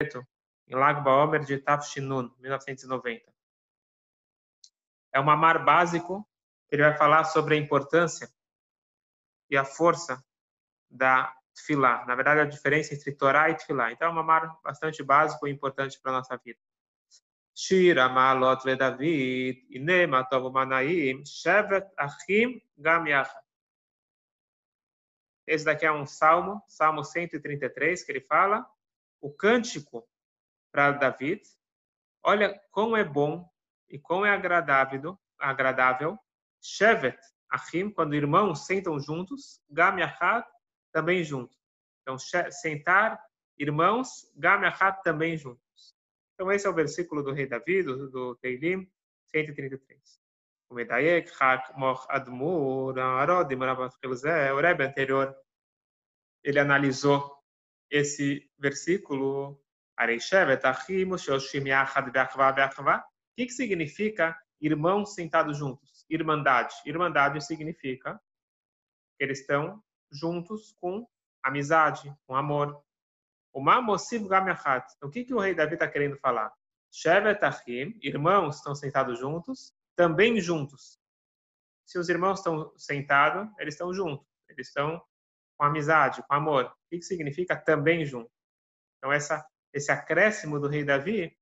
em 0.00 0.76
Lago 0.76 1.02
Baomer 1.02 1.44
de 1.44 1.58
Tafshinun, 1.58 2.30
1990. 2.38 3.32
É 5.12 5.18
um 5.18 5.24
mamar 5.24 5.64
básico, 5.64 6.24
ele 6.70 6.82
vai 6.82 6.96
falar 6.96 7.24
sobre 7.24 7.56
a 7.56 7.58
importância 7.58 8.32
e 9.50 9.56
a 9.56 9.64
força 9.64 10.24
da 10.88 11.34
Tfilá. 11.52 12.06
Na 12.06 12.14
verdade, 12.14 12.40
a 12.40 12.44
diferença 12.44 12.94
entre 12.94 13.10
Torá 13.12 13.50
e 13.50 13.56
Tfilá. 13.56 13.90
Então, 13.90 14.06
é 14.06 14.10
um 14.10 14.14
mamar 14.14 14.60
bastante 14.62 15.02
básico 15.02 15.48
e 15.48 15.50
importante 15.50 16.00
para 16.00 16.12
a 16.12 16.18
nossa 16.18 16.36
vida. 16.36 16.60
Shira 17.52 18.08
Malot 18.08 18.62
David, 18.76 19.66
Ine 19.68 20.06
Matov 20.06 20.52
Manaim, 20.52 21.26
Shevet 21.26 21.90
Achim 21.96 22.62
Gam. 22.76 23.04
Esse 25.44 25.64
daqui 25.64 25.84
é 25.84 25.90
um 25.90 26.06
salmo, 26.06 26.62
Salmo 26.68 27.02
133, 27.02 28.04
que 28.04 28.12
ele 28.12 28.20
fala 28.20 28.64
o 29.20 29.32
cântico 29.32 30.06
para 30.72 30.92
David. 30.92 31.42
Olha 32.22 32.60
como 32.70 32.96
é 32.96 33.04
bom 33.04 33.48
e 33.88 33.98
como 33.98 34.24
é 34.24 34.30
agradável, 34.30 35.18
agradável. 35.38 36.18
Shevet 36.60 37.18
Achim, 37.50 37.90
quando 37.90 38.14
irmãos 38.14 38.66
sentam 38.66 39.00
juntos, 39.00 39.62
Gam 39.70 39.96
também 40.92 41.24
junto. 41.24 41.56
Então, 42.02 42.16
sentar 42.18 43.22
irmãos, 43.56 44.30
Gam 44.36 44.60
também 45.02 45.36
juntos. 45.36 45.96
Então, 46.34 46.52
esse 46.52 46.66
é 46.66 46.70
o 46.70 46.74
versículo 46.74 47.22
do 47.22 47.32
rei 47.32 47.46
Davi, 47.46 47.82
do, 47.82 48.10
do 48.10 48.36
Teilim, 48.36 48.88
133. 49.26 50.20
O 50.70 50.74
Medayek, 50.74 51.32
Hak, 51.40 51.78
Moch, 51.78 52.06
Admur, 52.10 52.98
Arod, 52.98 53.54
o 53.54 54.60
Rebbe 54.60 54.84
anterior, 54.84 55.34
ele 56.44 56.58
analisou 56.58 57.37
esse 57.90 58.48
versículo. 58.58 59.60
O 63.02 63.36
que, 63.36 63.46
que 63.46 63.52
significa 63.52 64.38
irmãos 64.60 65.14
sentados 65.14 65.56
juntos? 65.56 66.04
Irmandade. 66.08 66.74
Irmandade 66.86 67.44
significa 67.44 68.20
que 69.16 69.24
eles 69.24 69.40
estão 69.40 69.82
juntos 70.10 70.74
com 70.80 71.06
amizade, 71.42 72.14
com 72.26 72.34
amor. 72.34 72.80
O. 73.52 74.94
Então, 74.96 75.08
que, 75.10 75.24
que 75.24 75.34
o 75.34 75.38
rei 75.38 75.54
Davi 75.54 75.74
está 75.74 75.88
querendo 75.88 76.16
falar? 76.16 76.52
Irmãos 78.02 78.56
estão 78.56 78.74
sentados 78.74 79.18
juntos, 79.18 79.72
também 79.96 80.40
juntos. 80.40 80.98
Se 81.84 81.98
os 81.98 82.08
irmãos 82.08 82.38
estão 82.38 82.72
sentados, 82.76 83.48
eles 83.58 83.74
estão 83.74 83.92
juntos. 83.92 84.26
Eles 84.48 84.68
estão 84.68 85.02
com 85.57 85.65
amizade, 85.65 86.23
com 86.27 86.33
amor. 86.33 86.65
O 86.65 86.89
que, 86.89 86.97
que 86.97 87.05
significa 87.05 87.55
também 87.55 88.05
junto? 88.05 88.31
Então, 88.97 89.11
essa, 89.11 89.45
esse 89.73 89.91
acréscimo 89.91 90.59
do 90.59 90.67
rei 90.67 90.83
Davi, 90.83 91.37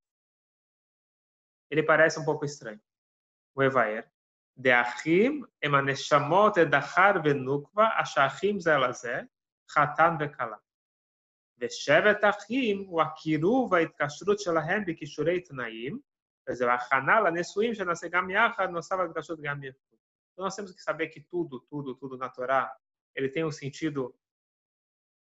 ele 1.70 1.84
parece 1.84 2.20
um 2.20 2.26
pouco 2.26 2.46
estranho. 2.46 2.82
O 3.56 3.64
Evaer. 3.64 4.10
De 4.56 4.72
Achim, 4.72 5.46
emaneshamot 5.62 6.58
edachar 6.60 7.22
venukva, 7.24 7.88
ashachim 7.98 8.60
zelazé, 8.60 9.28
chatan 9.68 10.18
vekala. 10.18 10.60
ושבט 11.62 12.24
אחים 12.24 12.86
הוא 12.88 13.02
הקירוב 13.02 13.72
וההתקשרות 13.72 14.40
שלהם 14.40 14.86
בכישורי 14.86 15.42
תנאים, 15.42 16.00
וזהו 16.50 16.70
הכנה 16.70 17.22
לנישואים 17.22 17.74
שנעשה 17.76 18.08
גם 18.08 18.30
יחד, 18.30 18.70
נוסף 18.70 18.96
הקדשות 19.00 19.40
גם 19.42 19.64
יחוד. 19.64 19.92
Então 20.34 20.46
nós 20.46 20.56
temos 20.56 20.72
que 20.74 20.82
saber 20.82 21.08
que 21.10 21.22
tudo, 21.22 21.60
tudo, 21.70 21.94
tudo 21.96 22.18
na 22.18 22.30
Torá, 22.30 22.72
ele 23.17 23.31
tem 23.31 23.45
um 23.45 23.51
sentido 23.51 24.15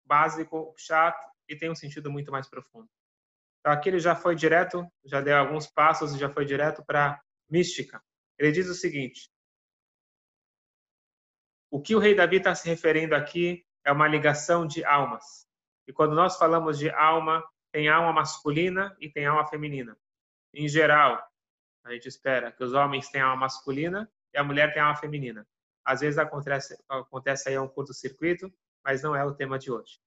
básico, 0.04 0.74
chato, 0.76 1.26
e 1.48 1.56
tem 1.56 1.70
um 1.70 1.74
sentido 1.74 2.10
muito 2.10 2.30
mais 2.30 2.48
profundo. 2.48 2.88
Então 3.60 3.72
aqui 3.72 3.88
ele 3.88 3.98
já 3.98 4.14
foi 4.14 4.36
direto, 4.36 4.86
já 5.04 5.20
deu 5.20 5.36
alguns 5.36 5.66
passos 5.66 6.14
e 6.14 6.18
já 6.18 6.28
foi 6.30 6.44
direto 6.44 6.84
para 6.84 7.20
mística. 7.48 8.02
Ele 8.38 8.52
diz 8.52 8.68
o 8.68 8.74
seguinte: 8.74 9.30
o 11.70 11.80
que 11.80 11.94
o 11.94 11.98
rei 11.98 12.14
Davi 12.14 12.36
está 12.36 12.54
se 12.54 12.68
referindo 12.68 13.14
aqui 13.14 13.64
é 13.84 13.90
uma 13.90 14.06
ligação 14.06 14.66
de 14.66 14.84
almas. 14.84 15.46
E 15.86 15.92
quando 15.92 16.14
nós 16.14 16.36
falamos 16.36 16.78
de 16.78 16.90
alma, 16.90 17.44
tem 17.72 17.88
alma 17.88 18.12
masculina 18.12 18.96
e 19.00 19.08
tem 19.08 19.26
alma 19.26 19.46
feminina. 19.46 19.96
Em 20.52 20.68
geral, 20.68 21.22
a 21.84 21.92
gente 21.92 22.08
espera 22.08 22.52
que 22.52 22.62
os 22.62 22.72
homens 22.72 23.08
tenham 23.08 23.28
alma 23.28 23.42
masculina 23.42 24.10
e 24.34 24.38
a 24.38 24.44
mulher 24.44 24.72
tenha 24.72 24.84
alma 24.84 24.98
feminina. 24.98 25.46
Às 25.90 26.02
vezes 26.02 26.18
acontece, 26.18 26.80
acontece 26.88 27.48
aí 27.48 27.58
um 27.58 27.66
curto-circuito, 27.66 28.48
mas 28.84 29.02
não 29.02 29.16
é 29.16 29.24
o 29.24 29.34
tema 29.34 29.58
de 29.58 29.72
hoje. 29.72 29.98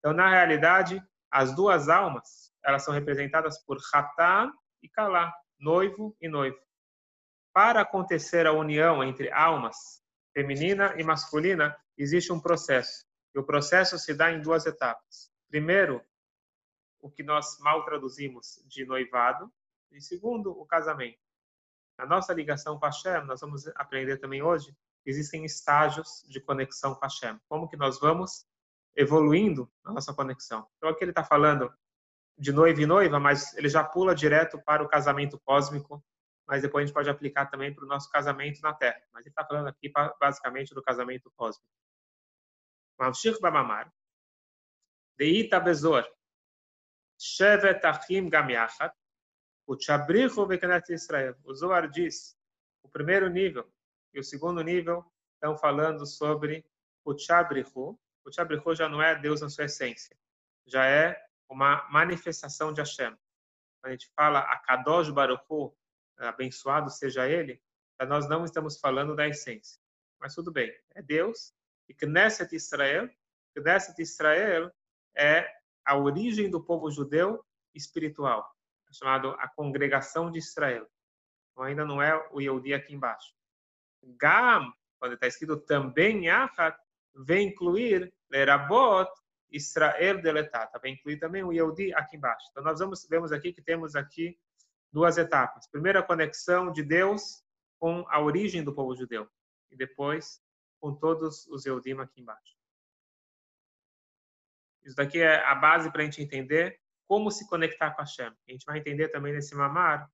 Então, 0.00 0.12
na 0.12 0.28
realidade, 0.28 1.00
as 1.30 1.54
duas 1.54 1.88
almas, 1.88 2.52
elas 2.64 2.82
são 2.82 2.92
representadas 2.92 3.56
por 3.64 3.78
Hatan 3.94 4.52
e 4.82 4.88
Kalá, 4.88 5.32
noivo 5.56 6.16
e 6.20 6.28
noivo. 6.28 6.58
Para 7.52 7.82
acontecer 7.82 8.44
a 8.44 8.52
união 8.52 9.04
entre 9.04 9.30
almas 9.30 10.02
feminina 10.34 10.96
e 10.98 11.04
masculina, 11.04 11.76
existe 11.96 12.32
um 12.32 12.40
processo. 12.40 13.06
E 13.32 13.38
o 13.38 13.44
processo 13.44 14.00
se 14.00 14.12
dá 14.12 14.32
em 14.32 14.42
duas 14.42 14.66
etapas. 14.66 15.30
Primeiro, 15.48 16.04
o 17.00 17.08
que 17.08 17.22
nós 17.22 17.56
mal 17.60 17.84
traduzimos 17.84 18.60
de 18.66 18.84
noivado, 18.84 19.48
e 19.92 20.00
segundo, 20.00 20.50
o 20.50 20.66
casamento. 20.66 21.20
Na 21.96 22.04
nossa 22.04 22.32
ligação 22.32 22.80
com 22.80 22.86
a 22.86 22.88
Hashem, 22.88 23.24
nós 23.26 23.40
vamos 23.40 23.68
aprender 23.76 24.16
também 24.16 24.42
hoje, 24.42 24.76
existem 25.04 25.44
estágios 25.44 26.24
de 26.28 26.40
conexão 26.40 26.94
com 26.94 27.04
a 27.04 27.08
Shem. 27.08 27.38
Como 27.48 27.68
que 27.68 27.76
nós 27.76 27.98
vamos 27.98 28.46
evoluindo 28.96 29.70
na 29.84 29.92
nossa 29.92 30.14
conexão. 30.14 30.66
Então 30.76 30.88
aqui 30.88 31.04
ele 31.04 31.10
está 31.10 31.24
falando 31.24 31.72
de 32.36 32.52
noiva 32.52 32.80
e 32.80 32.86
noiva, 32.86 33.20
mas 33.20 33.54
ele 33.56 33.68
já 33.68 33.84
pula 33.84 34.14
direto 34.14 34.60
para 34.62 34.82
o 34.82 34.88
casamento 34.88 35.38
cósmico, 35.40 36.04
mas 36.46 36.62
depois 36.62 36.82
a 36.82 36.86
gente 36.86 36.94
pode 36.94 37.10
aplicar 37.10 37.46
também 37.46 37.74
para 37.74 37.84
o 37.84 37.88
nosso 37.88 38.10
casamento 38.10 38.60
na 38.60 38.72
Terra. 38.72 39.00
Mas 39.12 39.22
ele 39.22 39.30
está 39.30 39.44
falando 39.44 39.68
aqui 39.68 39.92
basicamente 40.18 40.74
do 40.74 40.82
casamento 40.82 41.30
cósmico. 41.36 41.68
Mamshir 42.98 43.38
Babamar, 43.40 43.92
Deita 45.16 45.60
Bezor, 45.60 46.06
Shevet 47.18 47.84
Achim 47.84 48.28
Gamiachat, 48.28 48.94
o 49.66 49.78
Chabrichu 49.78 50.46
Bekenet 50.46 50.92
Israel. 50.92 51.36
O 51.44 51.54
Zohar 51.54 51.88
diz, 51.88 52.36
o 52.82 52.88
primeiro 52.88 53.28
nível 53.28 53.70
e 54.12 54.20
o 54.20 54.24
segundo 54.24 54.62
nível 54.62 55.04
estão 55.34 55.56
falando 55.56 56.06
sobre 56.06 56.64
o 57.04 57.14
Tchabrihu. 57.14 57.98
O 58.24 58.30
Tchabrihu 58.30 58.74
já 58.74 58.88
não 58.88 59.02
é 59.02 59.14
Deus 59.14 59.40
na 59.40 59.48
sua 59.48 59.64
essência, 59.64 60.16
já 60.66 60.86
é 60.86 61.20
uma 61.48 61.88
manifestação 61.90 62.72
de 62.72 62.80
Hashem. 62.80 63.16
Quando 63.80 63.86
a 63.86 63.90
gente 63.90 64.10
fala 64.14 64.40
a 64.40 64.58
Kadosh 64.58 65.10
Baruchu, 65.10 65.74
abençoado 66.18 66.90
seja 66.90 67.26
ele, 67.26 67.62
nós 68.06 68.28
não 68.28 68.44
estamos 68.44 68.78
falando 68.78 69.14
da 69.14 69.26
essência. 69.26 69.80
Mas 70.20 70.34
tudo 70.34 70.52
bem, 70.52 70.70
é 70.94 71.02
Deus 71.02 71.54
e 71.88 71.94
Knesset 71.94 72.54
Israel, 72.54 73.08
Knesset 73.54 74.00
Israel 74.00 74.70
é 75.16 75.50
a 75.84 75.96
origem 75.96 76.48
do 76.50 76.62
povo 76.62 76.90
judeu 76.90 77.44
espiritual, 77.74 78.48
chamado 78.92 79.30
a 79.38 79.48
congregação 79.48 80.30
de 80.30 80.38
Israel. 80.38 80.86
Então 81.50 81.64
ainda 81.64 81.84
não 81.84 82.00
é 82.00 82.14
o 82.32 82.40
Yehudi 82.40 82.74
aqui 82.74 82.94
embaixo. 82.94 83.34
Gam, 84.02 84.72
quando 84.98 85.14
está 85.14 85.26
escrito 85.26 85.56
também 85.58 86.26
Yachat, 86.26 86.76
vem 87.14 87.48
incluir 87.48 88.12
Lerabot 88.30 89.10
Israel 89.50 90.22
deletata, 90.22 90.78
vai 90.78 90.92
incluir 90.92 91.18
também 91.18 91.42
o 91.42 91.52
Yehudi 91.52 91.92
aqui 91.94 92.16
embaixo. 92.16 92.46
Então 92.50 92.62
nós 92.62 92.78
vamos 92.78 93.06
vemos 93.08 93.32
aqui 93.32 93.52
que 93.52 93.62
temos 93.62 93.96
aqui 93.96 94.38
duas 94.92 95.18
etapas. 95.18 95.66
Primeiro 95.68 95.98
a 95.98 96.02
conexão 96.02 96.72
de 96.72 96.82
Deus 96.82 97.42
com 97.78 98.04
a 98.08 98.20
origem 98.20 98.62
do 98.62 98.74
povo 98.74 98.94
judeu 98.94 99.28
e 99.70 99.76
depois 99.76 100.40
com 100.80 100.94
todos 100.94 101.46
os 101.48 101.66
Eudim 101.66 101.98
aqui 101.98 102.20
embaixo. 102.20 102.56
Isso 104.82 104.96
daqui 104.96 105.18
é 105.20 105.44
a 105.44 105.54
base 105.54 105.90
para 105.90 106.02
a 106.02 106.04
gente 106.04 106.22
entender 106.22 106.80
como 107.06 107.30
se 107.30 107.48
conectar 107.48 107.90
com 107.90 108.00
a 108.00 108.04
Hashem. 108.04 108.32
A 108.48 108.52
gente 108.52 108.64
vai 108.64 108.78
entender 108.78 109.08
também 109.08 109.32
nesse 109.32 109.54
mamar 109.54 110.10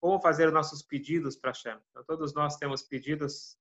como 0.00 0.20
fazer 0.20 0.52
nossos 0.52 0.82
pedidos 0.82 1.36
para 1.36 1.50
Hashem. 1.50 1.78
Então, 1.90 2.04
todos 2.04 2.34
nós 2.34 2.56
temos 2.56 2.82
pedidos, 2.82 3.58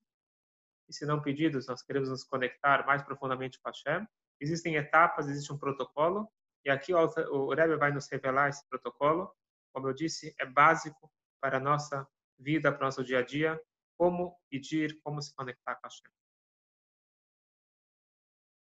e 0.87 0.93
se 0.93 1.05
não 1.05 1.21
pedidos, 1.21 1.67
nós 1.67 1.81
queremos 1.81 2.09
nos 2.09 2.23
conectar 2.23 2.85
mais 2.85 3.01
profundamente 3.01 3.59
com 3.59 3.69
Hashem. 3.69 4.07
Existem 4.39 4.75
etapas, 4.75 5.27
existe 5.27 5.51
um 5.51 5.57
protocolo, 5.57 6.31
e 6.63 6.69
aqui 6.69 6.93
o 6.93 7.53
Rebbe 7.53 7.75
vai 7.77 7.91
nos 7.91 8.07
revelar 8.07 8.49
esse 8.49 8.67
protocolo. 8.67 9.33
Como 9.73 9.87
eu 9.87 9.93
disse, 9.93 10.35
é 10.39 10.45
básico 10.45 11.11
para 11.41 11.57
a 11.57 11.59
nossa 11.59 12.07
vida, 12.37 12.71
para 12.71 12.81
o 12.81 12.85
nosso 12.85 13.03
dia 13.03 13.19
a 13.19 13.23
dia, 13.23 13.59
como 13.97 14.39
pedir, 14.49 14.99
como 15.03 15.21
se 15.21 15.33
conectar 15.33 15.75
com 15.75 15.87
Hashem. 15.87 16.11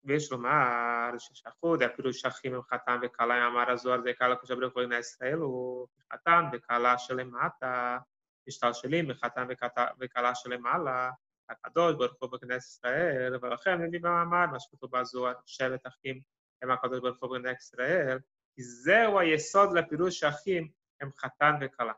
ויש 0.06 0.32
לומר 0.32 1.18
ששחוד, 1.18 1.82
אפילו 1.82 2.12
שחים 2.12 2.54
עם 2.54 2.62
חתם 2.62 3.00
וכלה, 3.02 3.46
אמר 3.46 3.70
הזוהר 3.70 4.00
זה 4.02 4.12
קלה 4.12 4.36
כשברוך 4.42 4.74
הוא 4.74 4.82
ישראל, 5.00 5.38
הוא 5.38 5.86
חתם 6.12 6.44
וכלה 6.52 6.98
שלמטה, 6.98 7.98
משתלשלים 8.48 9.08
מחתם 9.08 9.46
וכלה 10.00 10.34
שלמעלה, 10.34 11.10
הקדוש 11.48 11.94
ברוך 11.94 12.12
הוא 12.20 12.30
בכנסת 12.30 12.78
ישראל, 12.78 13.38
ולכן 13.42 13.82
מביא 13.82 14.00
במאמר 14.00 14.46
מה 14.46 14.60
שכתוב 14.60 14.90
בזוהר, 14.90 15.34
שבט 15.46 15.86
אחים 15.86 16.20
הם 16.62 16.70
הקדוש 16.70 17.00
ברוך 17.00 17.22
הוא 17.22 17.38
בכנסת 17.38 17.62
ישראל, 17.62 18.18
זהו 18.58 19.18
היסוד 19.18 19.72
לפירוש 19.72 20.18
שאחים 20.18 20.68
הם 21.00 21.10
חתן 21.12 21.52
וכלה. 21.60 21.92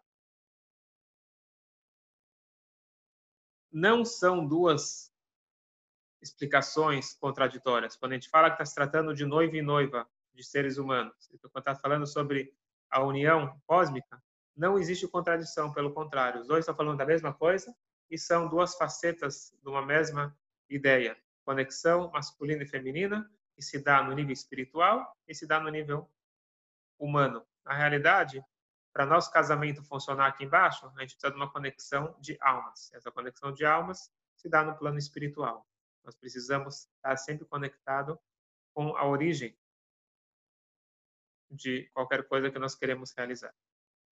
Não 3.71 4.03
são 4.05 4.49
duas 4.49 5.13
explicações 6.21 7.15
contraditórias. 7.15 7.97
Quando 7.97 8.13
a 8.13 8.15
gente 8.15 8.29
fala 8.29 8.49
que 8.51 8.55
está 8.55 8.65
se 8.65 8.75
tratando 8.75 9.15
de 9.15 9.25
noivo 9.25 9.57
e 9.57 9.63
noiva, 9.63 10.09
de 10.35 10.45
seres 10.45 10.79
humanos, 10.79 11.29
quando 11.41 11.59
está 11.59 11.75
falando 11.75 12.07
sobre 12.07 12.55
a 12.91 13.03
união 13.03 13.61
cósmica, 13.67 14.23
não 14.57 14.79
existe 14.79 15.07
contradição, 15.07 15.73
pelo 15.73 15.93
contrário. 15.93 16.41
Os 16.41 16.49
dois 16.49 16.61
estão 16.61 16.75
falando 16.75 16.99
da 16.99 17.07
mesma 17.07 17.33
coisa 17.33 17.75
e 18.11 18.19
são 18.19 18.49
duas 18.49 18.75
facetas 18.77 19.53
de 19.63 19.69
uma 19.69 19.85
mesma 19.85 20.37
ideia. 20.69 21.17
Conexão 21.45 22.11
masculina 22.11 22.63
e 22.63 22.67
feminina, 22.67 23.31
que 23.55 23.63
se 23.63 23.79
dá 23.83 24.03
no 24.03 24.15
nível 24.15 24.33
espiritual 24.33 25.17
e 25.27 25.35
se 25.35 25.47
dá 25.47 25.61
no 25.61 25.69
nível 25.69 26.11
humano. 26.99 27.45
Na 27.65 27.75
realidade, 27.75 28.43
para 28.93 29.07
nosso 29.07 29.31
casamento 29.31 29.83
funcionar 29.83 30.27
aqui 30.27 30.45
embaixo, 30.45 30.87
a 30.87 31.01
gente 31.01 31.13
precisa 31.13 31.31
de 31.31 31.37
uma 31.37 31.51
conexão 31.51 32.17
de 32.19 32.37
almas. 32.41 32.93
Essa 32.93 33.13
conexão 33.13 33.53
de 33.53 33.65
almas 33.65 34.11
se 34.35 34.49
dá 34.49 34.65
no 34.65 34.77
plano 34.77 34.99
espiritual. 34.99 35.68
Nós 36.08 36.16
precisamos 36.16 36.88
estar 36.96 37.18
sempre 37.18 37.46
conectado 37.46 38.20
com 38.74 38.96
a 38.98 39.06
origem 39.06 39.58
de 41.50 41.90
qualquer 41.94 42.28
coisa 42.28 42.52
que 42.52 42.60
nós 42.60 42.76
queremos 42.76 43.14
realizar. 43.18 43.54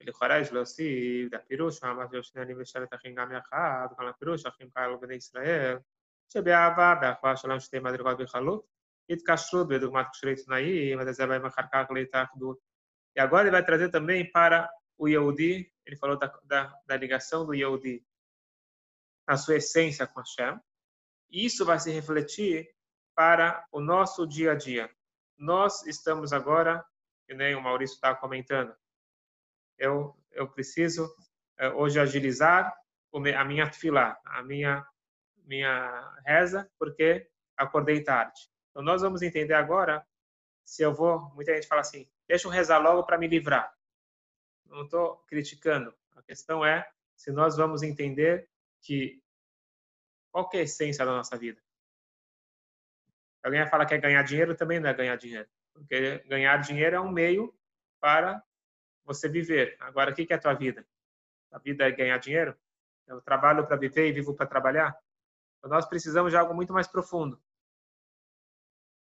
לכאורה 0.03 0.39
יש 0.39 0.51
להוסיף 0.51 1.33
הפירוש 1.33 1.83
ממש 1.83 2.09
יושנני 2.13 2.53
ושבת 2.55 2.93
אחים 2.93 3.15
גם 3.15 3.31
יחד, 3.31 3.87
גם 3.99 4.07
הפירוש 4.07 4.45
אחים 4.45 4.69
כאלו 4.69 4.99
בני 4.99 5.15
ישראל, 5.15 5.77
שבאהבה, 6.33 6.95
באחווה 7.01 7.37
שלנו 7.37 7.61
שתי 7.61 7.79
מדרגות 7.79 8.17
בחלות, 8.21 8.65
התקשרות 9.09 9.67
בדוגמת 9.67 10.05
קשרי 10.11 10.35
תנאים, 10.35 10.99
עד 10.99 11.11
זה 11.11 11.25
באים 11.25 11.45
אחר 11.45 11.61
כך 11.71 11.91
להתאחדות. 11.91 12.57
E 13.13 13.19
agora 13.19 13.43
ele 13.43 13.51
vai 13.51 13.65
trazer 13.65 13.89
também 13.89 14.31
para 14.31 14.69
o 14.97 15.07
Yehudi, 15.07 15.69
ele 15.85 15.97
falou 15.97 16.17
da, 16.17 16.27
da, 16.45 16.73
da 16.85 16.95
ligação 16.95 17.45
do 17.45 17.53
Yehudi 17.53 18.05
na 19.27 19.35
sua 19.35 19.57
essência 19.57 20.07
com 20.07 20.21
Hashem, 20.21 20.53
e 20.55 20.59
isso 21.30 21.64
vai 21.64 21.78
se 21.78 21.90
refletir 21.90 22.68
para 23.14 23.66
o 23.72 23.80
nosso 23.80 24.26
dia 24.26 24.52
a 24.52 24.54
dia. 24.54 24.90
Nós 25.36 25.84
estamos 25.86 26.32
agora, 26.32 26.84
que 27.26 27.34
nem 27.34 27.54
o 27.54 27.60
Maurício 27.60 27.94
está 27.94 28.14
comentando, 28.14 28.74
eu, 29.78 30.16
eu 30.32 30.48
preciso 30.48 31.08
eh, 31.58 31.68
hoje 31.70 32.00
agilizar 32.00 32.74
a 33.12 33.44
minha 33.44 33.70
tefilá, 33.70 34.18
a 34.24 34.42
minha, 34.42 34.86
minha 35.44 36.14
reza, 36.24 36.70
porque 36.78 37.28
acordei 37.56 38.02
tarde. 38.02 38.40
Então, 38.70 38.82
nós 38.82 39.00
vamos 39.02 39.22
entender 39.22 39.54
agora 39.54 40.06
se 40.64 40.82
eu 40.82 40.92
vou. 40.92 41.30
Muita 41.34 41.54
gente 41.54 41.66
fala 41.66 41.80
assim: 41.80 42.06
deixa 42.28 42.46
eu 42.46 42.50
rezar 42.52 42.78
logo 42.78 43.04
para 43.04 43.16
me 43.16 43.26
livrar. 43.26 43.72
Não 44.66 44.84
estou 44.84 45.16
criticando. 45.28 45.94
A 46.14 46.22
questão 46.22 46.64
é 46.64 46.86
se 47.14 47.30
nós 47.30 47.56
vamos 47.56 47.82
entender 47.82 48.48
que 48.82 49.22
qual 50.36 50.50
que 50.50 50.58
é 50.58 50.60
a 50.60 50.64
essência 50.64 51.02
da 51.02 51.12
nossa 51.12 51.34
vida. 51.38 51.58
Alguém 53.42 53.66
fala 53.68 53.86
que 53.86 53.94
é 53.94 53.98
ganhar 53.98 54.22
dinheiro, 54.22 54.54
também 54.54 54.78
não 54.78 54.90
é 54.90 54.92
ganhar 54.92 55.16
dinheiro. 55.16 55.48
Porque 55.72 56.18
ganhar 56.26 56.58
dinheiro 56.58 56.94
é 56.94 57.00
um 57.00 57.10
meio 57.10 57.58
para 57.98 58.44
você 59.02 59.30
viver. 59.30 59.78
Agora, 59.80 60.10
o 60.10 60.14
que 60.14 60.30
é 60.30 60.36
a 60.36 60.38
tua 60.38 60.52
vida? 60.52 60.86
A 61.50 61.58
vida 61.58 61.88
é 61.88 61.90
ganhar 61.90 62.18
dinheiro? 62.18 62.54
Eu 63.06 63.18
trabalho 63.22 63.66
para 63.66 63.76
viver 63.76 64.08
e 64.08 64.12
vivo 64.12 64.34
para 64.34 64.44
trabalhar? 64.44 64.94
Então, 65.56 65.70
nós 65.70 65.86
precisamos 65.86 66.32
de 66.32 66.36
algo 66.36 66.52
muito 66.52 66.70
mais 66.70 66.86
profundo. 66.86 67.40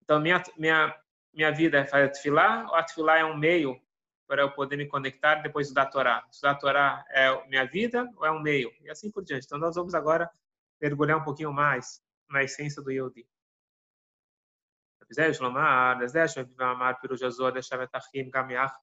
Então, 0.03 0.19
minha, 0.19 0.43
minha, 0.55 0.95
minha 1.33 1.51
vida 1.51 1.79
é 1.79 1.85
fazer 1.85 2.09
tefilá, 2.09 2.67
ou 2.69 2.75
a 2.75 2.83
tefilá 2.83 3.17
é 3.17 3.25
um 3.25 3.35
meio 3.35 3.81
para 4.27 4.43
eu 4.43 4.51
poder 4.51 4.77
me 4.77 4.85
conectar 4.85 5.41
depois 5.41 5.73
da 5.73 5.83
Torá? 5.83 6.23
Estudar 6.29 6.51
a 6.51 6.55
Torá 6.59 7.05
é 7.09 7.47
minha 7.47 7.65
vida 7.65 8.07
ou 8.17 8.23
é 8.23 8.29
um 8.29 8.39
meio? 8.39 8.71
E 8.81 8.89
assim 8.91 9.09
por 9.09 9.23
diante. 9.23 9.47
Então, 9.47 9.57
nós 9.57 9.73
vamos 9.73 9.95
agora 9.95 10.29
mergulhar 10.80 11.18
um 11.18 11.24
pouquinho 11.24 11.52
mais 11.52 12.02
na 12.28 12.42
essência 12.42 12.82
do 12.82 12.90
Yehudi. 12.90 13.26
זה 15.10 15.22
יש 15.22 15.40
לומר, 15.40 15.94
לזה 16.00 16.28
שבא 16.28 16.72
אמר 16.72 16.90
פירוש 17.00 17.22
הזוהר 17.22 17.54
לשבת 17.54 17.88
אחים 17.92 18.30
גם 18.30 18.50
יחד 18.50 18.76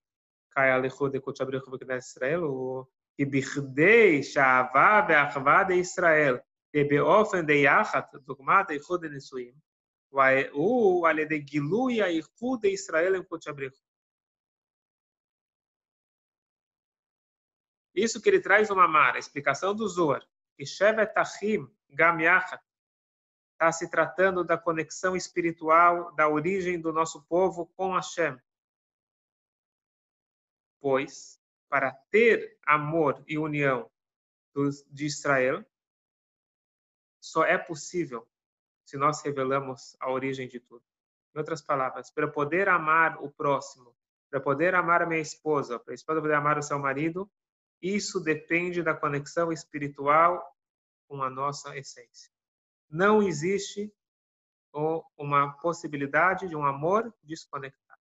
קאי 0.50 0.69
הליכוד 0.69 1.16
לקודש 1.16 1.42
הבריך 1.42 1.68
וכנסת 1.68 2.18
ישראל, 2.18 2.39
הוא 2.39 2.86
כי 3.16 3.25
בכדי 3.25 4.24
שהאהבה 4.24 5.06
והאחווה 5.10 5.63
דישראל 5.68 6.38
תהיה 6.71 6.83
באופן 6.89 7.45
דיחד, 7.45 8.01
דוגמת 8.13 8.69
איחוד 8.69 9.06
הנישואים, 9.06 9.54
הוא 10.51 11.07
על 11.07 11.19
ידי 11.19 11.39
גילוי 11.39 12.01
האיחוד 12.01 12.62
דישראל 12.62 13.16
עם 13.16 13.24
קודש 13.24 13.48
הבריך. 13.48 13.74
Isso 17.95 18.21
que 18.21 18.30
ele 18.30 18.39
traz 18.39 18.69
uma 18.69 18.88
mar, 18.88 19.16
a 19.16 19.19
explicação 19.19 19.75
do 19.75 19.86
Zohar, 19.88 20.24
que 20.56 20.67
Shevet 20.67 21.12
Achim 21.17 21.69
Gam 21.91 22.21
Yachat 22.21 22.62
está 23.53 23.71
se 23.73 23.89
tratando 23.89 24.45
da 24.45 24.59
conexão 24.59 25.17
espiritual, 25.17 26.12
da 26.15 26.29
origem 26.29 26.81
do 26.81 26.93
nosso 26.93 27.23
povo 27.25 27.67
com 27.77 27.95
Hashem 27.95 28.39
pois, 30.85 31.41
para 31.67 31.93
ter 32.11 32.59
amor 32.67 33.25
e 33.27 33.39
união 33.39 33.91
de 34.91 35.06
Israel, 35.06 35.65
só 37.19 37.43
é 37.43 37.56
possível 37.56 38.29
se 38.85 38.99
nós 38.99 39.23
revelamos 39.23 39.97
a 39.99 40.11
origem 40.11 40.47
de 40.47 40.61
tudo. 40.61 40.85
Em 41.35 41.39
outras 41.39 41.62
palavras, 41.62 42.11
para 42.11 42.29
poder 42.29 42.69
amar 42.69 43.17
o 43.25 43.31
próximo, 43.31 43.97
para 44.29 44.43
poder 44.43 44.75
amar 44.75 45.01
a 45.01 45.06
minha 45.06 45.23
esposa, 45.23 45.79
para 45.79 45.95
a 45.95 45.97
esposa 45.97 46.21
poder 46.21 46.35
amar 46.35 46.59
o 46.59 46.62
seu 46.62 46.79
marido, 46.79 47.33
isso 47.84 48.19
depende 48.19 48.82
da 48.82 48.94
conexão 48.94 49.52
espiritual 49.52 50.42
com 51.06 51.22
a 51.22 51.28
nossa 51.28 51.76
essência. 51.76 52.32
Não 52.88 53.22
existe 53.22 53.94
uma 55.19 55.52
possibilidade 55.58 56.48
de 56.48 56.56
um 56.56 56.64
amor 56.64 57.14
desconectado. 57.22 58.00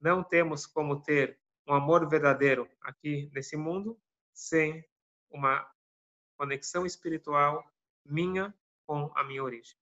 Não 0.00 0.24
temos 0.24 0.66
como 0.66 1.00
ter 1.00 1.38
um 1.68 1.72
amor 1.72 2.08
verdadeiro 2.08 2.68
aqui 2.80 3.30
nesse 3.32 3.56
mundo 3.56 3.96
sem 4.32 4.84
uma 5.30 5.64
conexão 6.36 6.84
espiritual 6.84 7.64
minha 8.04 8.52
com 8.84 9.08
a 9.14 9.22
minha 9.22 9.44
origem. 9.44 9.78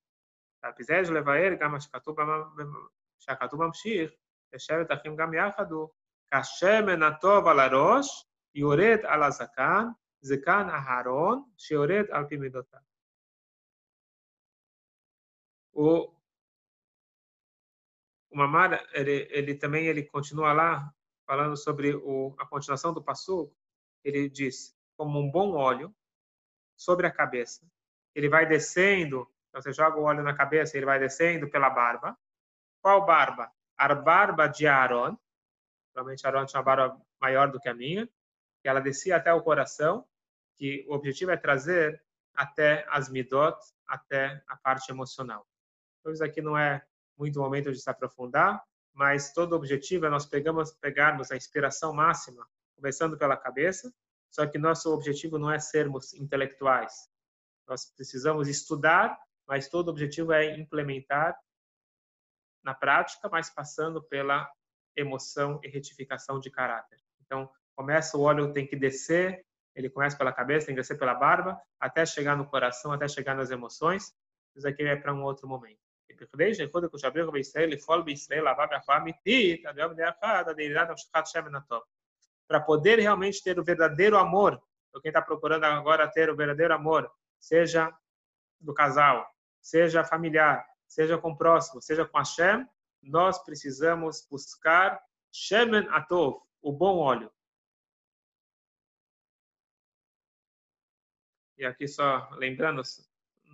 Er, 0.63 1.59
kashem 6.31 6.89
Enatov 6.91 7.49
Alarosh, 7.49 8.31
Yoret 8.55 9.05
al 9.05 9.23
Azakan, 9.23 9.95
Zekan 10.25 10.69
Aharon, 10.71 11.51
Sheored 11.57 12.11
al 12.13 12.29
O, 15.75 16.15
o 18.31 18.37
Mamara, 18.37 18.87
ele, 18.93 19.27
ele 19.31 19.55
também 19.55 19.87
ele 19.87 20.03
continua 20.05 20.53
lá, 20.53 20.95
falando 21.27 21.57
sobre 21.57 21.95
o, 21.95 22.35
a 22.39 22.47
continuação 22.47 22.93
do 22.93 23.03
passo, 23.03 23.51
ele 24.05 24.29
diz, 24.29 24.77
como 24.97 25.19
um 25.19 25.31
bom 25.31 25.53
óleo 25.53 25.95
sobre 26.77 27.07
a 27.07 27.11
cabeça, 27.11 27.67
ele 28.15 28.29
vai 28.29 28.47
descendo, 28.47 29.29
então 29.49 29.63
você 29.63 29.73
joga 29.73 29.99
o 29.99 30.03
óleo 30.03 30.23
na 30.23 30.35
cabeça, 30.35 30.77
ele 30.77 30.87
vai 30.87 30.99
descendo 30.99 31.49
pela 31.49 31.71
barba. 31.71 32.19
Qual 32.83 33.07
barba? 33.07 33.51
A 33.77 33.95
barba 33.95 34.47
de 34.47 34.67
Aaron, 34.67 35.17
provavelmente 35.93 36.27
Aaron 36.27 36.45
tinha 36.45 36.61
uma 36.61 36.65
barba 36.65 37.01
maior 37.21 37.51
do 37.51 37.59
que 37.59 37.69
a 37.69 37.75
minha, 37.75 38.09
que 38.63 38.69
ela 38.69 38.81
descia 38.81 39.17
até 39.17 39.33
o 39.35 39.43
coração, 39.43 40.07
que 40.57 40.87
o 40.89 40.95
objetivo 40.95 41.33
é 41.33 41.37
trazer 41.37 42.03
até 42.35 42.87
as 42.89 43.09
midot, 43.11 43.59
até 43.87 44.43
a 44.47 44.57
parte 44.57 44.91
emocional. 44.91 45.47
Então, 46.01 46.13
isso 46.13 46.25
aqui 46.25 46.41
não 46.41 46.57
é 46.57 46.85
muito 47.19 47.41
momento 47.41 47.73
de 47.73 47.81
se 47.81 47.91
aprofundar, 47.91 48.63
mas 48.95 49.33
todo 49.33 49.53
o 49.53 49.57
objetivo 49.57 50.07
é 50.07 50.11
nós 50.11 50.27
pegamos, 50.27 50.73
pegarmos 50.73 51.31
a 51.31 51.37
inspiração 51.37 51.93
máxima, 51.93 52.47
começando 52.77 53.19
pela 53.19 53.37
cabeça, 53.37 53.93
só 54.31 54.47
que 54.47 54.59
nosso 54.59 54.93
objetivo 54.93 55.39
não 55.39 55.51
é 55.51 55.59
sermos 55.59 56.15
intelectuais. 56.15 57.09
Nós 57.69 57.85
precisamos 57.95 58.49
estudar, 58.49 59.19
mas 59.47 59.69
todo 59.69 59.89
o 59.89 59.91
objetivo 59.91 60.33
é 60.33 60.57
implementar 60.57 61.39
na 62.63 62.75
prática, 62.75 63.29
mas 63.29 63.51
passando 63.51 64.03
pela 64.03 64.51
emoção 64.97 65.61
e 65.63 65.69
retificação 65.69 66.39
de 66.39 66.51
caráter. 66.51 66.99
Então, 67.25 67.51
começa 67.75 68.17
o 68.17 68.23
óleo 68.23 68.53
tem 68.53 68.67
que 68.67 68.77
descer, 68.77 69.45
ele 69.75 69.89
começa 69.89 70.17
pela 70.17 70.33
cabeça, 70.33 70.67
tem 70.67 70.75
que 70.75 70.81
descer 70.81 70.99
pela 70.99 71.15
barba, 71.15 71.61
até 71.81 72.05
chegar 72.05 72.37
no 72.37 72.47
coração, 72.47 72.93
até 72.93 73.09
chegar 73.09 73.35
nas 73.35 73.51
emoções. 73.51 74.15
Isso 74.55 74.69
aqui 74.69 74.83
é 74.83 74.97
para 74.97 75.15
um 75.15 75.23
outro 75.23 75.49
momento. 75.49 75.81
Para 82.47 82.61
poder 82.61 82.99
realmente 82.99 83.43
ter 83.43 83.59
o 83.59 83.65
verdadeiro 83.65 84.19
amor, 84.19 84.63
então 84.89 85.01
quem 85.01 85.09
está 85.09 85.23
procurando 85.23 85.65
agora 85.65 86.07
ter 86.07 86.29
o 86.29 86.37
verdadeiro 86.37 86.75
amor, 86.75 87.11
seja 87.39 87.91
do 88.61 88.75
casal, 88.75 89.27
seja 89.61 90.05
familiar, 90.05 90.67
seja 90.87 91.17
com 91.17 91.31
o 91.31 91.37
próximo, 91.37 91.81
seja 91.81 92.05
com 92.05 92.19
a 92.19 92.25
Shem, 92.25 92.67
nós 93.03 93.43
precisamos 93.43 94.27
buscar 94.31 95.03
Shemen 95.33 95.89
Atov, 95.91 96.43
o 96.61 96.71
bom 96.71 96.99
óleo. 96.99 97.31
E 101.63 101.65
aqui 101.65 101.87
só 101.87 102.29
lembrando, 102.33 102.83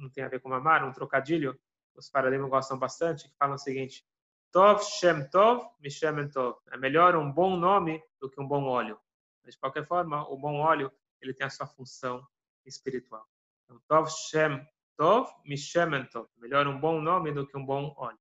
não 0.00 0.08
tem 0.08 0.24
a 0.24 0.28
ver 0.28 0.40
com 0.40 0.48
mamar, 0.48 0.82
um 0.82 0.92
trocadilho, 0.94 1.60
os 1.94 2.08
paradigmas 2.08 2.48
gostam 2.48 2.78
bastante, 2.78 3.28
que 3.28 3.36
falam 3.36 3.56
o 3.56 3.58
seguinte, 3.58 4.02
Tov 4.50 4.82
Shem 4.82 5.28
Tov, 5.28 5.68
Mishem 5.78 6.26
Tov. 6.30 6.56
É 6.72 6.78
melhor 6.78 7.14
um 7.16 7.30
bom 7.30 7.54
nome 7.54 8.02
do 8.18 8.30
que 8.30 8.40
um 8.40 8.48
bom 8.48 8.64
óleo. 8.64 8.98
Mas, 9.44 9.56
de 9.56 9.60
qualquer 9.60 9.84
forma, 9.84 10.26
o 10.26 10.38
bom 10.38 10.56
óleo 10.56 10.90
ele 11.20 11.34
tem 11.34 11.46
a 11.46 11.50
sua 11.50 11.66
função 11.66 12.26
espiritual. 12.64 13.28
Então, 13.66 13.78
Tov 13.86 14.08
Shem 14.08 14.66
Tov, 14.96 15.30
Mishem 15.44 16.06
Tov. 16.10 16.30
Melhor 16.38 16.66
um 16.66 16.80
bom 16.80 17.02
nome 17.02 17.30
do 17.30 17.46
que 17.46 17.58
um 17.58 17.66
bom 17.66 17.92
óleo. 17.98 18.18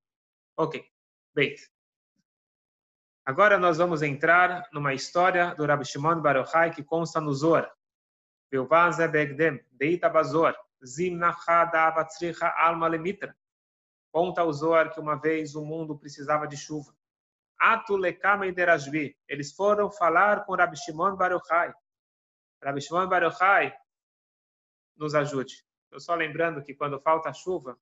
Ok, 0.58 0.86
bem. 1.34 1.56
Agora 3.26 3.58
nós 3.58 3.78
vamos 3.78 4.02
entrar 4.02 4.68
numa 4.74 4.94
história 4.94 5.56
do 5.56 5.66
Rabbi 5.66 5.86
Shimon 5.86 6.20
Bar 6.20 6.36
Yochai 6.36 6.72
que 6.72 6.84
consta 6.84 7.22
no 7.22 7.34
Zohar. 7.34 7.77
Vilvaz 8.52 8.98
Begdem, 8.98 9.64
Deita 9.72 10.10
Bazor, 10.10 10.56
Zimnacha 10.86 11.66
da 11.66 11.88
Avatzricha 11.88 12.48
Alma 12.48 12.88
Lemitra. 12.88 13.36
Conta 14.12 14.44
o 14.44 14.54
Zohar 14.54 14.94
que 14.94 15.00
uma 15.00 15.16
vez 15.16 15.56
o 15.56 15.64
mundo 15.64 15.98
precisava 15.98 16.48
de 16.48 16.58
chuva. 16.58 16.96
Atu 17.60 17.96
Lekama 17.96 18.48
Iderajvi. 18.48 19.18
Eles 19.28 19.54
foram 19.54 19.92
falar 19.92 20.46
com 20.46 20.56
Rabbi 20.56 20.78
Shimon 20.78 21.16
Bar 21.16 21.32
Yochai. 21.32 21.74
Rabbi 22.64 22.82
Shimon 22.82 23.08
Bar 23.08 23.24
Yochai 23.24 23.76
nos 24.96 25.14
ajude. 25.14 25.66
Eu 25.92 26.00
só 26.00 26.16
lembrando 26.16 26.64
que 26.64 26.74
quando 26.74 27.00
falta 27.00 27.34
chuva, 27.34 27.80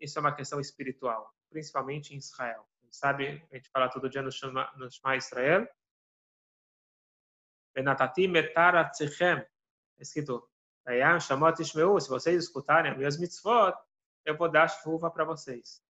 isso 0.00 0.18
é 0.18 0.20
uma 0.20 0.34
questão 0.34 0.60
espiritual, 0.60 1.32
principalmente 1.48 2.14
em 2.14 2.18
Israel. 2.18 2.68
A 2.80 2.84
gente 2.84 2.96
sabe, 2.96 3.46
a 3.50 3.56
gente 3.56 3.70
fala 3.70 3.88
todo 3.88 4.08
dia 4.08 4.22
no 4.22 4.32
Shema, 4.32 4.70
no 4.76 4.90
Shema 4.90 5.16
Israel. 5.16 5.68
Benatati 7.74 8.28
metar 8.28 8.74
atzichem. 8.76 9.44
Escrito, 9.98 10.48
shamot 11.20 11.60
ishmeu. 11.60 12.00
Se 12.00 12.08
vocês 12.08 12.44
escutarem 12.44 12.92
as 12.92 12.96
minhas 12.96 13.18
mitzvot, 13.18 13.74
eu 14.24 14.36
vou 14.36 14.50
dar 14.50 14.68
chuva 14.68 15.10
para 15.10 15.24
vocês. 15.24 15.82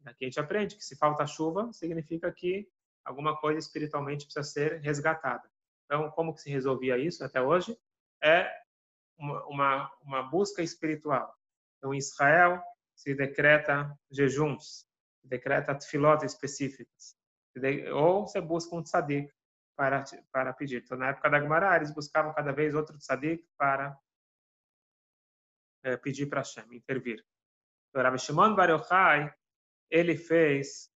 Daqui 0.00 0.24
a 0.24 0.28
gente 0.28 0.40
aprende 0.40 0.76
que 0.76 0.84
se 0.84 0.96
falta 0.96 1.26
chuva, 1.26 1.72
significa 1.72 2.30
que 2.30 2.68
alguma 3.04 3.38
coisa 3.38 3.58
espiritualmente 3.58 4.24
precisa 4.24 4.42
ser 4.42 4.80
resgatada. 4.80 5.48
Então, 5.84 6.10
como 6.10 6.34
que 6.34 6.40
se 6.40 6.50
resolvia 6.50 6.98
isso 6.98 7.24
até 7.24 7.40
hoje? 7.40 7.78
É 8.22 8.50
uma, 9.18 9.46
uma, 9.46 9.92
uma 10.02 10.22
busca 10.22 10.62
espiritual. 10.62 11.34
Então, 11.78 11.94
em 11.94 11.98
Israel, 11.98 12.62
se 12.94 13.14
decreta 13.14 13.96
jejuns, 14.10 14.86
se 15.20 15.28
decreta 15.28 15.74
tefilot 15.74 16.24
específicas, 16.24 17.16
ou 17.94 18.26
você 18.26 18.40
busca 18.40 18.74
um 18.74 18.82
tzadik 18.82 19.32
para, 19.76 20.04
para 20.32 20.52
pedir. 20.52 20.82
Então, 20.82 20.96
na 20.96 21.08
época 21.08 21.30
da 21.30 21.40
Gemara, 21.40 21.76
eles 21.76 21.92
buscavam 21.92 22.32
cada 22.32 22.52
vez 22.52 22.74
outro 22.74 22.96
tzadik 22.98 23.46
para 23.56 23.96
é, 25.82 25.96
pedir 25.96 26.26
para 26.26 26.40
Hashem, 26.40 26.64
intervir. 26.72 27.24
Então, 27.88 28.02
Rabbi 28.02 28.18
Shimon 28.18 28.54
Bar 28.54 28.70
Yochai, 28.70 29.32
ele 29.90 30.16
fez 30.16 30.90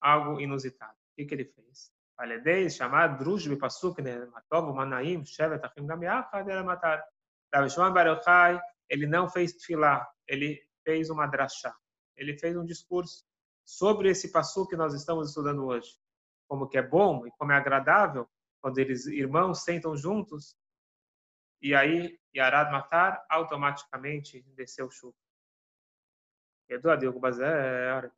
algo 0.00 0.40
inusitado. 0.40 0.92
O 0.92 1.14
que, 1.16 1.24
que 1.24 1.34
ele 1.34 1.44
fez? 1.44 1.92
Aledei, 2.16 2.70
chamar 2.70 3.18
Druj 3.18 3.48
Bipasuk, 3.48 4.00
Matov, 4.32 4.72
Manaim, 4.74 5.24
Shevet, 5.24 5.64
Achim 5.64 5.86
Gam 5.86 6.02
Yachad, 6.02 6.46
Matar. 6.64 7.04
Rabbi 7.52 7.70
Shimon 7.70 7.92
Bar 7.92 8.06
Yochai, 8.06 8.60
ele 8.88 9.06
não 9.06 9.28
fez 9.28 9.52
tefilá, 9.52 10.06
ele 10.26 10.60
fez 10.84 11.10
uma 11.10 11.26
drachá. 11.26 11.74
Ele 12.16 12.36
fez 12.38 12.56
um 12.56 12.64
discurso 12.64 13.24
sobre 13.64 14.10
esse 14.10 14.30
passo 14.30 14.66
que 14.68 14.76
nós 14.76 14.94
estamos 14.94 15.28
estudando 15.28 15.64
hoje 15.64 15.98
Como 16.47 16.67
que 16.67 16.77
é 16.77 16.81
bom 16.81 17.27
e 17.27 17.31
como 17.37 17.51
é 17.51 17.55
agradável 17.55 18.27
quando 18.61 18.77
eles 18.79 19.05
irmãos 19.05 19.63
sentam 19.63 19.95
juntos 19.95 20.57
e 21.61 21.75
aí 21.75 22.19
Yarad 22.35 22.71
matar 22.71 23.25
automaticamente 23.29 24.41
desceu 24.55 24.89
chuva. 24.89 25.15
ידוע 26.71 26.95
דיוק 26.95 27.17
בזה, 27.17 27.45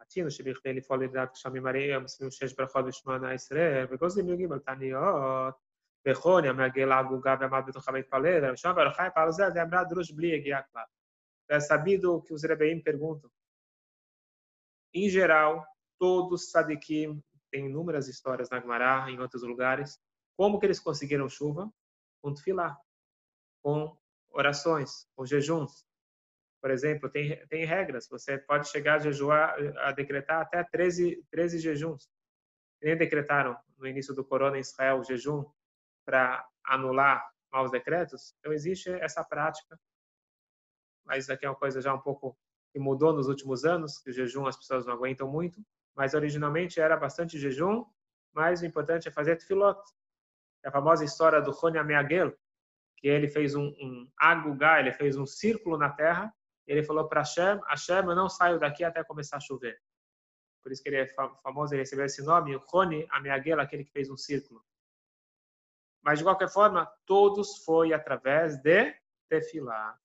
רצינו 0.01 0.31
שבכדי 0.31 0.73
לפעול 0.73 1.03
לדעת 1.03 1.31
גשמים 1.33 1.67
הרי 1.67 1.97
מסביב 1.97 2.29
שש 2.29 2.53
ברכות 2.53 2.85
ושמונה 2.87 3.31
עשרה, 3.31 3.83
וגוזלים 3.89 4.29
יוגים 4.29 4.51
על 4.51 4.59
תעניות, 4.59 5.55
וחוני 6.07 6.49
המעגל 6.49 6.91
העגוגה 6.91 7.35
ועמד 7.39 7.63
בתוכה 7.67 7.91
והתפלל, 7.91 8.53
ושם 8.53 8.73
ברכה 8.75 9.09
פעל 9.09 9.31
זה, 9.31 9.49
זה 9.49 9.63
אמרה 9.63 9.83
דרוש 9.83 10.11
בלי 10.11 10.35
הגיע 10.35 10.61
כלל. 10.61 10.83
É 11.51 11.59
sabido 11.59 12.21
que 12.21 12.33
os 12.33 12.43
Rebeim 12.43 12.81
perguntam. 12.81 13.29
Em 14.93 15.09
geral, 15.09 15.67
todos 15.99 16.49
sadikim, 16.49 17.21
tem 17.56 17.66
inúmeras 17.66 18.06
histórias 18.06 18.50
na 18.50 18.60
Gemara, 18.60 19.10
em 19.10 19.18
outros 19.18 19.42
lugares, 19.42 19.98
como 20.36 20.60
que 20.60 20.66
eles 20.66 20.78
conseguiram 20.78 21.26
chuva? 21.26 21.72
Com 22.20 22.34
tefilá, 22.34 22.76
com 23.62 23.96
orações, 24.28 25.08
com 25.16 25.24
jejuns. 25.24 25.86
Por 26.60 26.70
exemplo, 26.70 27.08
tem, 27.08 27.46
tem 27.46 27.64
regras, 27.64 28.08
você 28.10 28.36
pode 28.36 28.68
chegar 28.68 28.96
a 28.96 28.98
jejuar, 28.98 29.56
a 29.78 29.92
decretar 29.92 30.42
até 30.42 30.62
13, 30.64 31.24
13 31.30 31.58
jejuns. 31.58 32.10
Nem 32.82 32.94
decretaram 32.94 33.56
no 33.78 33.86
início 33.86 34.14
do 34.14 34.22
corona 34.22 34.58
em 34.58 34.60
Israel 34.60 34.98
o 34.98 35.04
jejum 35.04 35.42
para 36.04 36.46
anular 36.62 37.26
maus 37.50 37.70
decretos. 37.70 38.34
Então 38.38 38.52
existe 38.52 38.90
essa 38.90 39.24
prática 39.24 39.80
mas 41.06 41.24
isso 41.24 41.32
aqui 41.32 41.46
é 41.46 41.48
uma 41.48 41.56
coisa 41.56 41.80
já 41.80 41.94
um 41.94 42.00
pouco 42.00 42.36
que 42.72 42.80
mudou 42.80 43.12
nos 43.12 43.28
últimos 43.28 43.64
anos, 43.64 43.98
que 43.98 44.10
o 44.10 44.12
jejum 44.12 44.44
as 44.44 44.56
pessoas 44.56 44.84
não 44.84 44.92
aguentam 44.92 45.30
muito, 45.30 45.64
mas 45.96 46.14
originalmente 46.14 46.80
era 46.80 46.96
bastante 46.96 47.38
jejum, 47.38 47.84
mas 48.32 48.60
o 48.60 48.66
importante 48.66 49.08
é 49.08 49.10
fazer 49.10 49.36
tefilot. 49.36 49.80
É 50.62 50.68
a 50.68 50.72
famosa 50.72 51.04
história 51.04 51.40
do 51.40 51.50
Rony 51.50 51.78
Ameagel, 51.78 52.36
que 52.98 53.08
ele 53.08 53.28
fez 53.28 53.54
um, 53.54 53.68
um 53.80 54.10
agugá, 54.18 54.78
ele 54.78 54.92
fez 54.92 55.16
um 55.16 55.26
círculo 55.26 55.78
na 55.78 55.90
terra, 55.90 56.32
e 56.66 56.72
ele 56.72 56.82
falou 56.82 57.08
para 57.08 57.20
Hashem, 57.20 57.60
Hashem, 57.68 58.04
eu 58.04 58.14
não 58.14 58.28
saio 58.28 58.58
daqui 58.58 58.84
até 58.84 59.02
começar 59.02 59.38
a 59.38 59.40
chover. 59.40 59.80
Por 60.62 60.72
isso 60.72 60.82
que 60.82 60.88
ele 60.88 60.96
é 60.96 61.06
famoso, 61.42 61.72
ele 61.72 61.82
recebeu 61.82 62.04
esse 62.04 62.22
nome, 62.22 62.54
o 62.54 62.58
Rony 62.58 63.06
Ameagel, 63.10 63.60
aquele 63.60 63.84
que 63.84 63.92
fez 63.92 64.10
um 64.10 64.16
círculo. 64.16 64.62
Mas, 66.02 66.18
de 66.18 66.24
qualquer 66.24 66.48
forma, 66.48 66.86
todos 67.06 67.64
foi 67.64 67.92
através 67.92 68.60
de 68.60 68.94
tefilá. 69.28 69.98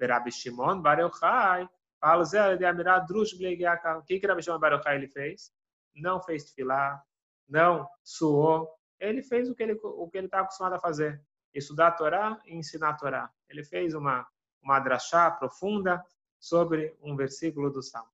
Rabbi 0.00 0.32
Shimon 0.32 0.80
Bar 0.80 1.00
Yochai, 1.00 1.68
é 2.02 2.06
ah, 2.06 3.98
o 3.98 4.02
que 4.02 4.18
que 4.18 4.26
Rabishon 4.26 4.58
Baruchai 4.58 4.96
ele 4.96 5.08
fez? 5.08 5.52
Não 5.94 6.20
fez 6.22 6.44
tefilá, 6.44 7.02
não 7.48 7.86
suou. 8.02 8.74
Ele 8.98 9.22
fez 9.22 9.50
o 9.50 9.54
que 9.54 9.62
ele 9.62 9.78
o 9.82 10.08
que 10.08 10.18
ele 10.18 10.26
está 10.26 10.40
acostumado 10.40 10.74
a 10.74 10.78
fazer, 10.78 11.22
estudar 11.52 11.88
a 11.88 11.92
Torá 11.92 12.40
e 12.46 12.56
ensinar 12.56 12.90
a 12.90 12.94
Torá. 12.94 13.30
Ele 13.48 13.62
fez 13.62 13.94
uma 13.94 14.26
uma 14.62 14.78
drachá 14.80 15.30
profunda 15.30 16.02
sobre 16.38 16.96
um 17.02 17.16
versículo 17.16 17.70
do 17.70 17.82
Salmo. 17.82 18.10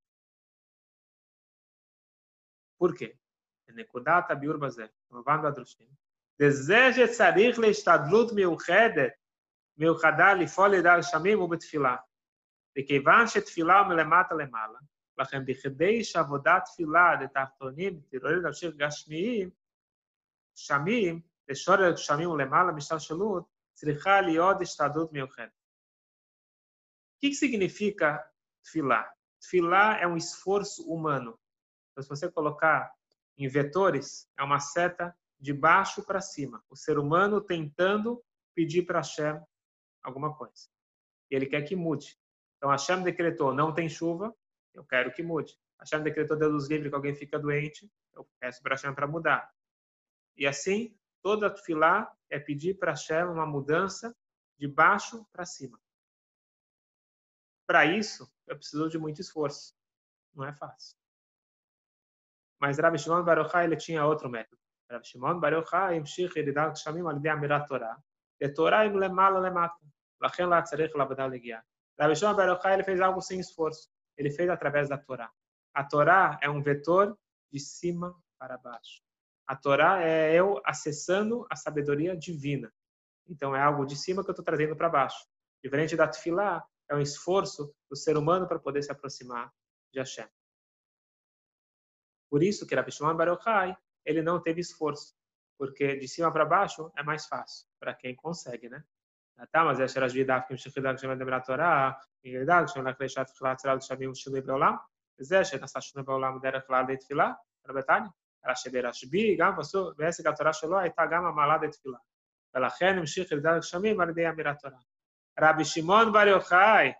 Por 2.78 2.94
quê? 2.94 3.16
Nekudata 3.72 4.34
biur 4.34 4.58
bazeh, 4.58 4.90
vando 5.10 5.46
adrushim. 5.46 5.88
Deseje 6.38 7.06
tzarich 7.08 7.58
leistadlut 7.58 8.32
miuchedet, 8.32 9.14
miuchadar 9.76 10.36
lifol 10.38 10.74
edar 10.74 11.02
shamim 11.02 11.38
ubetfilah. 11.38 12.05
וכיוון 12.77 13.27
שתפילה 13.27 13.79
הוא 13.79 13.87
מלמטה 13.87 14.35
למעלה, 14.35 14.79
לכן 15.17 15.45
בכדי 15.45 16.03
שעבודת 16.03 16.63
תפילה 16.65 17.15
לתחתונים 17.21 18.01
תתעורר 18.09 18.39
להמשיך 18.43 18.75
גשמיים, 18.75 19.49
גשמים, 20.55 21.21
לשורר 21.49 21.91
גשמים 21.91 22.29
ולמעלה 22.29 22.71
משתלשלות, 22.71 23.43
צריכה 23.73 24.21
להיות 24.21 24.61
השתדלות 24.61 25.13
מיוחדת. 25.13 25.61
O 27.23 27.27
que 27.27 27.33
significa 27.35 28.19
tefilá? 28.63 29.07
Tefilá 29.39 29.99
é 29.99 30.07
um 30.07 30.17
esforço 30.17 30.83
humano. 30.91 31.39
Então, 31.91 32.03
se 32.03 32.09
você 32.09 32.31
colocar 32.31 32.91
em 33.37 33.47
vetores, 33.47 34.27
é 34.39 34.43
uma 34.43 34.59
seta 34.59 35.15
de 35.39 35.53
baixo 35.53 36.03
para 36.03 36.19
cima. 36.19 36.63
O 36.67 36.75
ser 36.75 36.97
humano 36.97 37.39
tentando 37.39 38.23
pedir 38.55 38.83
para 38.87 38.99
Hashem 38.99 39.39
alguma 40.01 40.35
coisa. 40.35 40.67
E 41.29 41.35
ele 41.35 41.45
quer 41.45 41.61
que 41.61 41.75
mude. 41.75 42.17
Então, 42.57 42.69
Hashem 42.69 43.03
decretou, 43.03 43.53
não 43.53 43.73
tem 43.73 43.89
chuva, 43.89 44.35
eu 44.73 44.83
quero 44.85 45.11
que 45.11 45.23
mude. 45.23 45.57
Hashem 45.79 46.03
decretou 46.03 46.37
Deus 46.37 46.67
livre 46.67 46.89
que 46.89 46.95
alguém 46.95 47.15
fica 47.15 47.39
doente, 47.39 47.91
eu 48.13 48.27
peço 48.39 48.61
para 48.61 48.75
Hashem 48.75 48.93
para 48.93 49.07
mudar. 49.07 49.51
E 50.37 50.45
assim, 50.45 50.95
toda 51.21 51.55
filá 51.55 52.11
é 52.29 52.39
pedir 52.39 52.75
para 52.75 52.91
Hashem 52.91 53.25
uma 53.25 53.45
mudança 53.45 54.15
de 54.57 54.67
baixo 54.67 55.25
para 55.31 55.45
cima. 55.45 55.79
Para 57.65 57.85
isso, 57.85 58.31
eu 58.45 58.55
preciso 58.55 58.89
de 58.89 58.97
muito 58.97 59.21
esforço. 59.21 59.73
Não 60.33 60.45
é 60.45 60.53
fácil. 60.53 60.95
Mas 62.59 62.77
Rabbi 62.77 62.99
Shimon 62.99 63.23
Baruch 63.23 63.55
ele 63.55 63.75
tinha 63.75 64.05
outro 64.05 64.29
método. 64.29 64.61
Rabbi 64.89 65.07
Shimon 65.07 65.39
Baruch 65.39 65.73
Hai 65.73 65.97
המשיך 65.97 66.35
ירידת 66.35 66.71
גשמים 66.71 67.07
על 67.07 67.15
ידי 67.15 67.31
אמירת 67.31 67.67
תורה. 67.67 67.95
ותורה 68.43 68.79
היא 68.79 68.91
למעלה 68.91 69.39
למטה. 69.39 69.85
Lachem 70.23 70.49
la 70.49 70.61
tzarech 70.61 70.93
labadal 70.95 71.31
legiar. 71.31 71.63
Rabi 71.98 72.16
Shimon 72.16 72.34
Baruchai, 72.34 72.74
ele 72.74 72.84
fez 72.84 73.00
algo 73.00 73.20
sem 73.20 73.40
esforço. 73.40 73.88
Ele 74.16 74.30
fez 74.30 74.48
através 74.50 74.88
da 74.88 74.98
Torá. 74.98 75.30
A 75.74 75.84
Torá 75.84 76.38
é 76.42 76.48
um 76.48 76.62
vetor 76.62 77.18
de 77.52 77.60
cima 77.60 78.14
para 78.38 78.56
baixo. 78.58 79.02
A 79.46 79.54
Torá 79.54 80.02
é 80.02 80.34
eu 80.34 80.60
acessando 80.64 81.46
a 81.50 81.56
sabedoria 81.56 82.16
divina. 82.16 82.72
Então 83.26 83.54
é 83.54 83.62
algo 83.62 83.84
de 83.84 83.96
cima 83.96 84.22
que 84.22 84.30
eu 84.30 84.32
estou 84.32 84.44
trazendo 84.44 84.76
para 84.76 84.88
baixo. 84.88 85.26
Diferente 85.62 85.96
da 85.96 86.08
Tfilá, 86.08 86.66
é 86.88 86.94
um 86.94 87.00
esforço 87.00 87.74
do 87.90 87.96
ser 87.96 88.16
humano 88.16 88.46
para 88.46 88.58
poder 88.58 88.82
se 88.82 88.92
aproximar 88.92 89.52
de 89.92 89.98
Hashem. 89.98 90.28
Por 92.30 92.42
isso 92.42 92.66
que 92.66 92.74
Rabbi 92.74 92.92
Shimon 92.92 93.16
Bar 93.16 93.28
Yochai, 93.28 93.76
ele 94.04 94.22
não 94.22 94.40
teve 94.40 94.60
esforço, 94.60 95.16
porque 95.58 95.96
de 95.96 96.08
cima 96.08 96.32
para 96.32 96.44
baixo 96.44 96.90
é 96.96 97.02
mais 97.02 97.26
fácil, 97.26 97.66
para 97.78 97.94
quem 97.94 98.14
consegue, 98.14 98.68
né? 98.68 98.84
tá, 99.51 99.63
mas 99.63 99.79
יש 99.83 99.97
רשב"י 99.97 100.23
דווקא 100.23 100.55
שחידק 100.55 100.97
שמד 100.97 101.21
דברי 101.21 101.35
התורה, 101.35 101.91
ידאג 102.23 102.67
שהולך 102.67 102.95
לשעת 102.99 103.27
תחילה 103.27 103.55
צרה 103.55 103.75
לשבים 103.75 104.11
ושינוי 104.11 104.41
בעולם, 104.41 104.75
וזה 105.19 105.45
שנעשה 105.45 105.81
שינוי 105.81 106.05
בעולם 106.05 106.39
בדרך 106.39 106.67
כלל 106.67 106.85
לתפילה, 106.89 107.31
רבי 107.67 107.81
תניא, 107.81 108.09
אלא 108.45 108.55
שברשב"י 108.55 109.37
גם 109.39 109.57
בסוף, 109.57 109.97
בעסק 109.97 110.25
התורה 110.25 110.53
שלו 110.53 110.79
הייתה 110.79 111.03
גם 111.11 111.25
המעלה 111.25 111.57
לתפילה, 111.57 111.97
ולכן 112.53 112.97
המשיך 112.97 113.33
לדעת 113.33 113.57
גשמים 113.57 114.01
על 114.01 114.09
ידי 114.09 114.29
אמירת 114.29 114.59
תורה. 114.59 114.77
רבי 115.39 115.65
שמעון 115.65 116.13
בר 116.13 116.27
יוחאי, 116.27 116.91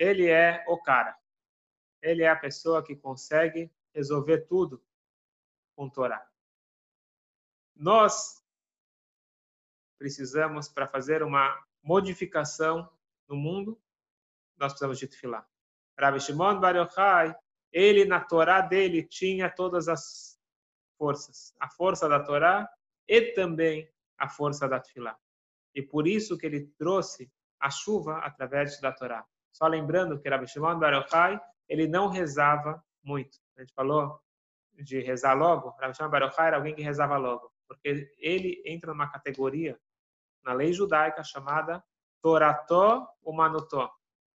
ele 0.00 0.28
é 0.28 0.64
o 0.66 0.78
cara. 0.78 1.14
Ele 2.02 2.22
é 2.22 2.28
a 2.28 2.36
pessoa 2.36 2.82
que 2.82 2.96
consegue 2.96 3.70
resolver 3.94 4.46
tudo 4.46 4.82
com 5.76 5.90
Torá. 5.90 6.26
Nós 7.76 8.42
precisamos, 9.97 10.67
para 10.69 10.87
fazer 10.87 11.23
uma 11.23 11.55
modificação 11.83 12.89
no 13.27 13.35
mundo, 13.35 13.79
nós 14.57 14.73
precisamos 14.73 14.99
de 14.99 15.07
Tefilá. 15.07 15.45
Rabbi 15.99 16.19
Shimon 16.19 16.59
Bar 16.59 16.75
Yochai, 16.75 17.35
ele 17.71 18.05
na 18.05 18.19
Torá 18.19 18.61
dele 18.61 19.03
tinha 19.03 19.49
todas 19.49 19.87
as 19.87 20.39
forças, 20.97 21.53
a 21.59 21.69
força 21.69 22.07
da 22.07 22.19
Torá 22.19 22.69
e 23.07 23.33
também 23.33 23.89
a 24.17 24.29
força 24.29 24.67
da 24.67 24.79
Tefilá. 24.79 25.17
E 25.73 25.81
por 25.81 26.07
isso 26.07 26.37
que 26.37 26.45
ele 26.45 26.67
trouxe 26.77 27.31
a 27.59 27.69
chuva 27.69 28.17
através 28.19 28.79
da 28.79 28.91
Torá. 28.91 29.25
Só 29.51 29.67
lembrando 29.67 30.19
que 30.19 30.29
Rabbi 30.29 30.47
Shimon 30.47 30.79
Bar 30.79 30.93
Yochai, 30.93 31.39
ele 31.67 31.87
não 31.87 32.07
rezava 32.07 32.83
muito. 33.03 33.39
A 33.57 33.61
gente 33.61 33.73
falou 33.73 34.19
de 34.73 34.99
rezar 34.99 35.33
logo, 35.33 35.69
Rabbi 35.79 35.95
Shimon 35.95 36.09
Bar 36.09 36.23
Yochai 36.23 36.47
era 36.47 36.57
alguém 36.57 36.75
que 36.75 36.81
rezava 36.81 37.17
logo, 37.17 37.51
porque 37.67 38.13
ele 38.17 38.61
entra 38.65 38.91
numa 38.91 39.09
categoria 39.09 39.79
na 40.45 40.53
lei 40.53 40.71
judaica 40.71 41.23
chamada 41.23 41.83
Torató 42.21 43.07
Umanotó. 43.23 43.91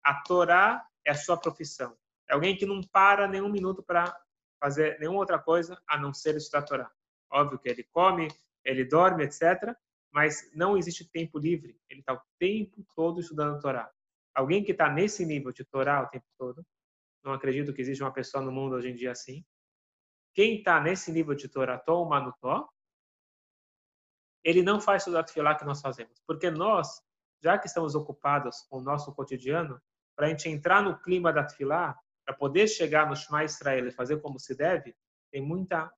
A 0.03 0.23
Torá 0.23 0.87
é 1.05 1.11
a 1.11 1.15
sua 1.15 1.37
profissão. 1.37 1.97
É 2.29 2.35
alguém 2.35 2.57
que 2.57 2.65
não 2.65 2.81
para 2.81 3.27
nenhum 3.27 3.49
minuto 3.49 3.83
para 3.83 4.17
fazer 4.61 4.99
nenhuma 4.99 5.19
outra 5.19 5.39
coisa 5.39 5.81
a 5.87 5.99
não 5.99 6.15
ser 6.15 6.37
estudar 6.37 6.61
a 6.61 6.63
Torá. 6.63 6.93
Óbvio 7.31 7.59
que 7.59 7.69
ele 7.69 7.85
come, 7.85 8.29
ele 8.65 8.85
dorme, 8.85 9.25
etc. 9.25 9.77
Mas 10.13 10.51
não 10.55 10.77
existe 10.77 11.05
tempo 11.11 11.39
livre. 11.39 11.79
Ele 11.89 12.01
está 12.01 12.15
o 12.15 12.21
tempo 12.39 12.85
todo 12.95 13.21
estudando 13.21 13.57
a 13.57 13.61
Torá. 13.61 13.91
Alguém 14.35 14.63
que 14.63 14.73
está 14.73 14.89
nesse 14.89 15.27
nível 15.27 15.53
de 15.53 15.65
Torá 15.65 16.03
o 16.03 16.09
tempo 16.09 16.27
todo, 16.39 16.65
não 17.25 17.33
acredito 17.33 17.73
que 17.73 17.81
exista 17.81 18.05
uma 18.05 18.13
pessoa 18.13 18.45
no 18.45 18.53
mundo 18.53 18.77
hoje 18.77 18.91
em 18.91 18.95
dia 18.95 19.11
assim. 19.11 19.45
Quem 20.33 20.59
está 20.59 20.81
nesse 20.81 21.11
nível 21.11 21.35
de 21.35 21.49
Torató, 21.49 22.05
Manutó, 22.05 22.69
ele 24.47 24.62
não 24.62 24.81
faz 24.81 25.03
tudo 25.03 25.19
aquilo 25.19 25.57
que 25.57 25.65
nós 25.65 25.81
fazemos. 25.81 26.23
Porque 26.25 26.49
nós, 26.53 27.03
já 27.43 27.59
que 27.59 27.67
estamos 27.67 27.97
ocupados 27.97 28.62
com 28.71 28.79
o 28.79 28.81
nosso 28.81 29.12
cotidiano, 29.12 29.83
para 30.15 30.29
a 30.29 30.31
gente 30.31 30.49
entrar 30.49 30.81
no 30.81 30.97
clima 31.00 31.33
da 31.33 31.43
Tfilá, 31.43 31.99
para 32.25 32.33
poder 32.33 32.69
chegar 32.69 33.09
no 33.09 33.17
Shema 33.17 33.43
Israel 33.43 33.88
e 33.88 33.91
fazer 33.91 34.21
como 34.21 34.38
se 34.38 34.55
deve, 34.55 34.97
tem 35.33 35.43
muita 35.43 35.93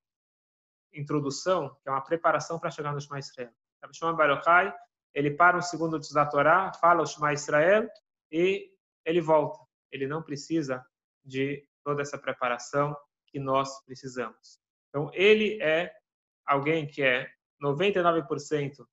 introdução, 0.94 1.76
que 1.82 1.90
é 1.90 1.92
uma 1.92 2.00
preparação 2.00 2.58
para 2.58 2.70
chegar 2.70 2.94
no 2.94 3.00
Shema 3.02 3.18
Israel. 3.18 3.52
O 3.86 3.92
Shema 3.92 4.14
Baruchai, 4.14 4.74
ele 5.12 5.30
para 5.30 5.58
um 5.58 5.62
segundo 5.62 5.98
de 5.98 6.08
Torá, 6.30 6.72
fala 6.72 7.02
o 7.02 7.06
Shema 7.06 7.34
Israel 7.34 7.86
e 8.32 8.72
ele 9.04 9.20
volta. 9.20 9.62
Ele 9.92 10.06
não 10.06 10.22
precisa 10.22 10.82
de 11.22 11.68
toda 11.84 12.00
essa 12.00 12.16
preparação 12.16 12.96
que 13.26 13.38
nós 13.38 13.84
precisamos. 13.84 14.58
Então, 14.88 15.10
ele 15.12 15.60
é 15.62 15.92
alguém 16.46 16.86
que 16.86 17.02
é 17.02 17.30
99% 17.60 18.86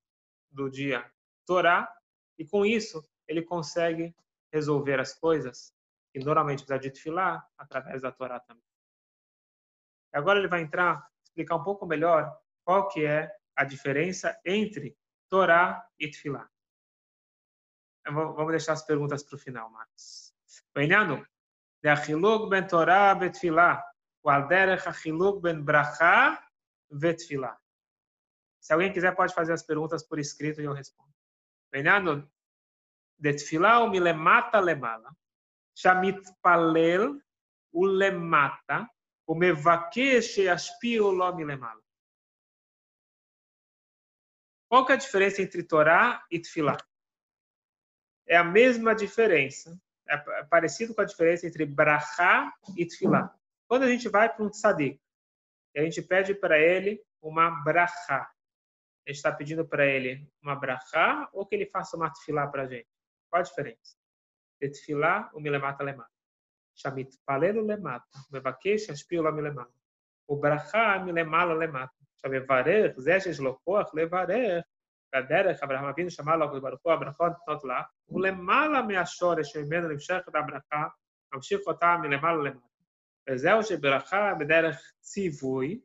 do 0.51 0.69
dia 0.69 1.09
Torá, 1.45 1.91
e 2.37 2.45
com 2.45 2.65
isso 2.65 3.03
ele 3.27 3.41
consegue 3.41 4.15
resolver 4.51 4.99
as 4.99 5.13
coisas 5.13 5.73
que 6.11 6.19
normalmente 6.19 6.65
precisa 6.65 6.79
de 6.79 6.91
Tfilá 6.91 7.45
através 7.57 8.01
da 8.01 8.11
Torá 8.11 8.39
também. 8.39 8.63
Agora 10.13 10.39
ele 10.39 10.47
vai 10.47 10.61
entrar, 10.61 11.05
explicar 11.23 11.55
um 11.55 11.63
pouco 11.63 11.85
melhor 11.85 12.33
qual 12.63 12.87
que 12.87 13.05
é 13.05 13.31
a 13.55 13.63
diferença 13.63 14.39
entre 14.45 14.97
Torá 15.29 15.87
e 15.99 16.09
Tfilá. 16.09 16.49
Vamos 18.07 18.51
deixar 18.51 18.73
as 18.73 18.85
perguntas 18.85 19.23
para 19.23 19.35
o 19.35 19.39
final, 19.39 19.69
Marcos. 19.71 20.33
Venhando, 20.75 21.25
de 21.81 21.89
achilug 21.89 22.49
ben 22.49 22.67
Torá 22.67 23.15
betfilá, 23.15 23.83
o 24.23 24.29
alderech 24.29 24.87
achilug 24.87 25.41
ben 25.41 25.61
brachá 25.61 26.43
vetfilá. 26.89 27.59
Se 28.65 28.73
alguém 28.73 28.91
quiser, 28.91 29.15
pode 29.15 29.31
fazer 29.31 29.53
as 29.53 29.61
perguntas 29.61 30.01
por 30.01 30.17
escrito 30.17 30.59
e 30.59 30.65
eu 30.65 30.73
respondo. 30.73 31.13
Venhando, 31.71 32.27
detfilá 33.15 33.83
o 33.83 33.91
milemata 33.91 34.59
lemala, 34.59 35.15
shamit 35.77 36.19
palel 36.41 37.21
o 37.71 37.85
lemata, 37.85 38.89
o 39.27 39.35
mevakesh 39.35 40.37
yaspio 40.39 41.11
lo 41.11 41.31
milemala. 41.35 41.79
Qual 44.67 44.83
que 44.83 44.93
é 44.93 44.95
a 44.95 44.97
diferença 44.97 45.43
entre 45.43 45.61
Torá 45.61 46.25
e 46.31 46.39
Tfilá? 46.39 46.75
É 48.27 48.35
a 48.35 48.43
mesma 48.43 48.95
diferença, 48.95 49.79
é 50.07 50.43
parecido 50.45 50.95
com 50.95 51.01
a 51.01 51.05
diferença 51.05 51.45
entre 51.45 51.67
Brachá 51.67 52.51
e 52.75 52.83
Tfilá. 52.83 53.31
Quando 53.67 53.83
a 53.83 53.87
gente 53.91 54.09
vai 54.09 54.27
para 54.27 54.43
um 54.43 54.49
tzadik, 54.49 54.99
a 55.77 55.81
gente 55.81 56.01
pede 56.01 56.33
para 56.33 56.57
ele 56.57 56.99
uma 57.21 57.63
Brachá, 57.63 58.34
a 59.06 59.10
gente 59.10 59.16
está 59.16 59.32
pedindo 59.32 59.66
para 59.66 59.86
ele 59.86 60.30
uma 60.42 60.54
brachá 60.54 61.28
ou 61.32 61.46
que 61.46 61.54
ele 61.54 61.66
faça 61.66 61.96
uma 61.96 62.10
tefilá 62.12 62.46
para 62.46 62.62
a 62.62 62.66
gente? 62.66 62.88
Qual 63.28 63.40
a 63.40 63.42
diferença? 63.42 63.96
Tefilá 64.58 65.30
ou 65.32 65.40
milemata 65.40 65.82
lemata? 65.82 66.10
Shamit 66.74 67.18
palelo 67.26 67.62
lemata. 67.62 68.06
Mevakesh 68.30 68.90
aspio 68.90 69.22
la 69.22 69.32
milemata. 69.32 69.72
O 70.26 70.36
brachá 70.36 70.98
milemala 70.98 71.54
lemata. 71.54 71.94
Shamevarer, 72.20 72.94
zeshes 72.98 73.38
lokoach, 73.38 73.92
levarer. 73.94 74.64
בדרך 75.14 75.62
אברהם 75.62 75.84
אבינו 75.84 76.10
שמע 76.10 76.36
לו 76.36 76.60
ברוך 76.60 76.80
הוא 76.82 76.92
הברכות 76.92 77.32
נותנות 77.32 77.64
לה, 77.64 77.82
ולמעלה 78.08 78.82
מהשורש 78.82 79.52
שממנו 79.52 79.88
נמשכת 79.88 80.34
הברכה, 80.34 80.88
ממשיך 81.34 81.60
אותה 81.66 81.96
מלמעלה 82.02 82.42
למטה. 82.42 82.66
וזהו 83.30 83.62
שברכה 83.62 84.34
בדרך 84.40 84.92
ציווי, 85.00 85.80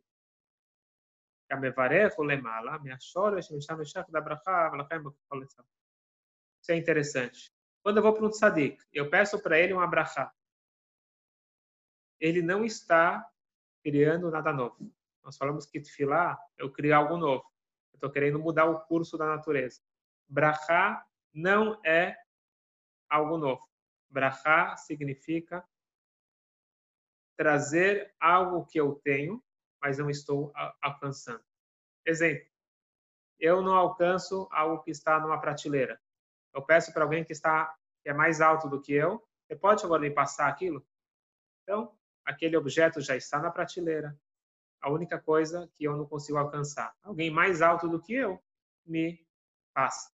isso 6.63 6.73
é 6.73 6.77
interessante. 6.77 7.51
Quando 7.83 7.97
eu 7.97 8.03
vou 8.03 8.13
para 8.13 8.27
um 8.27 8.31
tzadik, 8.31 8.83
eu 8.93 9.09
peço 9.09 9.43
para 9.43 9.59
ele 9.59 9.73
um 9.73 9.81
abrahá. 9.81 10.33
Ele 12.21 12.43
não 12.43 12.65
está 12.65 13.27
criando 13.83 14.31
nada 14.31 14.53
novo. 14.53 14.93
Nós 15.25 15.37
falamos 15.37 15.67
que 15.67 15.81
tefilá, 15.81 16.39
eu 16.59 16.71
crio 16.71 16.95
algo 16.95 17.17
novo. 17.17 17.45
Eu 17.93 17.97
estou 17.97 18.11
querendo 18.11 18.39
mudar 18.39 18.67
o 18.67 18.81
curso 18.81 19.17
da 19.17 19.27
natureza. 19.27 19.81
Brachá 20.29 21.05
não 21.33 21.81
é 21.85 22.17
algo 23.09 23.39
novo. 23.39 23.67
Brachá 24.09 24.77
significa 24.77 25.67
trazer 27.37 28.15
algo 28.21 28.67
que 28.67 28.79
eu 28.79 28.97
tenho 29.03 29.43
mas 29.81 29.99
não 29.99 30.11
estou 30.11 30.53
alcançando. 30.83 31.43
Exemplo, 32.07 32.47
eu 33.39 33.63
não 33.63 33.75
alcanço 33.75 34.49
algo 34.51 34.83
que 34.83 34.91
está 34.91 35.19
numa 35.19 35.41
prateleira. 35.41 36.01
Eu 36.55 36.63
peço 36.63 36.93
para 36.93 37.05
alguém 37.05 37.25
que 37.25 37.33
está 37.33 37.75
que 38.03 38.09
é 38.09 38.15
mais 38.15 38.41
alto 38.41 38.69
do 38.69 38.81
que 38.81 38.95
eu, 38.95 39.23
você 39.47 39.55
pode 39.57 39.85
agora 39.85 40.01
me 40.01 40.11
passar 40.11 40.49
aquilo? 40.49 40.87
Então, 41.63 41.95
aquele 42.25 42.57
objeto 42.57 43.01
já 43.01 43.17
está 43.17 43.39
na 43.39 43.51
prateleira. 43.51 44.19
A 44.81 44.91
única 44.91 45.19
coisa 45.21 45.69
que 45.75 45.85
eu 45.85 45.97
não 45.97 46.07
consigo 46.07 46.39
alcançar, 46.39 46.95
alguém 47.03 47.31
mais 47.31 47.61
alto 47.61 47.89
do 47.89 48.01
que 48.01 48.15
eu 48.15 48.43
me 48.87 49.23
passa. 49.75 50.11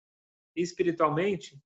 espiritualmente, 0.55 1.61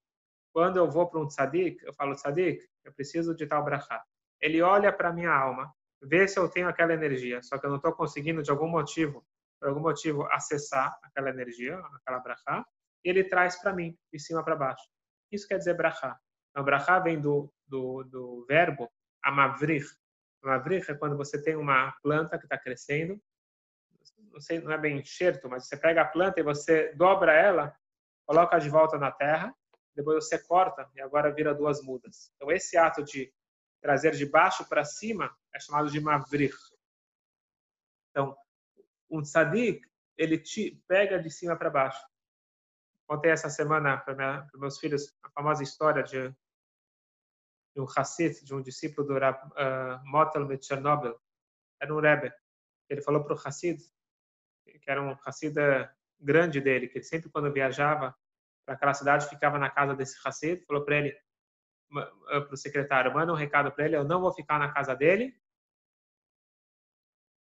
quando 0.52 0.78
eu 0.78 0.90
vou 0.90 1.08
para 1.08 1.20
um 1.20 1.28
tzadik, 1.28 1.84
eu 1.86 1.94
falo, 1.94 2.16
tzadik, 2.16 2.68
eu 2.84 2.92
preciso 2.94 3.36
de 3.36 3.46
tal 3.46 3.64
brachá. 3.64 4.04
Ele 4.42 4.62
olha 4.62 4.92
para 4.92 5.14
minha 5.14 5.32
alma 5.32 5.74
ver 6.02 6.28
se 6.28 6.40
eu 6.40 6.50
tenho 6.50 6.68
aquela 6.68 6.94
energia, 6.94 7.42
só 7.42 7.58
que 7.58 7.66
eu 7.66 7.70
não 7.70 7.78
estou 7.78 7.94
conseguindo, 7.94 8.42
de 8.42 8.52
algum 8.52 8.68
motivo, 8.68 9.26
por 9.60 9.70
algum 9.70 9.82
motivo, 9.82 10.24
acessar 10.32 10.98
aquela 11.04 11.30
energia, 11.30 11.78
aquela 11.96 12.20
brachá, 12.20 12.66
ele 13.04 13.24
traz 13.24 13.62
para 13.62 13.74
mim, 13.74 13.98
de 14.12 14.20
cima 14.20 14.44
para 14.44 14.56
baixo. 14.56 14.84
Isso 15.32 15.48
quer 15.48 15.58
dizer 15.58 15.76
brachá. 15.76 16.18
Então, 16.52 16.64
brachá 16.64 17.00
vem 17.00 17.20
do, 17.20 17.52
do, 17.68 18.04
do 18.04 18.46
verbo 18.48 18.90
amavrir. 19.24 19.86
Amavrir 20.44 20.84
é 20.90 20.94
quando 20.94 21.18
você 21.18 21.42
tem 21.42 21.56
uma 21.56 21.94
planta 22.02 22.38
que 22.38 22.46
está 22.46 22.58
crescendo, 22.58 23.22
não 24.32 24.40
sei, 24.40 24.60
não 24.60 24.72
é 24.72 24.78
bem 24.78 25.00
enxerto, 25.00 25.50
mas 25.50 25.68
você 25.68 25.78
pega 25.78 26.02
a 26.02 26.06
planta 26.06 26.40
e 26.40 26.44
você 26.44 26.94
dobra 26.94 27.34
ela, 27.34 27.76
coloca 28.26 28.58
de 28.60 28.70
volta 28.70 28.98
na 28.98 29.12
terra, 29.12 29.54
depois 29.96 30.26
você 30.26 30.40
corta 30.48 30.90
e 30.96 31.02
agora 31.02 31.34
vira 31.34 31.54
duas 31.54 31.82
mudas. 31.82 32.32
Então 32.36 32.52
esse 32.52 32.78
ato 32.78 33.04
de 33.04 33.32
trazer 33.82 34.12
de 34.12 34.26
baixo 34.26 34.68
para 34.68 34.84
cima 34.84 35.36
é 35.54 35.60
chamado 35.60 35.90
de 35.90 36.00
mavrir. 36.00 36.54
Então, 38.10 38.36
um 39.10 39.22
tzadik, 39.22 39.82
ele 40.18 40.38
te 40.38 40.82
pega 40.88 41.20
de 41.20 41.30
cima 41.30 41.58
para 41.58 41.70
baixo. 41.70 42.04
Contei 43.08 43.32
essa 43.32 43.50
semana 43.50 43.98
para 43.98 44.48
meus 44.56 44.78
filhos 44.78 45.16
a 45.24 45.30
famosa 45.32 45.64
história 45.64 46.04
de, 46.04 46.30
de 47.76 47.82
um 47.82 47.86
Hassid, 47.86 48.44
de 48.44 48.54
um 48.54 48.62
discípulo 48.62 49.08
do 49.08 49.18
Rab, 49.18 49.40
uh, 49.48 50.06
Motel 50.06 50.46
de 50.46 50.64
Chernobyl. 50.64 51.20
Era 51.82 51.94
um 51.94 52.00
Rebbe. 52.00 52.32
Ele 52.90 53.02
falou 53.02 53.24
para 53.24 53.34
o 53.34 53.40
Hassid, 53.44 53.82
que 54.64 54.92
era 54.92 55.02
um 55.02 55.18
Hassid 55.26 55.56
grande 56.20 56.60
dele, 56.60 56.88
que 56.88 56.98
ele 56.98 57.06
sempre 57.06 57.30
quando 57.30 57.52
viajava 57.52 58.16
para 58.66 58.76
aquela 58.76 58.94
cidade 58.94 59.28
ficava 59.28 59.58
na 59.58 59.70
casa 59.70 59.96
desse 59.96 60.16
Hassid, 60.24 60.64
falou 60.66 60.86
para 60.86 60.98
ele, 60.98 61.18
para 61.90 62.54
o 62.54 62.58
secretário, 62.58 63.14
manda 63.14 63.32
um 63.32 63.36
recado 63.36 63.72
para 63.72 63.86
ele, 63.86 63.96
eu 63.96 64.04
não 64.04 64.22
vou 64.22 64.32
ficar 64.32 64.60
na 64.60 64.72
casa 64.72 64.96
dele 64.96 65.36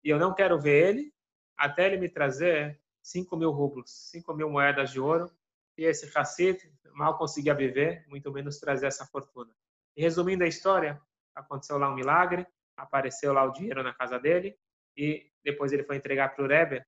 e 0.03 0.09
eu 0.09 0.17
não 0.17 0.33
quero 0.33 0.59
ver 0.59 0.89
ele 0.89 1.13
até 1.57 1.85
ele 1.85 1.97
me 1.97 2.09
trazer 2.09 2.79
5 3.01 3.35
mil 3.37 3.51
rublos, 3.51 3.91
5 4.11 4.33
mil 4.33 4.49
moedas 4.49 4.91
de 4.91 4.99
ouro 4.99 5.31
e 5.77 5.83
esse 5.85 6.11
Hassid 6.17 6.57
mal 6.93 7.17
conseguia 7.17 7.53
viver, 7.53 8.05
muito 8.07 8.31
menos 8.31 8.59
trazer 8.59 8.87
essa 8.87 9.05
fortuna. 9.05 9.53
E 9.95 10.01
resumindo 10.01 10.43
a 10.43 10.47
história, 10.47 11.01
aconteceu 11.35 11.77
lá 11.77 11.89
um 11.89 11.95
milagre, 11.95 12.45
apareceu 12.75 13.33
lá 13.33 13.43
o 13.43 13.51
dinheiro 13.51 13.83
na 13.83 13.93
casa 13.93 14.19
dele 14.19 14.57
e 14.97 15.29
depois 15.43 15.71
ele 15.71 15.83
foi 15.83 15.97
entregar 15.97 16.35
para 16.35 16.43
o 16.43 16.47
Rebbe. 16.47 16.83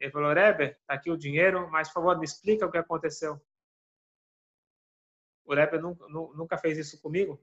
Ele 0.00 0.10
falou, 0.10 0.32
Rebbe, 0.32 0.64
está 0.64 0.94
aqui 0.94 1.10
o 1.10 1.16
dinheiro, 1.16 1.70
mas 1.70 1.88
por 1.88 1.94
favor 1.94 2.18
me 2.18 2.24
explica 2.24 2.66
o 2.66 2.70
que 2.70 2.78
aconteceu 2.78 3.40
o 5.44 5.54
Rebbe 5.54 5.78
nunca, 5.78 6.08
nunca 6.08 6.58
fez 6.58 6.78
isso 6.78 7.00
comigo. 7.00 7.42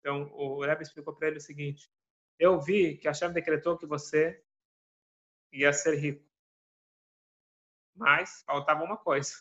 Então, 0.00 0.30
o 0.32 0.64
Rebbe 0.64 0.82
explicou 0.82 1.14
para 1.14 1.28
ele 1.28 1.38
o 1.38 1.40
seguinte: 1.40 1.90
Eu 2.38 2.60
vi 2.60 2.96
que 2.96 3.08
a 3.08 3.10
Hashem 3.10 3.32
decretou 3.32 3.78
que 3.78 3.86
você 3.86 4.42
ia 5.52 5.72
ser 5.72 5.96
rico. 5.96 6.24
Mas 7.94 8.42
faltava 8.46 8.82
uma 8.82 8.96
coisa: 8.96 9.32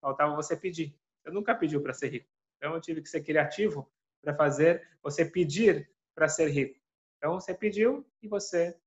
faltava 0.00 0.34
você 0.34 0.56
pedir. 0.56 0.98
Eu 1.24 1.32
nunca 1.32 1.54
pediu 1.54 1.82
para 1.82 1.92
ser 1.92 2.08
rico. 2.08 2.30
Então, 2.56 2.74
eu 2.74 2.80
tive 2.80 3.02
que 3.02 3.08
ser 3.08 3.22
criativo 3.22 3.90
para 4.22 4.34
fazer 4.34 4.88
você 5.02 5.24
pedir 5.24 5.90
para 6.14 6.28
ser 6.28 6.48
rico. 6.48 6.80
Então, 7.18 7.34
você 7.34 7.54
pediu 7.54 8.06
e 8.22 8.28
você 8.28 8.78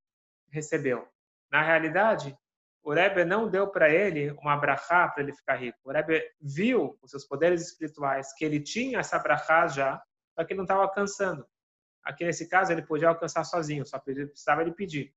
recebeu. 0.50 1.08
Na 1.52 1.62
realidade, 1.62 2.38
o 2.84 2.94
Rebbe 2.94 3.26
não 3.26 3.50
deu 3.50 3.68
para 3.68 3.89
ele 3.89 4.32
uma 4.42 4.56
brachá 4.56 5.08
para 5.08 5.24
ele 5.24 5.34
ficar 5.34 5.56
rico. 5.56 5.78
O 5.84 5.92
Rebbe 5.92 6.24
viu 6.39 6.98
os 7.02 7.12
seus 7.12 7.26
poderes 7.26 7.62
espirituais, 7.62 8.34
que 8.34 8.46
ele 8.46 8.60
tinha 8.60 9.00
essa 9.00 9.20
brachá 9.20 9.68
já, 9.68 10.02
só 10.34 10.44
que 10.44 10.54
ele 10.54 10.60
não 10.60 10.63
estava 10.63 10.82
alcançando. 10.84 11.46
Aqui 12.04 12.24
nesse 12.26 12.48
caso 12.48 12.72
ele 12.72 12.82
podia 12.82 13.10
alcançar 13.10 13.44
sozinho, 13.44 13.86
só 13.86 14.00
precisava 14.00 14.62
ele 14.62 14.72
pedir. 14.72 15.13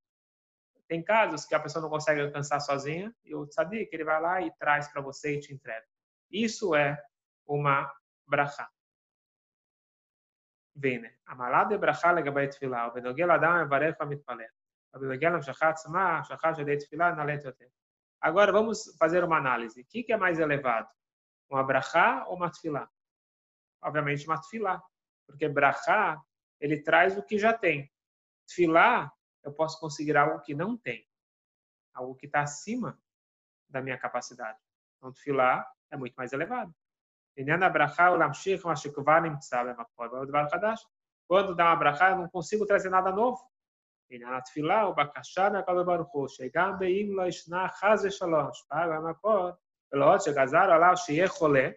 Tem 0.89 1.03
casos 1.03 1.47
que 1.47 1.55
a 1.55 1.61
pessoa 1.61 1.81
não 1.83 1.89
consegue 1.89 2.21
alcançar 2.21 2.61
sozinha 2.61 3.15
e 3.25 3.35
o 3.35 3.47
que 3.47 3.89
ele 3.93 4.05
vai 4.05 4.21
lá 4.21 4.43
e 4.43 4.53
traz 4.59 4.89
para 4.89 5.01
você 5.01 5.37
e 5.37 5.41
te 5.41 5.55
entrega. 5.55 5.87
Isso 6.31 6.75
é 6.75 7.03
uma 7.47 7.91
brachá. 8.27 8.69
Vene. 10.75 11.11
Amalade 11.27 11.79
brachá 11.79 12.11
legabai 12.11 12.49
tefilá. 12.49 12.89
O 12.89 12.93
benogel 12.93 13.31
adam 13.31 13.61
evarech 13.61 13.97
Agora 18.21 18.53
vamos 18.53 18.95
fazer 18.99 19.25
uma 19.25 19.39
análise. 19.39 19.81
O 19.81 19.87
que 19.87 20.13
é 20.13 20.17
mais 20.17 20.39
elevado? 20.39 20.89
Um 21.51 21.57
abrahá 21.57 22.25
ou 22.29 22.39
matfilá? 22.39 22.89
Obviamente 23.83 24.27
matfilá, 24.27 24.83
porque 25.27 25.49
brahá 25.49 26.23
ele 26.61 26.83
traz 26.83 27.17
o 27.19 27.23
que 27.23 27.39
já 27.39 27.53
tem. 27.53 27.91
Tfilá 28.47 29.13
eu 29.43 29.53
posso 29.53 29.81
conseguir 29.81 30.17
algo 30.17 30.41
que 30.41 30.55
não 30.55 30.77
tem, 30.77 31.05
algo 31.93 32.15
que 32.15 32.27
está 32.27 32.43
acima 32.43 32.97
da 33.69 33.83
minha 33.83 33.99
capacidade. 33.99 34.59
Então 34.97 35.13
tfilá 35.13 35.69
é 35.91 35.97
muito 35.97 36.15
mais 36.15 36.33
elevado. 36.33 36.73
Quando 41.27 41.55
dá 41.57 41.65
uma 41.65 41.77
brachá, 41.77 42.11
eu 42.11 42.19
não 42.19 42.29
consigo 42.29 42.67
trazer 42.67 42.91
nada 42.91 43.11
novo. 43.11 43.43
Atfilá, 44.25 44.89
o 44.89 44.95
Bakashá, 44.95 45.51
na 45.51 45.59
né, 45.59 45.63
Kadosh 45.65 45.87
Baruch 45.87 46.35
Chegar 46.35 46.73
Beim 46.79 47.13
Lo 47.13 47.27
Ishna 47.27 47.69
Chaz 47.69 48.03
Shalom. 48.15 48.51
Paga 48.69 49.01
Makor. 49.01 49.57
Elot 49.93 50.23
Shegazar 50.23 50.71
Alav 50.71 50.97
Sheyeh 50.97 51.29
Choleh. 51.29 51.77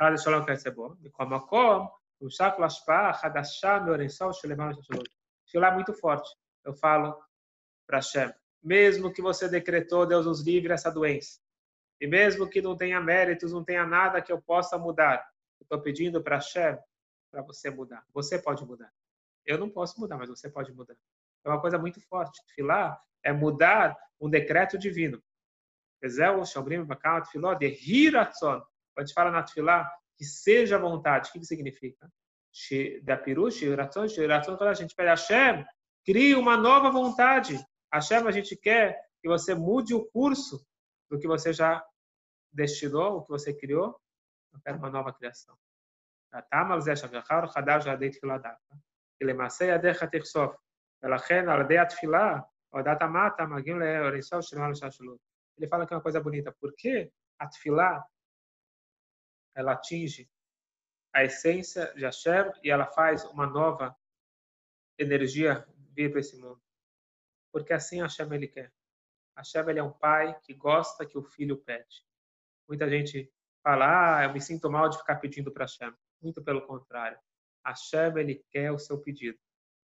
Chaz 0.00 0.22
Shalom 0.22 0.44
quer 0.44 0.56
ser 0.58 0.70
bom. 0.70 0.96
E 1.02 1.10
com 1.10 1.26
Makom, 1.26 1.88
o 2.20 2.30
Shak 2.30 2.60
Lashpa, 2.60 3.10
Hadashá, 3.10 3.80
Meorensal, 3.80 4.32
Shulemar, 4.32 4.74
Shalom. 4.74 5.04
Filá 5.50 5.68
é 5.68 5.74
muito 5.74 5.92
forte. 5.92 6.30
Eu 6.64 6.74
falo 6.74 7.20
para 7.86 7.98
Hashem. 7.98 8.32
Mesmo 8.62 9.12
que 9.12 9.20
você 9.20 9.48
decretou, 9.48 10.06
Deus 10.06 10.24
nos 10.24 10.40
livre 10.40 10.72
essa 10.72 10.90
doença. 10.90 11.38
E 12.00 12.06
mesmo 12.06 12.48
que 12.48 12.62
não 12.62 12.76
tenha 12.76 13.00
méritos, 13.00 13.52
não 13.52 13.64
tenha 13.64 13.86
nada 13.86 14.22
que 14.22 14.32
eu 14.32 14.40
possa 14.40 14.78
mudar. 14.78 15.24
Estou 15.60 15.80
pedindo 15.80 16.22
para 16.22 16.36
Hashem 16.36 16.78
para 17.30 17.42
você 17.42 17.70
mudar. 17.70 18.04
Você 18.12 18.38
pode 18.38 18.64
mudar. 18.64 18.92
Eu 19.46 19.58
não 19.58 19.68
posso 19.68 20.00
mudar, 20.00 20.16
mas 20.16 20.28
você 20.28 20.48
pode 20.50 20.72
mudar. 20.72 20.96
É 21.44 21.48
uma 21.48 21.60
coisa 21.60 21.78
muito 21.78 22.00
forte. 22.00 22.40
Filar 22.54 23.00
é 23.22 23.32
mudar 23.32 23.96
um 24.20 24.28
decreto 24.28 24.78
divino. 24.78 25.22
Ezel, 26.02 26.44
Shomrim, 26.44 26.84
Bakal, 26.84 27.22
Tfiló, 27.22 27.54
de 27.54 27.66
Hiratzon. 27.66 28.60
Quando 28.60 28.98
a 28.98 29.00
gente 29.04 29.14
fala 29.14 29.30
na 29.30 29.42
Tfilá, 29.42 29.90
que 30.16 30.24
seja 30.24 30.78
vontade, 30.78 31.28
o 31.28 31.32
que, 31.32 31.40
que 31.40 31.46
significa? 31.46 32.10
Da 33.02 33.16
Pirush, 33.16 33.62
Hiratzon, 33.62 34.06
Hiratzon, 34.06 34.56
quando 34.56 34.70
a 34.70 34.74
gente 34.74 34.94
pede 34.94 35.08
Hashem, 35.08 35.64
crie 36.04 36.34
uma 36.34 36.56
nova 36.56 36.90
vontade. 36.90 37.58
Hashem, 37.92 38.26
a 38.26 38.30
gente 38.30 38.56
quer 38.56 39.00
que 39.20 39.28
você 39.28 39.54
mude 39.54 39.94
o 39.94 40.04
curso 40.06 40.64
do 41.10 41.18
que 41.18 41.26
você 41.26 41.52
já 41.52 41.84
destinou, 42.52 43.18
o 43.18 43.22
que 43.22 43.30
você 43.30 43.52
criou. 43.52 43.98
Eu 44.52 44.60
quero 44.60 44.78
uma 44.78 44.90
nova 44.90 45.12
criação. 45.12 45.56
Tá, 46.50 46.64
mas 46.64 46.88
é 46.88 46.94
já 46.96 47.96
dei 47.96 48.10
שלמעשה 49.23 49.65
ידיך 49.65 50.03
תחשוף. 50.03 50.55
ולכן, 51.03 51.49
על 51.49 51.61
ידי 51.61 51.79
התפילה, 51.79 52.39
הורדת 52.69 53.01
המטה, 53.01 53.45
מגיעים 53.45 53.79
לאינסוף 53.79 54.41
של 54.41 54.57
מעלה 54.57 54.71
השלשלות. 54.71 55.29
Ele 55.59 55.67
fala 55.67 55.85
que 55.85 55.93
é 55.93 55.97
uma 55.97 56.01
coisa 56.01 56.21
bonita, 56.21 56.53
porque 56.53 57.11
a 57.37 57.45
tefilá, 57.47 58.05
ela 59.53 59.73
atinge 59.73 60.29
a 61.13 61.23
essência 61.23 61.93
de 61.95 62.05
Hashem 62.05 62.51
e 62.63 62.69
ela 62.69 62.85
faz 62.85 63.25
uma 63.25 63.45
nova 63.45 63.95
energia 64.97 65.67
vir 65.93 66.11
para 66.11 66.21
esse 66.21 66.37
mundo. 66.37 66.61
Porque 67.51 67.73
assim 67.73 68.01
Hashem 68.01 68.31
ele 68.33 68.47
quer. 68.47 68.71
Hashem 69.35 69.69
ele 69.69 69.79
é 69.79 69.83
um 69.83 69.91
pai 69.91 70.39
que 70.41 70.53
gosta 70.53 71.05
que 71.05 71.17
o 71.17 71.23
filho 71.23 71.57
pede. 71.57 72.05
Muita 72.67 72.89
gente 72.89 73.31
fala, 73.63 74.19
ah, 74.19 74.23
eu 74.23 74.33
me 74.33 74.39
sinto 74.39 74.69
mal 74.69 74.87
de 74.87 74.97
ficar 74.97 75.15
pedindo 75.17 75.51
para 75.51 75.65
Hashem. 75.65 75.93
Muito 76.21 76.43
pelo 76.43 76.65
contrário. 76.65 77.19
Hashem, 77.64 78.18
ele 78.18 78.44
quer 78.50 78.70
o 78.70 78.78
seu 78.78 78.98
pedido. 79.00 79.38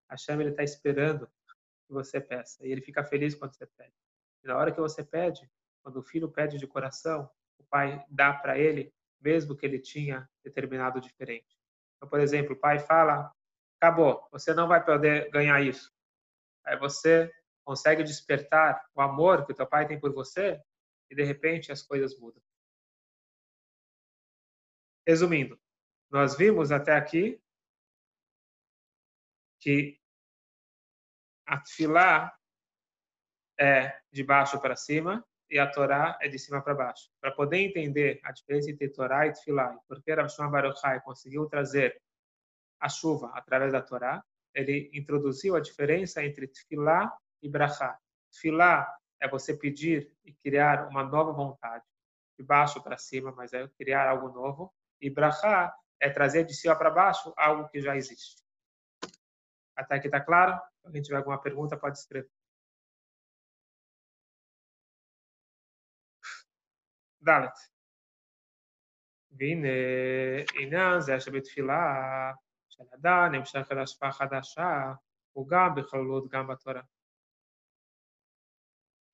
Hashem, 0.10 0.40
ele 0.40 0.52
está 0.52 0.64
esperando 0.64 1.28
que 1.88 1.94
você 1.94 2.22
peça. 2.22 2.66
E 2.66 2.72
ele 2.72 2.82
fica 2.82 3.04
feliz 3.04 3.36
quando 3.36 3.56
você 3.56 3.66
pede. 3.66 3.94
E 4.44 4.48
na 4.48 4.58
hora 4.58 4.72
que 4.72 4.80
você 4.80 5.04
pede, 5.04 5.50
quando 5.84 5.98
o 5.98 6.04
filho 6.04 6.32
pede 6.32 6.58
de 6.58 6.68
coração, 6.68 7.30
o 7.60 7.64
pai 7.64 8.04
dá 8.10 8.34
para 8.34 8.58
ele, 8.58 8.94
mesmo 9.20 9.56
que 9.56 9.66
ele 9.66 9.80
tinha 9.80 10.30
determinado 10.44 11.00
diferente. 11.02 11.58
Então, 11.98 12.10
por 12.10 12.20
exemplo, 12.20 12.54
o 12.54 12.60
pai 12.60 12.80
fala: 12.80 13.32
acabou, 13.80 14.28
você 14.32 14.54
não 14.54 14.68
vai 14.68 14.84
poder 14.84 15.30
ganhar 15.32 15.62
isso. 15.62 15.92
Aí 16.66 16.78
você 16.78 17.32
consegue 17.64 18.04
despertar 18.04 18.84
o 18.94 19.02
amor 19.02 19.46
que 19.46 19.52
o 19.52 19.56
teu 19.56 19.68
pai 19.68 19.88
tem 19.88 20.00
por 20.00 20.14
você 20.14 20.62
e 21.10 21.16
de 21.16 21.24
repente 21.24 21.72
as 21.72 21.82
coisas 21.82 22.18
mudam. 22.20 22.42
Resumindo, 25.08 25.60
nós 26.10 26.36
vimos 26.36 26.72
até 26.72 26.96
aqui 26.96 27.40
que 29.66 30.00
a 31.48 31.60
Tfilá 31.60 32.32
é 33.60 34.00
de 34.12 34.24
baixo 34.24 34.62
para 34.62 34.76
cima 34.76 35.26
e 35.50 35.58
a 35.58 35.68
Torá 35.68 36.20
é 36.22 36.28
de 36.28 36.38
cima 36.38 36.62
para 36.62 36.76
baixo. 36.76 37.10
Para 37.20 37.32
poder 37.32 37.58
entender 37.58 38.20
a 38.24 38.32
diferença 38.32 38.70
entre 38.70 38.90
Torá 38.90 39.26
e 39.26 39.32
Tfilá, 39.32 39.74
e 39.74 39.88
por 39.88 40.04
que 40.04 40.14
Rav 40.14 40.30
Shimon 40.30 40.52
Baruch 40.52 40.80
Hai 40.84 41.02
conseguiu 41.02 41.48
trazer 41.48 42.00
a 42.80 42.88
chuva 42.88 43.32
através 43.34 43.72
da 43.72 43.82
Torá, 43.82 44.24
ele 44.54 44.92
introduziu 44.94 45.56
a 45.56 45.60
diferença 45.60 46.24
entre 46.24 46.48
Tfilá 46.48 47.12
e 47.42 47.50
Brachá. 47.50 47.98
Tfilá 48.32 48.96
é 49.20 49.28
você 49.28 49.58
pedir 49.58 50.14
e 50.24 50.32
criar 50.32 50.88
uma 50.90 51.04
nova 51.04 51.32
vontade, 51.32 51.84
de 52.38 52.46
baixo 52.46 52.84
para 52.84 53.00
cima, 53.00 53.32
mas 53.32 53.52
é 53.52 53.68
criar 53.80 54.08
algo 54.08 54.30
novo. 54.30 54.72
E 55.02 55.10
Brachá 55.10 55.76
é 56.00 56.08
trazer 56.08 56.44
de 56.44 56.54
cima 56.54 56.76
para 56.76 56.92
baixo 56.92 57.34
algo 57.36 57.68
que 57.70 57.82
já 57.82 57.96
existe. 57.96 58.45
Até 59.76 59.96
aqui 59.96 60.08
está 60.08 60.22
claro? 60.22 60.54
Se 60.82 60.88
alguém 60.88 61.02
tiver 61.02 61.18
alguma 61.18 61.42
pergunta, 61.42 61.78
pode 61.78 61.98
escrever. 61.98 62.30
ד' 67.28 67.50
והנה 69.32 69.68
עניין 70.60 71.02
זה 71.02 71.18
אשר 71.18 71.32
בתפילה 71.32 72.32
nem 72.80 72.88
אדם 72.94 73.32
נמשך 73.32 73.72
אל 73.72 73.80
השפעה 73.80 74.12
חדשה 74.12 74.94
הוא 75.32 75.50
גם 75.50 75.76
בכללות 75.76 76.30
גם 76.30 76.48
בתורה. 76.48 76.82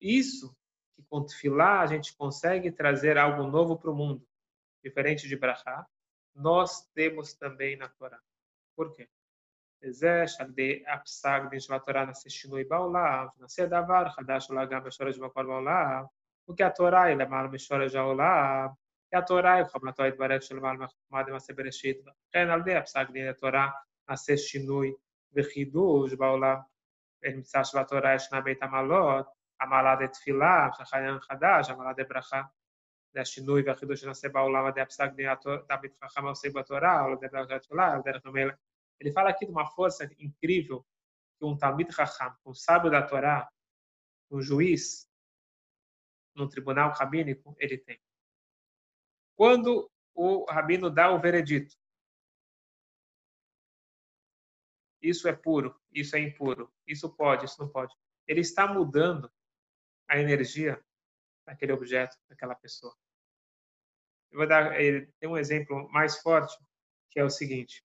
Isso 0.00 0.52
que 0.92 1.02
com 1.08 1.24
tefilá 1.24 1.80
a 1.80 1.86
gente 1.86 2.16
consegue 2.16 2.72
trazer 2.72 3.16
algo 3.16 3.44
novo 3.46 3.78
para 3.78 3.90
o 3.90 3.94
mundo, 3.94 4.26
diferente 4.82 5.28
de 5.28 5.36
brachá, 5.36 5.86
nós 6.34 6.86
temos 6.92 7.34
também 7.34 7.76
na 7.76 7.88
Torá. 7.88 8.20
Por 8.74 8.92
quê? 8.92 9.08
זה 9.90 10.24
שעל 10.26 10.48
ידי 10.48 10.82
הפסק 10.88 11.40
דין 11.50 11.60
של 11.60 11.74
התורה 11.74 12.04
נעשה 12.04 12.30
שינוי 12.30 12.64
בעולם, 12.64 13.26
נעשה 13.40 13.66
דבר 13.66 14.08
חדש 14.08 14.50
אולי 14.50 14.66
גם 14.66 14.84
בשורש 14.84 15.18
מקור 15.18 15.42
בעולם, 15.42 16.04
וכי 16.50 16.64
התורה 16.64 17.02
היא 17.02 17.16
למעלה 17.16 17.48
משורש 17.48 17.94
העולם, 17.94 18.66
כי 19.10 19.16
התורה 19.16 19.54
היא 19.54 19.64
חוכמתו 19.64 20.06
יתברך 20.06 20.42
של 20.42 20.60
מעל 20.60 20.76
מחוכמה 20.76 21.22
דמעשה 21.22 21.52
בראשית, 21.52 21.96
וכן 22.00 22.50
על 22.50 22.60
ידי 22.60 22.76
הפסק 22.76 23.10
דין 23.10 23.28
התורה 23.28 23.68
נעשה 24.08 24.36
שינוי 24.36 24.92
וחידוש 25.36 26.14
בעולם. 26.14 26.56
נמצא 27.24 27.64
שבתורה 27.64 28.14
ישנה 28.14 28.40
בית 28.40 28.62
המעלות, 28.62 29.26
המעלה 29.60 29.96
דתפילה, 29.96 30.68
העניין 30.92 31.20
חדש, 31.20 31.70
המעלה 31.70 31.92
דברכה. 31.92 32.42
זה 33.14 33.20
השינוי 33.20 33.62
והחידוש 33.66 34.00
שנעשה 34.00 34.28
בעולם 34.28 34.64
על 34.64 34.70
ידי 34.70 34.80
הפסק 34.80 35.10
דין 35.14 35.28
תלמיד 35.68 35.90
חכם 36.04 36.26
העוסק 36.26 36.52
בתורה, 36.52 37.00
או 37.00 37.06
על 37.06 37.12
ידי 37.12 37.26
ברכת 37.32 37.50
התפילה, 37.50 37.92
על 37.92 38.00
דרך 38.04 38.26
המלך. 38.26 38.54
Ele 39.02 39.10
fala 39.10 39.30
aqui 39.30 39.44
de 39.44 39.50
uma 39.50 39.66
força 39.66 40.08
incrível 40.16 40.86
que 41.36 41.44
um 41.44 41.58
Talmud 41.58 41.90
Raham, 41.90 42.36
um 42.46 42.54
sábio 42.54 42.88
da 42.88 43.04
Torá, 43.04 43.52
um 44.30 44.40
juiz, 44.40 45.10
num 46.36 46.48
tribunal 46.48 46.92
rabínico, 46.92 47.52
ele 47.58 47.76
tem. 47.78 48.00
Quando 49.34 49.90
o 50.14 50.44
rabino 50.48 50.88
dá 50.88 51.10
o 51.10 51.20
veredito, 51.20 51.76
isso 55.02 55.26
é 55.26 55.32
puro, 55.32 55.76
isso 55.90 56.14
é 56.14 56.20
impuro, 56.20 56.72
isso 56.86 57.12
pode, 57.12 57.46
isso 57.46 57.60
não 57.60 57.68
pode. 57.68 57.92
Ele 58.28 58.40
está 58.40 58.68
mudando 58.68 59.28
a 60.08 60.16
energia 60.16 60.80
daquele 61.44 61.72
objeto, 61.72 62.16
daquela 62.28 62.54
pessoa. 62.54 62.96
Eu 64.30 64.38
vou 64.38 64.46
dar 64.46 64.76
tem 65.18 65.28
um 65.28 65.36
exemplo 65.36 65.90
mais 65.90 66.18
forte, 66.22 66.56
que 67.10 67.18
é 67.18 67.24
o 67.24 67.30
seguinte: 67.30 67.84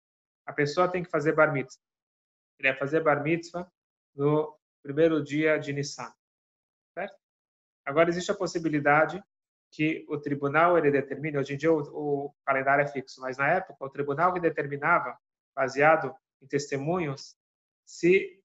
a 0.49 0.53
pessoa 0.53 0.87
tem 0.87 1.03
que 1.03 1.11
fazer 1.11 1.33
bar 1.33 1.53
mitzvah. 1.53 1.79
Ele 2.57 2.69
vai 2.69 2.79
fazer 2.79 3.01
bar 3.01 3.21
mitzvah 3.21 3.71
no 4.15 4.57
primeiro 4.81 5.23
dia 5.23 5.59
de 5.59 5.71
Nissan. 5.71 6.11
Certo? 6.91 7.15
Agora, 7.85 8.09
existe 8.09 8.31
a 8.31 8.35
possibilidade 8.35 9.23
que 9.71 10.03
o 10.09 10.19
tribunal 10.19 10.75
ele 10.75 10.89
determine, 10.89 11.37
hoje 11.37 11.53
em 11.53 11.57
dia 11.57 11.71
o, 11.71 11.81
o, 11.81 12.33
calendário 12.43 12.83
é 12.83 12.87
fixo, 12.87 13.21
mas 13.21 13.37
na 13.37 13.47
época 13.47 13.85
o 13.85 13.91
tribunal 13.91 14.33
que 14.33 14.39
determinava, 14.39 15.15
baseado 15.55 16.15
em 16.41 16.47
testemunhos, 16.47 17.37
se 17.85 18.41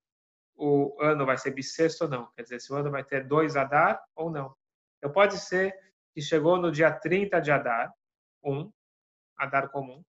o 0.55 0.95
ano 1.01 1.25
vai 1.25 1.39
ser 1.39 1.51
bissexto 1.51 2.03
ou 2.03 2.09
não, 2.09 2.31
quer 2.35 2.43
dizer, 2.43 2.61
se 2.61 2.71
o 2.71 2.75
ano 2.75 2.91
vai 2.91 3.03
ter 3.03 3.25
dois 3.25 3.55
Adar 3.55 3.99
ou 4.15 4.29
não. 4.29 4.55
Então 4.99 5.11
pode 5.11 5.39
ser 5.39 5.75
que 6.13 6.21
chegou 6.21 6.57
no 6.57 6.71
dia 6.71 6.91
30 6.91 7.39
de 7.39 7.51
Adar, 7.51 7.91
um 8.43 8.71
Adar 9.35 9.71
comum, 9.71 10.05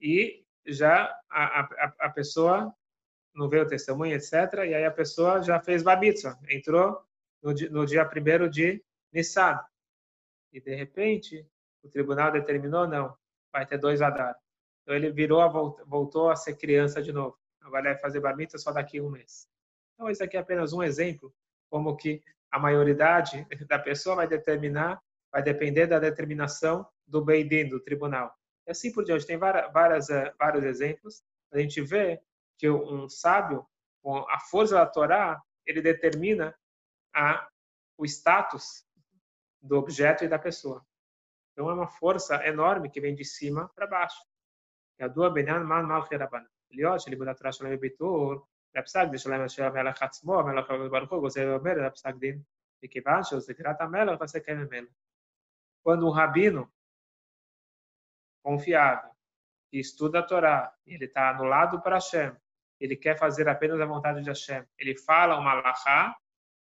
e 0.00 0.44
já 0.66 1.04
a, 1.30 1.60
a, 1.60 1.94
a 2.00 2.10
pessoa 2.10 2.74
não 3.34 3.48
veio 3.48 3.62
o 3.62 3.68
testemunho, 3.68 4.14
etc. 4.14 4.32
E 4.66 4.74
aí 4.74 4.84
a 4.84 4.90
pessoa 4.90 5.42
já 5.42 5.60
fez 5.60 5.82
babitza, 5.82 6.38
entrou 6.48 7.00
no, 7.42 7.52
no 7.70 7.86
dia 7.86 8.04
primeiro 8.04 8.50
de 8.50 8.82
Nissan. 9.12 9.58
E 10.52 10.60
de 10.60 10.74
repente 10.74 11.46
o 11.82 11.88
tribunal 11.88 12.32
determinou 12.32 12.86
não, 12.86 13.16
vai 13.52 13.64
ter 13.64 13.78
dois 13.78 14.02
Adar. 14.02 14.36
Então 14.82 14.94
ele 14.94 15.10
virou, 15.10 15.76
voltou 15.86 16.30
a 16.30 16.36
ser 16.36 16.56
criança 16.56 17.02
de 17.02 17.12
novo. 17.12 17.38
Agora 17.60 17.84
vai 17.84 17.98
fazer 17.98 18.20
babitza 18.20 18.58
só 18.58 18.72
daqui 18.72 18.98
a 18.98 19.02
um 19.02 19.10
mês. 19.10 19.46
Então 19.94 20.10
esse 20.10 20.22
aqui 20.22 20.36
é 20.36 20.40
apenas 20.40 20.72
um 20.72 20.82
exemplo 20.82 21.32
como 21.70 21.96
que 21.96 22.22
a 22.50 22.58
maioridade 22.58 23.46
da 23.68 23.78
pessoa 23.78 24.16
vai 24.16 24.26
determinar, 24.26 25.00
vai 25.30 25.42
depender 25.42 25.86
da 25.86 25.98
determinação 25.98 26.86
do 27.06 27.22
Beidin, 27.24 27.68
do 27.68 27.80
tribunal. 27.80 28.34
E 28.67 28.71
assim 28.71 28.91
por 28.91 29.03
diante. 29.03 29.25
Tem 29.25 29.37
várias, 29.37 29.71
várias, 29.73 30.09
eh, 30.09 30.33
vários 30.39 30.63
exemplos. 30.63 31.23
A 31.51 31.59
gente 31.59 31.81
vê 31.81 32.21
que 32.57 32.69
um 32.69 33.09
sábio, 33.09 33.67
com 34.01 34.17
a 34.29 34.39
força 34.39 34.75
da 34.75 34.85
Torá, 34.85 35.41
ele 35.65 35.81
determina 35.81 36.55
a, 37.13 37.47
o 37.97 38.05
status 38.05 38.85
do 39.61 39.77
objeto 39.77 40.23
e 40.23 40.27
da 40.27 40.39
pessoa. 40.39 40.85
Então 41.51 41.69
é 41.69 41.73
uma 41.73 41.87
força 41.87 42.35
enorme 42.47 42.89
que 42.89 42.99
vem 42.99 43.15
de 43.15 43.25
cima 43.25 43.69
para 43.75 43.87
baixo. 43.87 44.21
ידוע 44.99 45.29
בעניין 45.29 45.63
מה 45.63 45.81
מלכי 45.81 46.15
רבנן. 46.15 46.43
להיות 46.71 47.01
שלימוד 47.01 47.27
התורה 47.27 47.51
שלהם 47.51 47.75
בביטול, 47.75 48.39
לפסק 48.75 49.05
דין 49.09 49.17
שלהם 49.17 49.49
של 49.49 49.63
המלך 49.63 50.03
עצמו, 50.03 50.39
המלך 50.39 50.65
ברוך 50.91 51.11
הוא 51.11 51.19
גוזר 51.19 51.47
ואומר 51.47 51.87
לפסק 51.87 52.15
דין, 52.15 52.41
מכיוון 52.83 53.23
שהוא 53.23 53.39
זכירת 53.39 53.81
המלך 53.81 54.21
ועשה 54.21 54.39
כן 54.39 54.57
ממנו. 54.57 54.87
Quando 55.85 56.07
um 56.07 56.13
rabino 56.13 56.71
confiável, 58.48 59.10
que 59.70 59.78
estuda 59.78 60.20
a 60.20 60.22
Torá, 60.22 60.74
ele 60.86 61.04
está 61.04 61.28
anulado 61.28 61.82
para 61.82 61.96
Hashem, 61.96 62.34
ele 62.80 62.96
quer 62.96 63.18
fazer 63.18 63.46
apenas 63.46 63.78
a 63.78 63.84
vontade 63.84 64.22
de 64.22 64.30
Hashem, 64.30 64.66
ele 64.78 64.96
fala 64.96 65.38
uma 65.38 65.52
lahá, 65.52 66.18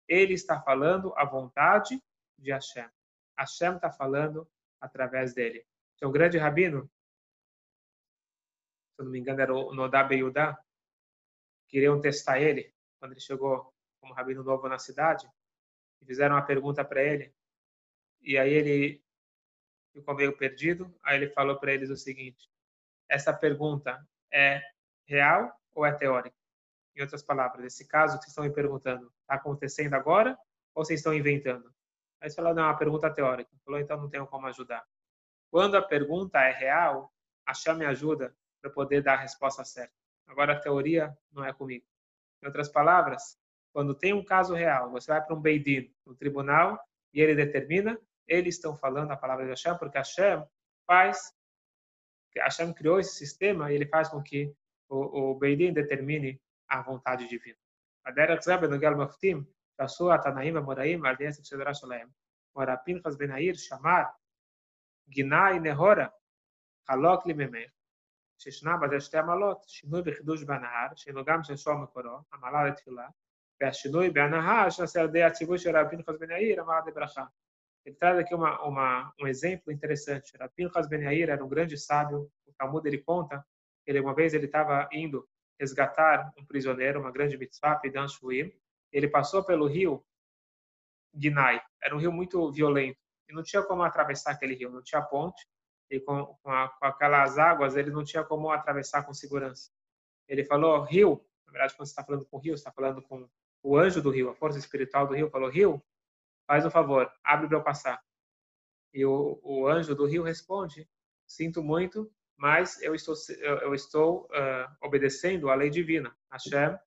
ele 0.07 0.35
está 0.35 0.61
falando 0.61 1.11
a 1.17 1.25
vontade 1.25 1.99
de 2.37 2.51
Hashem. 2.51 2.87
Hashem 3.35 3.77
está 3.77 3.91
falando 3.91 4.47
através 4.79 5.33
dele. 5.33 5.65
Então, 5.95 6.11
grande 6.11 6.37
rabino, 6.37 6.87
se 8.95 9.03
não 9.03 9.09
me 9.09 9.17
engano, 9.17 9.41
era 9.41 9.51
o 9.51 9.73
Nodab 9.73 10.13
Yudá, 10.13 10.63
queriam 11.67 11.99
testar 11.99 12.39
ele 12.39 12.71
quando 12.99 13.13
ele 13.13 13.21
chegou 13.21 13.73
como 13.99 14.13
rabino 14.13 14.43
novo 14.43 14.69
na 14.69 14.77
cidade, 14.77 15.27
e 15.99 16.05
fizeram 16.05 16.35
uma 16.35 16.45
pergunta 16.45 16.85
para 16.85 17.01
ele, 17.01 17.33
e 18.21 18.37
aí 18.37 18.53
ele 18.53 19.03
ficou 19.93 20.15
meio 20.15 20.35
perdido. 20.35 20.93
Aí 21.03 21.17
ele 21.17 21.29
falou 21.29 21.57
para 21.59 21.73
eles 21.73 21.89
o 21.89 21.97
seguinte: 21.97 22.49
essa 23.09 23.33
pergunta 23.33 24.05
é 24.31 24.61
real 25.05 25.51
ou 25.73 25.85
é 25.85 25.91
teórica? 25.91 26.35
Em 26.95 27.01
outras 27.01 27.23
palavras, 27.23 27.65
esse 27.65 27.87
caso 27.87 28.17
que 28.17 28.23
vocês 28.23 28.31
estão 28.31 28.43
me 28.43 28.53
perguntando, 28.53 29.11
está 29.21 29.35
acontecendo 29.35 29.93
agora 29.93 30.37
ou 30.75 30.83
vocês 30.83 30.99
estão 30.99 31.13
inventando? 31.13 31.67
Aí 32.19 32.27
eles 32.27 32.35
falaram, 32.35 32.55
não, 32.55 32.63
é 32.63 32.67
uma 32.67 32.77
pergunta 32.77 33.09
teórica. 33.09 33.49
Falou, 33.65 33.79
então 33.79 33.97
não 33.97 34.09
tenho 34.09 34.27
como 34.27 34.45
ajudar. 34.47 34.85
Quando 35.49 35.75
a 35.75 35.81
pergunta 35.81 36.39
é 36.39 36.51
real, 36.51 37.11
a 37.45 37.73
me 37.73 37.85
ajuda 37.85 38.35
para 38.61 38.69
poder 38.69 39.01
dar 39.01 39.13
a 39.13 39.21
resposta 39.21 39.65
certa. 39.65 39.93
Agora, 40.27 40.53
a 40.53 40.59
teoria 40.59 41.17
não 41.31 41.43
é 41.43 41.51
comigo. 41.51 41.85
Em 42.41 42.45
outras 42.45 42.69
palavras, 42.69 43.37
quando 43.73 43.95
tem 43.95 44.13
um 44.13 44.23
caso 44.23 44.53
real, 44.53 44.89
você 44.91 45.11
vai 45.11 45.21
para 45.21 45.35
um 45.35 45.41
Beidin, 45.41 45.93
um 46.05 46.13
tribunal, 46.13 46.79
e 47.13 47.19
ele 47.19 47.35
determina, 47.35 47.99
eles 48.26 48.54
estão 48.56 48.76
falando 48.76 49.10
a 49.12 49.16
palavra 49.16 49.44
de 49.44 49.50
Hashem, 49.50 49.76
porque 49.78 49.98
Hashem 49.98 50.44
faz, 50.86 51.32
Hashem 52.36 52.72
criou 52.72 52.98
esse 52.98 53.14
sistema 53.16 53.70
e 53.70 53.74
ele 53.74 53.86
faz 53.86 54.08
com 54.08 54.22
que 54.22 54.54
o, 54.88 54.98
o 55.32 55.34
Beidin 55.34 55.72
determine 55.72 56.40
a 56.68 56.82
vontade 56.82 57.28
divina. 57.28 57.58
הדרך 58.06 58.42
זה 58.42 58.56
בנוגע 58.56 58.90
למפתים 58.90 59.44
שעשו 59.76 60.14
התנאים 60.14 60.56
המוראים 60.56 61.04
על 61.04 61.14
ידי 61.14 61.26
עסק 61.26 61.44
סדרה 61.44 61.74
שלהם. 61.74 62.08
מורה 62.56 62.76
פנחס 62.76 63.16
בן 63.16 63.30
העיר 63.30 63.54
שמר 63.54 64.02
גינה 65.08 65.58
נהורה 65.62 66.06
חלוק 66.86 67.26
לי 67.26 67.32
ממך, 67.32 67.70
שישנה 68.38 68.76
בזה 68.76 69.00
שתי 69.00 69.18
עמלות, 69.18 69.64
שינוי 69.66 70.02
וחידוש 70.06 70.42
בנהר, 70.42 70.88
שהינו 70.94 71.24
גם 71.24 71.42
של 71.42 71.56
שור 71.56 71.74
מקורו, 71.74 72.18
עמלה 72.32 72.64
לתפילה, 72.64 73.08
והשינוי 73.60 74.10
בנהר 74.10 74.70
שנעשה 74.70 75.00
על 75.00 75.08
ידי 75.08 75.22
הציווי 75.22 75.58
של 75.58 75.76
רבי 75.76 75.96
פנחס 75.96 76.18
בן 76.20 76.30
העיר, 76.30 76.62
עמלה 76.62 76.80
לברכה. 76.86 77.24
Ele 77.85 77.95
traz 77.95 78.17
aqui 78.19 78.33
uma, 78.35 78.61
uma, 78.63 79.13
um 79.19 79.27
exemplo 79.27 79.71
interessante. 79.71 80.33
Pinchas 80.55 80.87
Ben 80.87 81.03
Yair 81.03 81.29
era 81.29 81.43
um 81.43 81.49
grande 81.49 81.77
sábio. 81.77 82.31
O 82.45 82.53
Talmud 82.53 82.87
ele 82.87 82.99
conta 82.99 83.43
que 83.85 83.99
uma 83.99 84.13
vez 84.13 84.33
ele 84.33 84.45
estava 84.45 84.87
indo 84.91 85.27
resgatar 85.59 86.31
um 86.37 86.45
prisioneiro, 86.45 86.99
uma 86.99 87.11
grande 87.11 87.37
mitzvah, 87.37 87.75
Pidan 87.75 88.07
Shuim. 88.07 88.51
Ele 88.91 89.07
passou 89.07 89.43
pelo 89.43 89.67
rio 89.67 90.03
Ginai. 91.13 91.61
Era 91.81 91.95
um 91.95 91.99
rio 91.99 92.11
muito 92.11 92.51
violento. 92.51 92.99
E 93.29 93.33
não 93.33 93.43
tinha 93.43 93.63
como 93.63 93.83
atravessar 93.83 94.31
aquele 94.31 94.55
rio, 94.55 94.69
não 94.69 94.83
tinha 94.83 95.01
ponte. 95.01 95.47
E 95.89 95.99
com, 95.99 96.25
com, 96.41 96.51
a, 96.51 96.69
com 96.69 96.85
aquelas 96.85 97.37
águas, 97.37 97.75
ele 97.75 97.91
não 97.91 98.03
tinha 98.03 98.23
como 98.23 98.49
atravessar 98.49 99.03
com 99.03 99.13
segurança. 99.13 99.71
Ele 100.27 100.45
falou, 100.45 100.83
rio, 100.83 101.25
na 101.45 101.51
verdade, 101.51 101.75
quando 101.75 101.87
você 101.87 101.91
está 101.91 102.03
falando 102.03 102.25
com 102.25 102.37
o 102.37 102.39
rio, 102.39 102.55
você 102.55 102.61
está 102.61 102.71
falando 102.71 103.01
com 103.01 103.27
o 103.63 103.77
anjo 103.77 104.01
do 104.01 104.09
rio, 104.09 104.29
a 104.29 104.35
força 104.35 104.57
espiritual 104.57 105.05
do 105.05 105.13
rio, 105.13 105.29
falou, 105.29 105.49
rio, 105.49 105.83
faz 106.51 106.65
um 106.65 106.69
favor, 106.69 107.09
abre 107.23 107.47
para 107.47 107.57
eu 107.59 107.63
passar. 107.63 108.03
E 108.93 109.05
o, 109.05 109.39
o 109.41 109.69
anjo 109.69 109.95
do 109.95 110.05
rio 110.05 110.21
responde, 110.21 110.85
sinto 111.25 111.63
muito, 111.63 112.13
mas 112.35 112.81
eu 112.81 112.93
estou, 112.93 113.15
eu 113.39 113.73
estou 113.73 114.25
uh, 114.25 114.67
obedecendo 114.81 115.49
a 115.49 115.55
lei 115.55 115.69
divina. 115.69 116.13
Hashem 116.29 116.77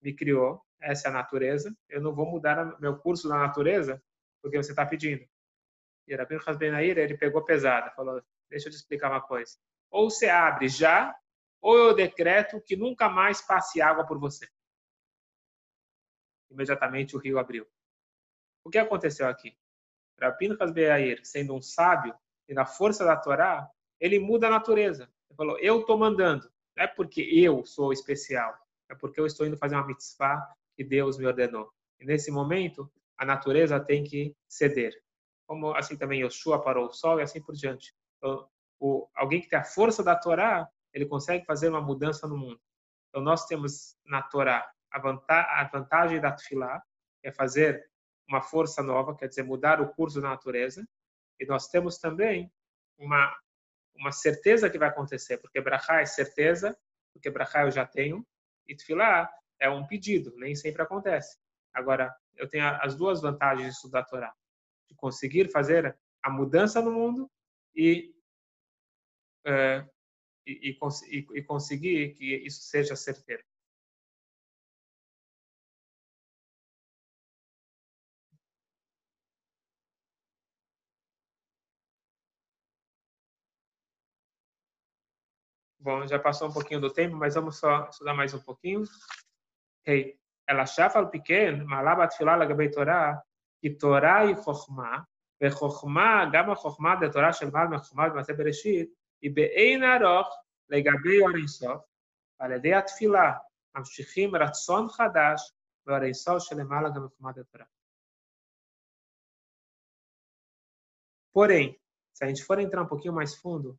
me 0.00 0.14
criou, 0.14 0.64
essa 0.80 1.08
é 1.08 1.10
a 1.10 1.12
natureza, 1.12 1.70
eu 1.86 2.00
não 2.00 2.14
vou 2.14 2.24
mudar 2.24 2.80
meu 2.80 2.96
curso 2.96 3.28
na 3.28 3.36
natureza 3.36 4.02
porque 4.40 4.56
você 4.56 4.72
está 4.72 4.86
pedindo. 4.86 5.28
E 6.08 6.16
Rabino 6.16 6.40
Hasbenair, 6.46 6.96
ele 6.96 7.18
pegou 7.18 7.44
pesada, 7.44 7.90
falou, 7.90 8.22
deixa 8.48 8.68
eu 8.68 8.72
te 8.72 8.76
explicar 8.76 9.10
uma 9.10 9.20
coisa. 9.20 9.54
Ou 9.90 10.08
você 10.08 10.30
abre 10.30 10.66
já, 10.66 11.14
ou 11.60 11.76
eu 11.76 11.94
decreto 11.94 12.58
que 12.62 12.74
nunca 12.74 13.06
mais 13.06 13.42
passe 13.42 13.82
água 13.82 14.06
por 14.06 14.18
você. 14.18 14.48
Imediatamente 16.50 17.14
o 17.14 17.18
rio 17.18 17.38
abriu. 17.38 17.70
O 18.64 18.70
que 18.70 18.78
aconteceu 18.78 19.26
aqui? 19.26 19.56
Rabino 20.20 20.56
Hasbenair, 20.60 21.20
sendo 21.24 21.54
um 21.54 21.62
sábio 21.62 22.14
e 22.48 22.54
na 22.54 22.66
força 22.66 23.04
da 23.04 23.16
Torá, 23.16 23.68
ele 23.98 24.18
muda 24.18 24.48
a 24.48 24.50
natureza. 24.50 25.04
Ele 25.28 25.36
falou, 25.36 25.58
eu 25.58 25.80
estou 25.80 25.96
mandando. 25.96 26.50
Não 26.76 26.84
é 26.84 26.86
porque 26.86 27.22
eu 27.22 27.64
sou 27.64 27.92
especial, 27.92 28.54
é 28.88 28.94
porque 28.94 29.20
eu 29.20 29.26
estou 29.26 29.46
indo 29.46 29.56
fazer 29.56 29.76
uma 29.76 29.86
mitzvah 29.86 30.46
que 30.76 30.84
Deus 30.84 31.18
me 31.18 31.26
ordenou. 31.26 31.72
E 31.98 32.04
nesse 32.04 32.30
momento, 32.30 32.90
a 33.16 33.24
natureza 33.24 33.78
tem 33.78 34.02
que 34.02 34.34
ceder. 34.48 34.94
Como 35.46 35.74
assim 35.74 35.96
também 35.96 36.22
Yoshua 36.22 36.62
parou 36.62 36.86
o 36.86 36.92
sol 36.92 37.18
e 37.20 37.22
assim 37.22 37.42
por 37.42 37.54
diante. 37.54 37.94
Então, 38.16 38.48
o, 38.78 39.08
alguém 39.14 39.40
que 39.40 39.48
tem 39.48 39.58
a 39.58 39.64
força 39.64 40.02
da 40.02 40.16
Torá, 40.16 40.68
ele 40.92 41.06
consegue 41.06 41.44
fazer 41.44 41.68
uma 41.68 41.80
mudança 41.80 42.26
no 42.26 42.36
mundo. 42.36 42.60
Então, 43.08 43.22
nós 43.22 43.46
temos 43.46 43.96
na 44.06 44.22
Torá 44.22 44.70
a, 44.90 44.98
vantagem, 45.64 46.20
da 46.20 46.32
Tfilá, 46.32 46.82
é 47.22 47.30
fazer 47.30 47.89
uma 48.30 48.40
força 48.40 48.82
nova, 48.82 49.14
quer 49.14 49.28
dizer, 49.28 49.42
mudar 49.42 49.80
o 49.80 49.92
curso 49.92 50.20
da 50.20 50.28
natureza. 50.30 50.88
E 51.38 51.44
nós 51.44 51.68
temos 51.68 51.98
também 51.98 52.50
uma, 52.96 53.36
uma 53.96 54.12
certeza 54.12 54.70
que 54.70 54.78
vai 54.78 54.88
acontecer, 54.88 55.38
porque 55.38 55.60
Brachá 55.60 56.00
é 56.00 56.06
certeza, 56.06 56.78
porque 57.12 57.28
Brachá 57.28 57.62
eu 57.62 57.70
já 57.70 57.84
tenho, 57.84 58.24
e 58.68 58.76
Tfilá 58.76 59.28
é 59.58 59.68
um 59.68 59.84
pedido, 59.86 60.32
nem 60.36 60.54
sempre 60.54 60.80
acontece. 60.82 61.36
Agora, 61.74 62.14
eu 62.36 62.48
tenho 62.48 62.66
as 62.80 62.94
duas 62.94 63.20
vantagens 63.20 63.68
de 63.68 63.74
estudar 63.74 64.00
a 64.00 64.04
Torá. 64.04 64.34
De 64.88 64.94
conseguir 64.94 65.50
fazer 65.50 65.98
a 66.22 66.30
mudança 66.30 66.80
no 66.80 66.92
mundo 66.92 67.30
e, 67.74 68.14
uh, 69.46 69.88
e, 70.46 70.70
e, 70.70 71.38
e 71.38 71.42
conseguir 71.42 72.14
que 72.14 72.36
isso 72.36 72.62
seja 72.62 72.94
certeiro. 72.94 73.42
Bom, 85.79 86.07
já 86.07 86.19
passou 86.19 86.49
um 86.49 86.53
pouquinho 86.53 86.81
do 86.81 86.93
tempo, 86.93 87.15
mas 87.15 87.35
vamos 87.35 87.57
só 87.59 87.87
estudar 87.89 88.13
mais 88.13 88.33
um 88.33 88.39
pouquinho. 88.39 88.83
Hey, 89.87 90.17
ela 90.47 90.65
שאף 90.65 90.95
על 90.95 91.05
פי 91.11 91.19
כן 91.25 91.59
מעלה 91.65 91.95
בתפילה 91.95 92.37
לגבי 92.37 92.71
תורה, 92.71 93.13
כי 93.61 93.77
תורה 93.77 94.19
היא 94.19 94.35
חוכמה, 94.35 94.99
וחוכמה, 95.43 96.25
גם 96.33 96.51
החוכמה 96.51 96.95
בתורה 96.95 97.33
של 97.33 97.49
מעל 97.49 97.67
מחוכמה 97.67 98.09
במעשה 98.09 98.33
בראשית, 98.33 98.89
היא 99.21 99.35
באין 99.35 99.83
ארוך 99.83 100.27
לגבי 100.69 101.21
אור 101.21 101.35
אינסוף, 101.35 101.81
ועל 102.39 102.51
ידי 102.51 102.73
התפילה 102.73 103.33
ממשיכים 103.77 104.35
רצון 104.35 104.89
חדש 104.89 105.53
באור 105.85 106.03
אינסוף 106.03 106.43
שלמעלה 106.43 106.89
גם 106.89 107.05
מחוכמת 107.05 107.37
התורה. 107.37 107.65
Porém, 111.35 111.77
se 112.13 112.23
a 112.23 112.27
gente 112.29 112.45
for 112.45 112.57
entrar 112.59 112.83
um 112.83 112.87
pouquinho 112.87 113.13
mais 113.13 113.35
fundo, 113.35 113.77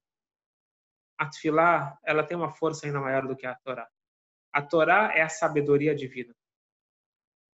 a 1.22 1.30
Tfilá, 1.30 2.00
ela 2.04 2.24
tem 2.24 2.36
uma 2.36 2.50
força 2.50 2.88
ainda 2.88 3.00
maior 3.00 3.28
do 3.28 3.36
que 3.36 3.46
a 3.46 3.54
Torá. 3.54 3.88
A 4.52 4.60
Torá 4.60 5.14
é 5.16 5.22
a 5.22 5.30
sabedoria 5.30 5.94
divina. 5.94 6.36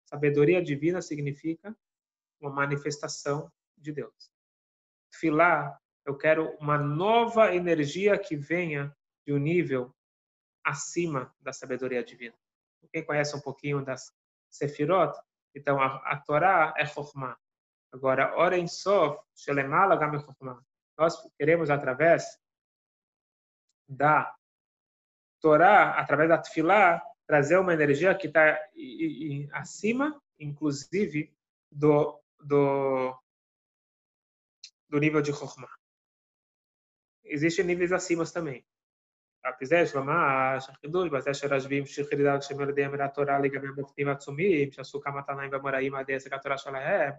Sabedoria 0.05 0.62
divina 0.62 1.02
significa 1.02 1.76
uma 2.40 2.48
manifestação 2.48 3.50
de 3.76 3.90
Deus. 3.90 4.31
Filá, 5.12 5.76
eu 6.05 6.16
quero 6.16 6.57
uma 6.61 6.79
nova 6.79 7.57
energia 7.57 8.16
que 8.16 8.37
venha 8.37 8.96
de 9.26 9.33
um 9.33 9.38
nível 9.38 9.92
acima 10.64 11.35
da 11.40 11.52
sabedoria 11.52 12.05
divina. 12.05 12.38
Quem 12.92 13.05
conhece 13.05 13.35
um 13.35 13.40
pouquinho 13.40 13.85
das 13.85 14.14
Sefirot, 14.48 15.12
então 15.57 15.81
a, 15.81 15.96
a 16.12 16.20
Torá 16.20 16.72
é 16.76 16.87
Chokhmah. 16.87 17.37
Agora, 17.92 18.38
Oren 18.38 18.68
Sof, 18.68 19.20
Shelemala 19.35 19.96
Gam 19.96 20.20
Chokhmah. 20.20 20.62
Nós 20.96 21.20
queremos, 21.37 21.68
através 21.68 22.38
da 23.88 24.34
Torá, 25.39 26.00
através 26.00 26.30
da 26.30 26.38
Tfilá, 26.38 27.02
trazer 27.28 27.58
uma 27.58 27.74
energia 27.74 28.15
que 28.15 28.28
está 28.28 28.60
acima, 29.54 30.21
inclusive, 30.39 31.34
do, 31.71 32.19
do, 32.39 33.17
do 34.89 35.00
nível 35.00 35.21
de 35.21 35.34
Chokhmah. 35.34 35.74
Existem 37.24 37.65
níveis 37.65 37.91
acima 37.91 38.26
também. 38.26 38.65
זה 39.63 39.86
שלמה, 39.88 40.56
שהחידוש, 40.60 41.10
בזה 41.10 41.34
שרשבים 41.34 41.86
שחירידה 41.86 42.41
שמרדיהם 42.41 42.95
אל 42.95 43.02
התורה 43.02 43.39
לגבי 43.39 43.67
המופתים 43.67 44.08
העצומים, 44.08 44.71
שעשו 44.71 45.02
כמה 45.02 45.21
תנאים 45.21 45.52
ואמוראים 45.52 45.95
עד 45.95 46.12
עסק 46.12 46.34
התורה 46.34 46.58
שלהם, 46.58 47.12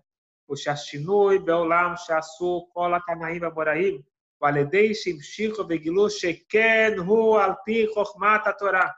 ושהשינוי 0.52 1.38
בעולם 1.38 1.92
שעשו 1.96 2.68
כל 2.72 2.92
התנאים 2.94 3.42
והאמוראים, 3.42 4.02
ועל 4.40 4.56
ידי 4.56 4.94
שהמשיכו 4.94 5.62
וגילו 5.68 6.10
שכן 6.10 6.92
הוא 7.06 7.40
על 7.40 7.50
פי 7.64 7.86
חוכמת 7.94 8.46
התורה. 8.46 8.88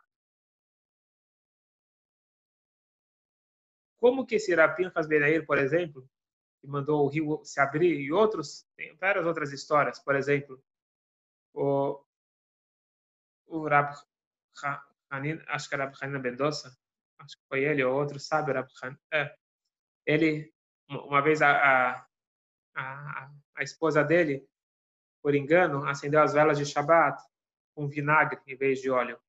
Como 4.04 4.26
que 4.26 4.36
esse 4.36 4.54
Rapin 4.54 4.90
Hasbenair, 4.94 5.46
por 5.46 5.58
exemplo, 5.58 6.06
que 6.60 6.66
mandou 6.66 7.06
o 7.06 7.08
rio 7.08 7.42
se 7.42 7.58
abrir, 7.58 7.98
e 8.00 8.12
outros, 8.12 8.66
tem 8.76 8.94
várias 8.96 9.24
outras 9.24 9.50
histórias, 9.50 9.98
por 9.98 10.14
exemplo, 10.14 10.62
o, 11.54 12.04
o 13.46 13.66
Rab 13.66 13.94
Hanin, 15.10 15.40
acho 15.48 15.68
que 15.68 15.74
era 15.74 15.86
Rab 15.86 15.96
Hanin 16.02 16.18
Mendoza, 16.18 16.68
acho 17.18 17.36
que 17.38 17.44
foi 17.48 17.64
ele 17.64 17.82
ou 17.82 17.94
outro, 17.98 18.20
sabe, 18.20 18.52
Rab 18.52 18.68
Hanin, 18.82 18.98
é, 19.10 19.34
ele, 20.04 20.52
uma 20.90 21.22
vez 21.22 21.40
a, 21.40 21.50
a, 21.52 22.06
a, 22.74 23.30
a 23.54 23.62
esposa 23.62 24.04
dele, 24.04 24.46
por 25.21 25.35
engano, 25.35 25.85
acendeu 25.87 26.21
as 26.21 26.33
velas 26.33 26.57
de 26.57 26.65
Shabat 26.65 27.21
com 27.75 27.87
vinagre 27.87 28.39
em 28.47 28.55
vez 28.55 28.81
de 28.81 28.89
óleo. 28.89 29.19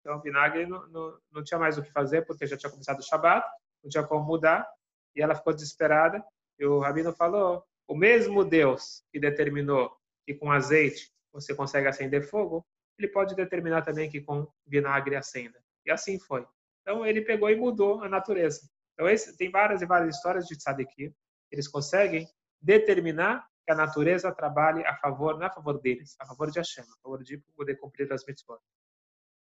Então, 0.00 0.20
vinagre 0.20 0.66
não, 0.66 0.86
não, 0.88 1.18
não 1.30 1.44
tinha 1.44 1.58
mais 1.58 1.76
o 1.76 1.82
que 1.82 1.92
fazer, 1.92 2.24
porque 2.26 2.46
já 2.46 2.56
tinha 2.56 2.70
começado 2.70 3.00
o 3.00 3.02
Shabat, 3.02 3.46
não 3.82 3.90
tinha 3.90 4.06
como 4.06 4.24
mudar, 4.24 4.66
e 5.14 5.22
ela 5.22 5.34
ficou 5.34 5.52
desesperada. 5.52 6.24
E 6.58 6.64
o 6.64 6.78
rabino 6.78 7.12
falou: 7.12 7.64
o 7.86 7.94
mesmo 7.94 8.44
Deus 8.44 9.02
que 9.12 9.18
determinou 9.18 9.94
que 10.26 10.34
com 10.34 10.50
azeite 10.50 11.12
você 11.32 11.54
consegue 11.54 11.88
acender 11.88 12.22
fogo, 12.22 12.64
ele 12.98 13.08
pode 13.08 13.34
determinar 13.34 13.82
também 13.82 14.10
que 14.10 14.20
com 14.20 14.46
vinagre 14.66 15.16
acenda. 15.16 15.60
E 15.84 15.90
assim 15.90 16.18
foi. 16.18 16.46
Então 16.82 17.04
ele 17.04 17.22
pegou 17.22 17.50
e 17.50 17.56
mudou 17.56 18.02
a 18.02 18.08
natureza. 18.08 18.68
Então 18.94 19.08
esse, 19.08 19.36
tem 19.36 19.50
várias 19.50 19.82
e 19.82 19.86
várias 19.86 20.14
histórias 20.14 20.46
de 20.46 20.56
tzadiki. 20.56 21.14
Eles 21.50 21.66
conseguem 21.66 22.28
determinar 22.60 23.48
que 23.69 23.71
a 23.71 23.75
natureza 23.75 24.31
trabalhe 24.31 24.85
a 24.85 24.95
favor, 24.95 25.37
não 25.37 25.47
a 25.47 25.51
favor 25.51 25.79
deles, 25.79 26.15
a 26.19 26.25
favor 26.25 26.51
de 26.51 26.59
Hashem, 26.59 26.83
a 26.83 27.01
favor 27.01 27.23
de 27.23 27.37
poder 27.55 27.75
cumprir 27.75 28.11
as 28.13 28.25
mitzvot. 28.25 28.61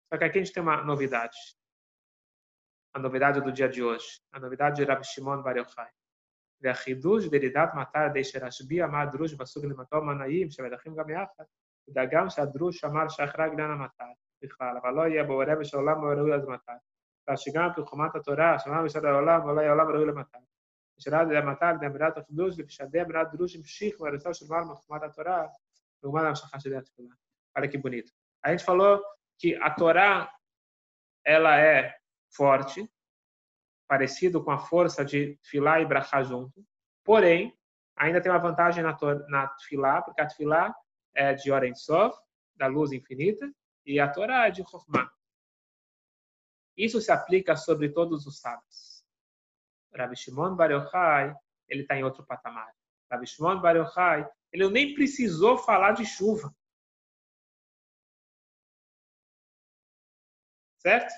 Só 0.09 0.17
que 0.17 0.25
aqui 0.25 0.39
a 0.39 0.43
gente 0.43 0.53
tem 0.53 0.63
uma 0.63 0.83
novidade 0.83 1.37
a 2.95 2.99
novidade 2.99 3.41
do 3.41 3.51
dia 3.51 3.67
de 3.67 3.81
hoje, 3.83 4.21
a 4.31 4.39
novidade 4.39 4.75
de 4.75 4.85
Rabbi 4.85 5.03
Shimon 5.03 5.41
Bar 5.41 5.57
Yochai. 5.57 5.89
והחידוש 6.63 7.25
דלידת 7.27 7.69
מטר 7.75 8.07
די 8.13 8.23
שרשב"י 8.23 8.83
אמר 8.83 9.05
דרוש 9.11 9.33
בסוג 9.33 9.65
למטור 9.65 9.99
מנעים 9.99 10.49
שמדחים 10.49 10.95
גם 10.95 11.09
יחד, 11.09 11.43
וגם 11.95 12.29
שהדרוש 12.29 12.83
אמר 12.83 13.07
שייך 13.09 13.29
רק 13.29 13.49
לעניין 13.49 13.71
המטר 13.71 14.11
בכלל, 14.41 14.77
אבל 14.77 14.91
לא 14.91 15.01
יהיה 15.01 15.23
בו 15.23 15.37
רבי 15.47 15.65
של 15.65 15.77
עולם 15.77 16.05
ראוי 16.05 16.33
אז 16.33 16.45
מטר. 16.45 16.73
שגם 17.35 17.69
כחומת 17.75 18.15
התורה, 18.15 18.59
שמע 18.59 18.83
בשעת 18.83 19.03
העולם, 19.03 19.45
ולא 19.45 19.61
יהיה 19.61 19.71
עולם 19.71 19.87
ראוי 19.87 20.05
למטר. 20.05 20.39
ושאלה 20.97 21.23
למטר 21.23 21.71
לאמירת 21.81 22.17
החידוש, 22.17 22.55
וכשהדי 22.57 23.01
אמירת 23.01 23.27
דרוש 23.31 23.55
המשיך 23.55 24.01
מהרצון 24.01 24.33
של 24.33 24.45
מעל 24.49 24.63
מחומת 24.63 25.03
התורה, 25.03 25.47
לעומת 26.03 26.23
ההמשכה 26.23 26.59
של 26.59 26.75
התפילה. 26.77 27.15
Olha 27.55 27.67
que 27.67 27.77
bonito. 27.77 28.11
A 28.43 28.49
gente 28.51 28.63
falou 28.63 29.03
que 29.37 29.55
a 29.55 29.69
Torá, 29.69 30.31
ela 31.23 31.55
é 31.55 31.95
forte, 32.35 32.89
parecido 33.87 34.43
com 34.43 34.51
a 34.51 34.57
força 34.57 35.05
de 35.05 35.37
Tfilá 35.43 35.79
e 35.79 35.85
Brachá 35.85 36.23
junto. 36.23 36.65
Porém, 37.03 37.55
ainda 37.95 38.19
tem 38.19 38.31
uma 38.31 38.39
vantagem 38.39 38.83
na, 38.83 38.97
na 39.29 39.47
Tfilá, 39.49 40.01
porque 40.01 40.21
a 40.21 40.25
Tfilá 40.25 40.75
é 41.13 41.33
de 41.33 41.51
Oren 41.51 41.75
Sof, 41.75 42.17
da 42.55 42.65
luz 42.67 42.91
infinita, 42.91 43.51
e 43.85 43.99
a 43.99 44.09
Torá 44.09 44.47
é 44.47 44.51
de 44.51 44.63
Chokhmah. 44.63 45.11
Isso 46.75 46.99
se 46.99 47.11
aplica 47.11 47.55
sobre 47.55 47.89
todos 47.89 48.25
os 48.25 48.39
sábios. 48.39 48.96
Rabbi 49.94 50.16
Shimon 50.16 50.54
Bar 50.54 50.70
Yochai, 50.70 51.34
ele 51.68 51.82
está 51.82 51.96
em 51.96 52.04
outro 52.04 52.24
patamar. 52.24 52.74
Rabbi 53.10 53.26
Shimon 53.26 53.60
Bar 53.60 53.76
Yochai, 53.76 54.28
ele 54.52 54.68
nem 54.70 54.94
precisou 54.94 55.58
falar 55.58 55.92
de 55.92 56.04
chuva. 56.04 56.54
Certo? 60.78 61.12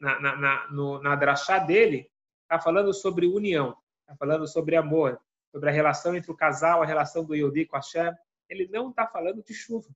na, 0.00 0.18
na, 0.20 0.36
na, 0.36 0.70
no, 0.70 1.00
na 1.00 1.14
drachá 1.14 1.58
dele, 1.58 2.10
está 2.42 2.60
falando 2.60 2.92
sobre 2.92 3.26
união. 3.26 3.76
está 4.00 4.16
falando 4.16 4.46
sobre 4.46 4.76
amor, 4.76 5.20
sobre 5.52 5.70
a 5.70 5.72
relação 5.72 6.16
entre 6.16 6.30
o 6.30 6.36
casal, 6.36 6.82
a 6.82 6.86
relação 6.86 7.24
do 7.24 7.34
Yodi 7.34 7.66
com 7.66 7.76
a 7.76 7.80
Hashem, 7.80 8.12
ele 8.48 8.66
não 8.68 8.90
está 8.90 9.06
falando 9.06 9.42
de 9.42 9.54
chuva. 9.54 9.88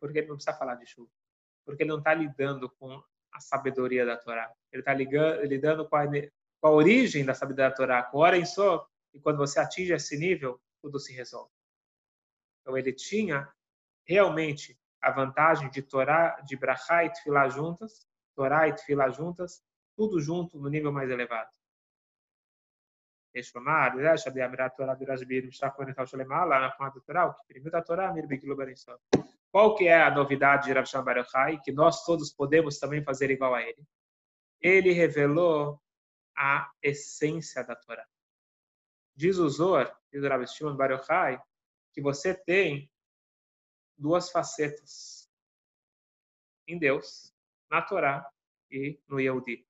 Porque 0.00 0.18
ele 0.18 0.28
não 0.28 0.36
precisa 0.36 0.56
falar 0.56 0.74
de 0.76 0.86
chuva. 0.86 1.10
Porque 1.64 1.82
ele 1.82 1.90
não 1.90 1.98
está 1.98 2.12
lidando 2.12 2.68
com 2.70 3.02
a 3.32 3.40
sabedoria 3.40 4.04
da 4.04 4.16
Torá. 4.16 4.52
Ele 4.70 4.82
está 4.82 4.92
lidando 4.92 5.88
com 5.88 5.96
a, 5.96 6.70
origem 6.70 7.24
da 7.24 7.34
sabedoria 7.34 7.70
da 7.70 7.76
Torá, 7.76 8.02
com 8.02 8.18
hora 8.18 8.36
em 8.36 8.44
só, 8.44 8.86
e 9.12 9.20
quando 9.20 9.38
você 9.38 9.58
atinge 9.58 9.92
esse 9.92 10.16
nível, 10.16 10.60
tudo 10.80 10.98
se 10.98 11.12
resolve. 11.12 11.50
Então 12.60 12.76
ele 12.76 12.92
tinha 12.92 13.52
realmente 14.06 14.78
a 15.00 15.10
vantagem 15.10 15.70
de 15.70 15.82
Torá, 15.82 16.40
de 16.46 16.56
Brachá 16.56 17.04
e 17.04 17.10
Tfilá 17.10 17.48
juntas, 17.48 18.06
Torá 18.36 18.68
e 18.68 18.74
Tfilá 18.74 19.10
juntas, 19.10 19.62
tudo 19.96 20.20
junto 20.20 20.58
no 20.58 20.68
nível 20.68 20.92
mais 20.92 21.10
elevado. 21.10 21.50
Eshomar, 23.34 23.96
Resh, 23.96 24.24
de 24.24 24.42
Amirat 24.42 24.76
Torá 24.76 24.94
de 24.94 25.04
Rashbir, 25.04 25.44
Mishnah 25.44 25.70
Konetal 25.70 26.06
Sholemah, 26.06 26.44
lá 26.44 26.60
na 26.60 26.70
forma 26.70 26.92
do 26.92 27.00
Torá, 27.00 27.26
o 27.26 27.34
que 27.34 27.46
permite 27.46 27.74
a 27.74 27.82
Torá, 27.82 28.12
Mir 28.12 28.26
Bikilo 28.26 28.54
Berensov. 28.54 29.00
Qual 29.52 29.74
que 29.74 29.86
é 29.86 30.02
a 30.02 30.10
novidade 30.10 30.64
de 30.64 30.72
Rav 30.72 30.86
Shimon 30.86 31.04
Bar 31.04 31.18
Yochai, 31.18 31.60
que 31.60 31.70
nós 31.70 32.06
todos 32.06 32.32
podemos 32.32 32.78
também 32.78 33.04
fazer 33.04 33.30
igual 33.30 33.54
a 33.54 33.60
ele? 33.60 33.86
Ele 34.58 34.92
revelou 34.92 35.78
a 36.34 36.72
essência 36.82 37.62
da 37.62 37.76
Torá. 37.76 38.08
Diz 39.14 39.36
o 39.36 39.46
Zohar, 39.50 39.94
diz 40.10 40.22
o 40.24 40.28
Rav 40.28 40.42
Shimon 40.46 40.74
Bar 40.74 40.92
Yochai, 40.92 41.38
que 41.92 42.00
você 42.00 42.34
tem 42.34 42.90
duas 43.98 44.30
facetas 44.30 45.30
em 46.66 46.78
Deus, 46.78 47.30
na 47.70 47.82
Torá 47.82 48.26
e 48.70 48.98
no 49.06 49.20
Yehudi. 49.20 49.68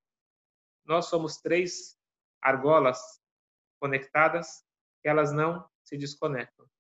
Nós 0.84 1.06
somos 1.06 1.38
três 1.38 1.98
argolas 2.40 3.20
conectadas, 3.80 4.64
elas 5.02 5.32
não 5.32 5.68
se 5.82 5.98
desconectam. 5.98 6.70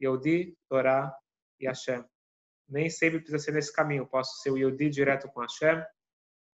Yehudi, 0.00 0.56
Torá 0.68 1.12
e 1.58 1.66
Hashem. 1.66 2.11
Nem 2.72 2.88
sempre 2.88 3.20
precisa 3.20 3.38
ser 3.38 3.52
nesse 3.52 3.70
caminho. 3.70 4.06
Posso 4.06 4.40
ser 4.40 4.50
o 4.50 4.56
Yehudi 4.56 4.88
direto 4.88 5.28
com 5.28 5.42
Hashem. 5.42 5.84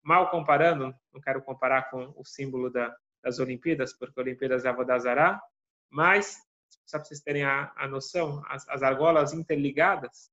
Mal 0.01 0.32
comparando, 0.32 0.95
não 1.13 1.20
quero 1.20 1.41
comparar 1.41 1.89
com 1.89 2.13
o 2.16 2.24
símbolo 2.24 2.70
da, 2.70 2.95
das 3.22 3.38
Olimpíadas, 3.38 3.91
porque 3.91 4.18
Olimpíadas 4.18 4.63
é 4.63 4.70
a 4.70 4.72
Vodazará, 4.72 5.41
mas, 5.89 6.38
só 6.86 6.97
para 6.97 7.05
vocês 7.05 7.20
terem 7.20 7.43
a, 7.43 7.74
a 7.76 7.86
noção, 7.88 8.41
as, 8.47 8.66
as 8.70 8.82
argolas 8.82 9.34
interligadas, 9.34 10.32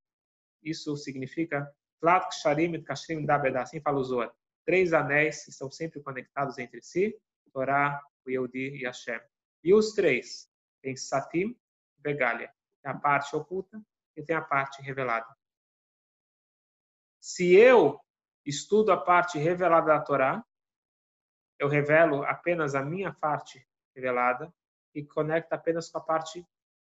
isso 0.63 0.97
significa 0.97 1.69
Tlat 2.01 2.29
Ksharim 2.29 2.75
et 2.75 2.85
Kashrim 2.85 3.27
Dabeda, 3.27 3.63
assim 3.63 3.81
fala 3.81 3.99
o 3.99 4.05
Zohar. 4.05 4.33
Três 4.65 4.93
anéis 4.93 5.49
estão 5.49 5.69
sempre 5.69 6.01
conectados 6.01 6.59
entre 6.59 6.81
si, 6.81 7.19
Torá, 7.53 8.01
o 8.25 8.31
Yehudi 8.31 8.77
e 8.77 8.85
Hashem. 8.85 9.21
E 9.65 9.75
os 9.75 9.95
três, 9.95 10.49
tem 10.81 10.95
Satim, 10.95 11.57
Begalia, 11.99 12.53
tem 12.83 12.93
a 12.93 12.95
parte 12.97 13.35
oculta 13.35 13.83
e 14.17 14.23
tem 14.23 14.37
a 14.37 14.43
parte 14.43 14.81
revelada. 14.81 15.27
Se 17.23 17.55
eu 17.55 17.99
estudo 18.45 18.91
a 18.93 18.97
parte 18.97 19.39
revelada 19.39 19.87
da 19.87 20.01
Torá, 20.01 20.45
eu 21.59 21.69
revelo 21.69 22.25
apenas 22.25 22.75
a 22.75 22.83
minha 22.83 23.15
parte 23.15 23.67
revelada 23.95 24.53
e 24.95 25.05
conecto 25.05 25.53
apenas 25.53 25.89
com 25.89 25.99
a 25.99 26.03
parte 26.03 26.45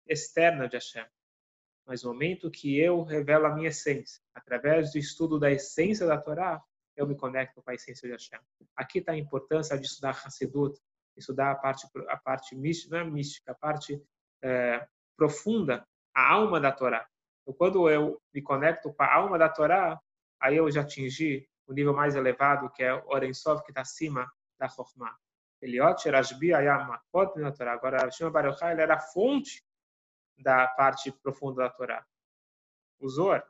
externa 0.06 0.68
de 0.68 0.76
Hashem 0.76 1.08
mas 1.88 2.04
no 2.04 2.12
momento 2.12 2.52
que 2.52 2.78
eu 2.78 3.02
revelo 3.02 3.46
a 3.46 3.56
minha 3.56 3.70
essência, 3.70 4.22
através 4.36 4.92
do 4.92 4.98
estudo 4.98 5.40
da 5.40 5.50
essência 5.50 6.06
da 6.06 6.20
Torá, 6.20 6.62
eu 6.98 7.08
me 7.08 7.16
conecto 7.16 7.62
com 7.62 7.72
a 7.72 7.74
essência 7.74 8.06
de 8.06 8.12
Hashem. 8.12 8.40
Aqui 8.76 9.00
está 9.00 9.14
a 9.14 9.18
importância 9.18 9.78
de 9.80 9.86
estudar 9.86 10.10
Hassidut, 10.10 10.78
estudar 11.16 11.52
a 11.52 11.56
parte, 11.56 11.88
a 12.10 12.18
parte 12.18 12.56
mística, 12.56 12.98
é 12.98 13.04
mística, 13.06 13.54
a 13.54 13.56
parte 13.56 14.04
é, 14.42 14.86
profunda, 15.16 15.88
a 16.14 16.34
alma 16.34 16.60
da 16.60 16.74
Torá. 16.74 17.08
Então, 17.42 17.54
quando 17.54 17.90
eu 17.90 18.22
me 18.34 18.42
conecto 18.42 18.94
com 18.94 19.04
a 19.04 19.14
alma 19.14 19.38
da 19.38 19.48
Torá, 19.48 19.98
aí 20.40 20.58
eu 20.58 20.70
já 20.72 20.82
atingi 20.82 21.48
o 21.66 21.74
nível 21.74 21.94
mais 21.94 22.16
elevado, 22.16 22.70
que 22.72 22.84
é 22.84 22.94
o 22.94 23.10
Orensov, 23.10 23.62
que 23.64 23.72
está 23.72 23.82
acima 23.82 24.32
da 24.58 24.70
Chokhmah. 24.70 25.16
Eliot, 25.62 26.10
Rashbi, 26.10 26.54
Ayam, 26.54 26.86
Makot, 26.86 27.40
na 27.40 27.52
Torá. 27.52 27.74
Agora, 27.74 28.10
Shimon 28.12 28.32
Baruch 28.32 28.64
ele 28.64 28.82
era 28.82 28.96
a 28.96 29.00
fonte 29.00 29.64
da 30.38 30.68
parte 30.68 31.12
profunda 31.12 31.64
da 31.64 31.70
Torá. 31.70 32.06
O 33.00 33.10
Zohar. 33.10 33.44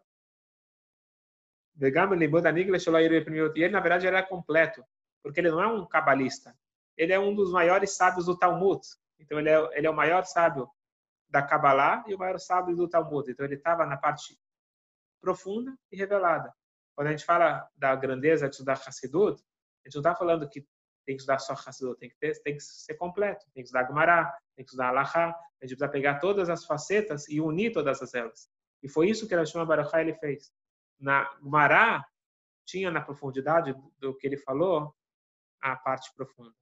E 1.80 1.86
ele, 1.86 3.70
na 3.70 3.80
verdade, 3.80 4.08
era 4.08 4.24
completo, 4.24 4.84
porque 5.22 5.40
ele 5.40 5.52
não 5.52 5.62
é 5.62 5.68
um 5.68 5.86
cabalista. 5.86 6.58
Ele 6.96 7.14
é 7.14 7.20
um 7.20 7.36
dos 7.36 7.52
maiores 7.52 7.96
sábios 7.96 8.26
do 8.26 8.38
Talmud. 8.38 8.82
Então, 9.20 9.38
ele 9.40 9.50
é, 9.50 9.78
ele 9.78 9.86
é 9.86 9.90
o 9.90 9.96
maior 9.96 10.26
sábio 10.26 10.70
da 11.30 11.44
Kabbalah 11.44 12.04
e 12.08 12.16
o 12.16 12.18
maior 12.18 12.40
sábio 12.40 12.76
do 12.76 12.88
Talmud. 12.88 13.30
Então, 13.30 13.46
ele 13.46 13.56
estava 13.56 13.86
na 13.86 13.98
parte 13.98 14.40
profunda 15.22 15.78
e 15.92 15.98
revelada. 15.98 16.54
Quando 16.98 17.10
a 17.10 17.12
gente 17.12 17.26
fala 17.26 17.70
da 17.78 17.96
grandeza 17.96 18.50
de 18.50 18.56
estudar 18.56 18.74
Hassidut, 18.74 19.40
a 19.86 19.88
gente 19.88 19.94
não 19.94 20.00
está 20.00 20.16
falando 20.16 20.50
que 20.50 20.62
tem 21.06 21.16
que 21.16 21.22
estudar 21.22 21.38
só 21.38 21.54
Hassidut, 21.54 22.00
tem 22.00 22.10
que, 22.10 22.18
ter, 22.18 22.42
tem 22.42 22.56
que 22.56 22.64
ser 22.64 22.96
completo, 22.96 23.46
tem 23.54 23.62
que 23.62 23.68
estudar 23.68 23.86
Gemara, 23.86 24.26
tem 24.56 24.66
que 24.66 24.72
estudar 24.72 24.90
Alahá, 24.90 25.28
a 25.62 25.66
gente 25.66 25.78
precisa 25.78 25.90
pegar 25.90 26.20
todas 26.20 26.50
as 26.50 26.66
facetas 26.66 27.30
e 27.30 27.40
unir 27.40 27.72
todas 27.72 28.02
as 28.02 28.16
elas. 28.16 28.50
E 28.82 28.90
foi 28.90 29.10
isso 29.10 29.28
que 29.28 29.36
Rashima 29.36 29.64
Baruchai 29.64 30.02
ele 30.02 30.16
fez. 30.16 30.52
Na 31.00 31.32
Gemara, 31.40 32.04
tinha 32.66 32.90
na 32.90 33.00
profundidade 33.00 33.76
do 34.00 34.18
que 34.18 34.26
ele 34.26 34.38
falou, 34.38 34.92
a 35.62 35.76
parte 35.76 36.12
profunda. 36.16 36.56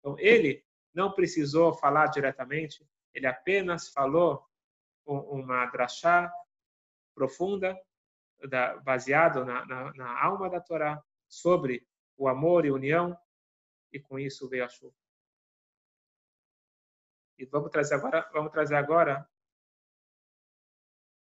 Então, 0.00 0.18
ele 0.18 0.64
não 0.92 1.12
precisou 1.12 1.72
falar 1.72 2.08
diretamente, 2.08 2.84
ele 3.14 3.26
apenas 3.28 3.90
falou 3.90 4.44
uma 5.04 5.66
drachá 5.66 6.32
profunda 7.14 7.78
da, 8.48 8.76
baseado 8.78 9.44
na, 9.44 9.64
na, 9.66 9.92
na, 9.94 10.24
alma 10.24 10.48
da 10.48 10.60
Torá, 10.60 11.02
sobre 11.28 11.86
o 12.16 12.28
amor 12.28 12.64
e 12.64 12.70
união, 12.70 13.16
e 13.92 14.00
com 14.00 14.18
isso 14.18 14.48
veio 14.48 14.64
a 14.64 14.68
chuva. 14.68 14.94
E 17.38 17.44
vamos 17.46 17.70
trazer 17.70 17.94
agora, 17.94 18.28
vamos 18.32 18.52
trazer 18.52 18.76
agora. 18.76 19.28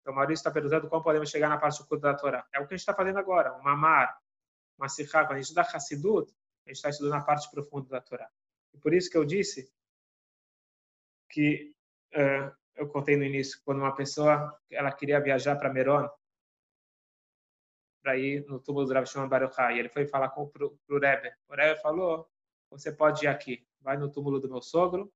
Então, 0.01 0.13
Maurício 0.13 0.41
está 0.41 0.51
perguntando 0.51 0.89
como 0.89 1.03
podemos 1.03 1.29
chegar 1.29 1.47
na 1.47 1.59
parte 1.59 1.81
oculta 1.81 2.11
da 2.11 2.17
Torá. 2.17 2.47
É 2.53 2.59
o 2.59 2.67
que 2.67 2.73
a 2.73 2.77
gente 2.77 2.81
está 2.81 2.93
fazendo 2.93 3.19
agora, 3.19 3.55
um 3.55 3.61
mamar, 3.61 4.19
uma 4.77 4.89
sirra. 4.89 5.25
Quando 5.25 5.33
a 5.33 5.35
gente 5.35 5.43
estuda 5.43 5.61
Hassidut, 5.61 6.31
a 6.65 6.69
gente 6.69 6.77
está 6.77 6.89
estudando 6.89 7.21
a 7.21 7.23
parte 7.23 7.49
profunda 7.51 7.89
da 7.89 8.01
Torá. 8.01 8.29
E 8.73 8.77
por 8.77 8.93
isso 8.93 9.09
que 9.09 9.17
eu 9.17 9.25
disse 9.25 9.71
que 11.29 11.75
uh, 12.13 12.60
eu 12.75 12.87
contei 12.87 13.15
no 13.17 13.23
início, 13.23 13.61
quando 13.63 13.79
uma 13.79 13.95
pessoa 13.95 14.57
ela 14.69 14.91
queria 14.91 15.19
viajar 15.19 15.55
para 15.55 15.71
Meron, 15.71 16.09
para 18.01 18.17
ir 18.17 18.45
no 18.47 18.59
túmulo 18.59 18.85
do 18.85 18.93
Rav 18.93 19.05
Shimon 19.05 19.27
Baruchai. 19.27 19.77
Ele 19.77 19.89
foi 19.89 20.07
falar 20.07 20.29
com 20.29 20.43
o 20.43 20.97
Rebbe. 20.97 21.31
O 21.47 21.53
Rebbe 21.53 21.79
falou, 21.81 22.29
você 22.69 22.91
pode 22.91 23.25
ir 23.25 23.27
aqui, 23.27 23.65
vai 23.79 23.97
no 23.97 24.11
túmulo 24.11 24.39
do 24.39 24.49
meu 24.49 24.61
sogro. 24.61 25.11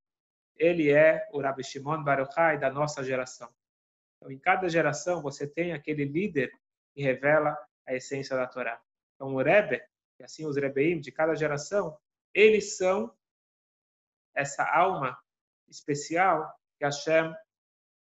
Ele 0.55 0.91
é 0.91 1.27
o 1.31 1.41
Rav 1.41 1.61
Shimon 1.63 2.03
Baruchai 2.03 2.59
da 2.59 2.69
nossa 2.69 3.03
geração. 3.03 3.53
Então, 4.17 4.31
em 4.31 4.39
cada 4.39 4.69
geração, 4.69 5.21
você 5.21 5.47
tem 5.47 5.73
aquele 5.73 6.05
líder 6.05 6.51
que 6.93 7.01
revela 7.01 7.57
a 7.85 7.93
essência 7.93 8.35
da 8.35 8.47
Torá. 8.47 8.81
Então, 9.15 9.33
o 9.33 9.41
Rebbe, 9.41 9.81
e 10.19 10.23
assim 10.23 10.45
os 10.45 10.55
Rebbeim 10.55 10.99
de 10.99 11.11
cada 11.11 11.35
geração, 11.35 11.97
eles 12.33 12.77
são 12.77 13.13
essa 14.33 14.63
alma 14.63 15.17
especial 15.67 16.53
que 16.77 16.85
Hashem 16.85 17.33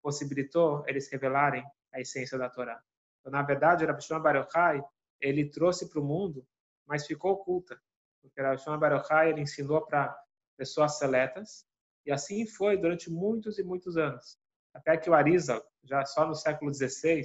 possibilitou 0.03 0.83
eles 0.87 1.09
revelarem 1.09 1.65
a 1.93 2.01
essência 2.01 2.37
da 2.37 2.49
Torá. 2.49 2.79
Então, 3.19 3.31
na 3.31 3.41
verdade, 3.41 3.85
Rabi 3.85 4.03
Shimon 4.03 4.21
Bar 4.21 4.35
Yochai, 4.35 4.83
ele 5.21 5.49
trouxe 5.49 5.89
para 5.89 5.99
o 5.99 6.03
mundo, 6.03 6.45
mas 6.85 7.07
ficou 7.07 7.31
oculta. 7.31 7.79
Porque 8.21 8.41
Rabi 8.41 8.61
Shimon 8.61 8.77
Bar 8.77 8.93
Yochai, 8.93 9.29
ele 9.29 9.41
ensinou 9.41 9.85
para 9.85 10.15
pessoas 10.57 10.97
seletas, 10.97 11.65
e 12.05 12.11
assim 12.11 12.45
foi 12.45 12.77
durante 12.77 13.09
muitos 13.09 13.57
e 13.57 13.63
muitos 13.63 13.97
anos. 13.97 14.37
Até 14.73 14.97
que 14.97 15.09
o 15.09 15.13
Arizal, 15.13 15.63
já 15.83 16.05
só 16.05 16.27
no 16.27 16.35
século 16.35 16.73
XVI, 16.73 17.23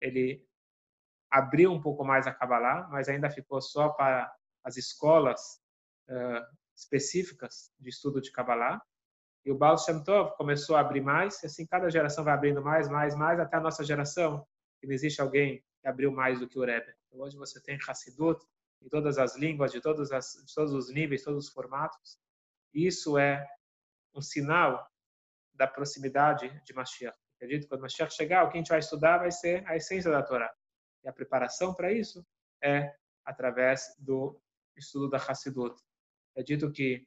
ele 0.00 0.46
abriu 1.30 1.72
um 1.72 1.80
pouco 1.80 2.04
mais 2.04 2.26
a 2.26 2.34
Kabbalah, 2.34 2.88
mas 2.90 3.08
ainda 3.08 3.30
ficou 3.30 3.62
só 3.62 3.88
para 3.88 4.30
as 4.62 4.76
escolas 4.76 5.60
uh, 6.08 6.44
específicas 6.76 7.72
de 7.80 7.88
estudo 7.88 8.20
de 8.20 8.30
Kabbalah. 8.30 8.82
E 9.44 9.50
o 9.50 9.56
Baal 9.56 9.76
Shem 9.76 10.02
Tov 10.04 10.36
começou 10.36 10.76
a 10.76 10.80
abrir 10.80 11.00
mais, 11.00 11.42
e 11.42 11.46
assim 11.46 11.66
cada 11.66 11.90
geração 11.90 12.22
vai 12.22 12.34
abrindo 12.34 12.62
mais, 12.62 12.88
mais, 12.88 13.14
mais, 13.14 13.40
até 13.40 13.56
a 13.56 13.60
nossa 13.60 13.84
geração, 13.84 14.46
que 14.80 14.86
não 14.86 14.94
existe 14.94 15.20
alguém 15.20 15.62
que 15.80 15.88
abriu 15.88 16.12
mais 16.12 16.38
do 16.38 16.48
que 16.48 16.58
o 16.58 16.64
Rebbe. 16.64 16.94
Então, 17.06 17.20
hoje 17.20 17.36
você 17.36 17.60
tem 17.60 17.78
Hassidut 17.86 18.40
em 18.80 18.88
todas 18.88 19.18
as 19.18 19.36
línguas, 19.36 19.72
de, 19.72 19.80
as, 20.14 20.32
de 20.46 20.54
todos 20.54 20.72
os 20.72 20.92
níveis, 20.92 21.22
todos 21.22 21.46
os 21.46 21.52
formatos. 21.52 22.18
Isso 22.72 23.18
é 23.18 23.46
um 24.14 24.20
sinal 24.20 24.88
da 25.54 25.66
proximidade 25.66 26.48
de 26.64 26.72
Mashiach. 26.72 27.16
Acredito 27.36 27.62
que 27.62 27.68
quando 27.68 27.82
Mashiach 27.82 28.14
chegar, 28.14 28.44
o 28.44 28.50
que 28.50 28.56
a 28.56 28.60
gente 28.60 28.68
vai 28.68 28.78
estudar 28.78 29.18
vai 29.18 29.30
ser 29.30 29.66
a 29.68 29.76
essência 29.76 30.10
da 30.10 30.22
Torá. 30.22 30.52
E 31.04 31.08
a 31.08 31.12
preparação 31.12 31.74
para 31.74 31.92
isso 31.92 32.24
é 32.62 32.94
através 33.24 33.94
do 33.98 34.40
estudo 34.76 35.08
da 35.10 35.18
Hassidut. 35.18 35.76
É 36.36 36.42
dito 36.42 36.70
que 36.70 37.06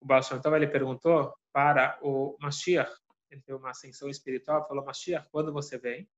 o 0.00 0.06
Baal 0.06 0.22
ele 0.56 0.66
perguntou 0.66 1.34
para 1.52 1.98
o 2.02 2.36
Mashiach, 2.40 2.90
ele 3.30 3.42
teve 3.42 3.58
uma 3.58 3.70
ascensão 3.70 4.08
espiritual, 4.08 4.66
falou, 4.66 4.84
Mashiach, 4.84 5.28
quando 5.30 5.52
você 5.52 5.78
vem? 5.78 6.08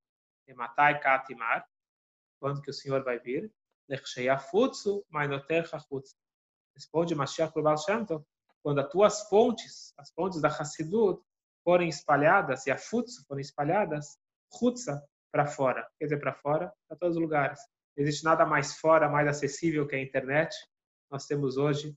Matai 0.55 1.01
Katimar, 1.01 1.67
quando 2.39 2.61
que 2.61 2.71
o 2.71 2.75
Senhor 2.75 3.03
vai 3.03 3.19
vir? 3.19 3.51
Responde 6.75 7.15
Mashiach 7.15 7.53
para 7.53 7.61
o 7.61 7.63
Baal 7.63 7.79
Shem 7.79 8.05
Tov, 8.05 8.25
quando 8.63 8.81
as 8.81 8.89
tuas 8.91 9.29
fontes, 9.29 9.95
as 9.97 10.11
fontes 10.13 10.41
da 10.41 10.49
Hassidut, 10.49 11.23
forem 11.65 11.89
espalhadas, 11.89 12.67
e 12.67 12.71
a 12.71 12.77
Futsu 12.77 13.25
forem 13.27 13.41
espalhadas, 13.41 14.19
Hutsa 14.61 15.03
para 15.31 15.47
fora. 15.47 15.89
Quer 15.99 16.05
dizer, 16.05 16.19
para 16.19 16.35
fora, 16.35 16.73
para 16.87 16.97
todos 16.99 17.17
os 17.17 17.23
lugares. 17.23 17.59
Não 17.97 18.05
existe 18.05 18.25
nada 18.25 18.45
mais 18.45 18.77
fora, 18.77 19.09
mais 19.09 19.27
acessível 19.27 19.87
que 19.87 19.97
a 19.97 20.03
internet. 20.03 20.55
Nós 21.11 21.27
temos 21.27 21.57
hoje 21.57 21.97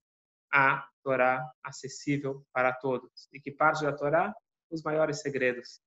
a 0.53 0.87
Torá 1.05 1.47
acessível 1.63 2.43
para 2.51 2.73
todos 2.73 3.29
e 3.31 3.39
que 3.39 3.51
parte 3.51 3.83
da 3.83 3.93
Torá 3.93 4.33
os 4.71 4.81
maiores 4.81 5.21
segredos. 5.21 5.79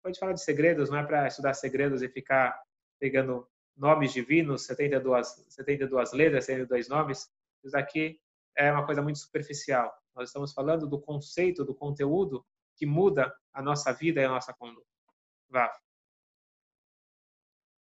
Quando 0.00 0.06
a 0.06 0.12
gente 0.14 0.20
fala 0.20 0.32
de 0.32 0.42
segredos, 0.42 0.88
não 0.88 0.98
é 0.98 1.06
para 1.06 1.28
estudar 1.28 1.52
segredos 1.52 2.00
e 2.00 2.08
ficar 2.08 2.58
pegando 2.98 3.46
nomes 3.76 4.14
divinos, 4.14 4.64
72, 4.64 5.44
72 5.50 6.12
letras, 6.14 6.46
72 6.46 6.88
nomes. 6.88 7.30
Isso 7.62 7.76
aqui 7.76 8.18
é 8.56 8.72
uma 8.72 8.86
coisa 8.86 9.02
muito 9.02 9.18
superficial. 9.18 9.94
Nós 10.14 10.30
estamos 10.30 10.54
falando 10.54 10.88
do 10.88 10.98
conceito, 10.98 11.66
do 11.66 11.74
conteúdo 11.74 12.42
que 12.74 12.86
muda 12.86 13.32
a 13.52 13.60
nossa 13.60 13.92
vida 13.92 14.22
e 14.22 14.24
a 14.24 14.30
nossa 14.30 14.54
conduta. 14.54 14.88
Vá. 15.50 15.70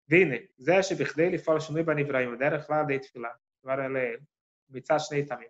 Vine, 0.08 0.50
Zesh 0.60 0.92
Bichdeli, 0.94 1.38
Fala 1.38 1.60
Shinui 1.60 1.84
Banivraim, 1.84 2.36
Derech 2.36 2.68
Lá 2.68 2.82
Deit 2.82 3.06
Filá, 3.12 3.38
Varele, 3.62 4.20
Mitzah 4.68 4.98
neitamim 5.12 5.48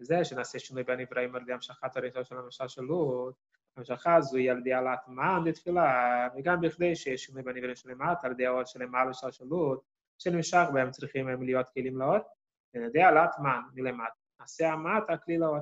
וזה 0.00 0.24
שנעשה 0.24 0.58
שינוי 0.58 0.82
בנבראים 0.82 1.34
על 1.34 1.42
ידי 1.42 1.52
המשכת 1.52 1.96
הריתו 1.96 2.24
של 2.24 2.36
המשל 2.36 2.68
של 2.68 2.82
לוט, 2.82 3.34
המשכה 3.76 4.14
הזו 4.14 4.36
היא 4.36 4.50
על 4.50 4.58
ידי 4.58 4.72
העלאת 4.72 4.98
מע"מ 5.06 5.46
לתפילה, 5.46 6.28
וגם 6.36 6.60
בכדי 6.60 6.96
שיש 6.96 7.24
שינוי 7.24 7.42
בנבראים 7.42 7.76
שלמטה, 7.76 8.26
על 8.26 8.32
ידי 8.32 8.46
האור 8.46 8.64
שלמעלה 8.64 9.14
של 9.14 9.30
של 9.30 9.44
לוט, 9.44 9.80
שנמשך 10.18 10.64
בהם 10.72 10.90
צריכים 10.90 11.28
הם 11.28 11.42
להיות 11.42 11.68
כלים 11.68 11.98
לאור, 11.98 12.18
ועל 12.74 12.84
ידי 12.84 13.02
העלאת 13.02 13.30
מע"מ 13.38 13.62
מלמטה, 13.74 14.14
נעשה 14.40 14.72
המטה 14.72 15.16
כלי 15.16 15.38
לאור. 15.38 15.58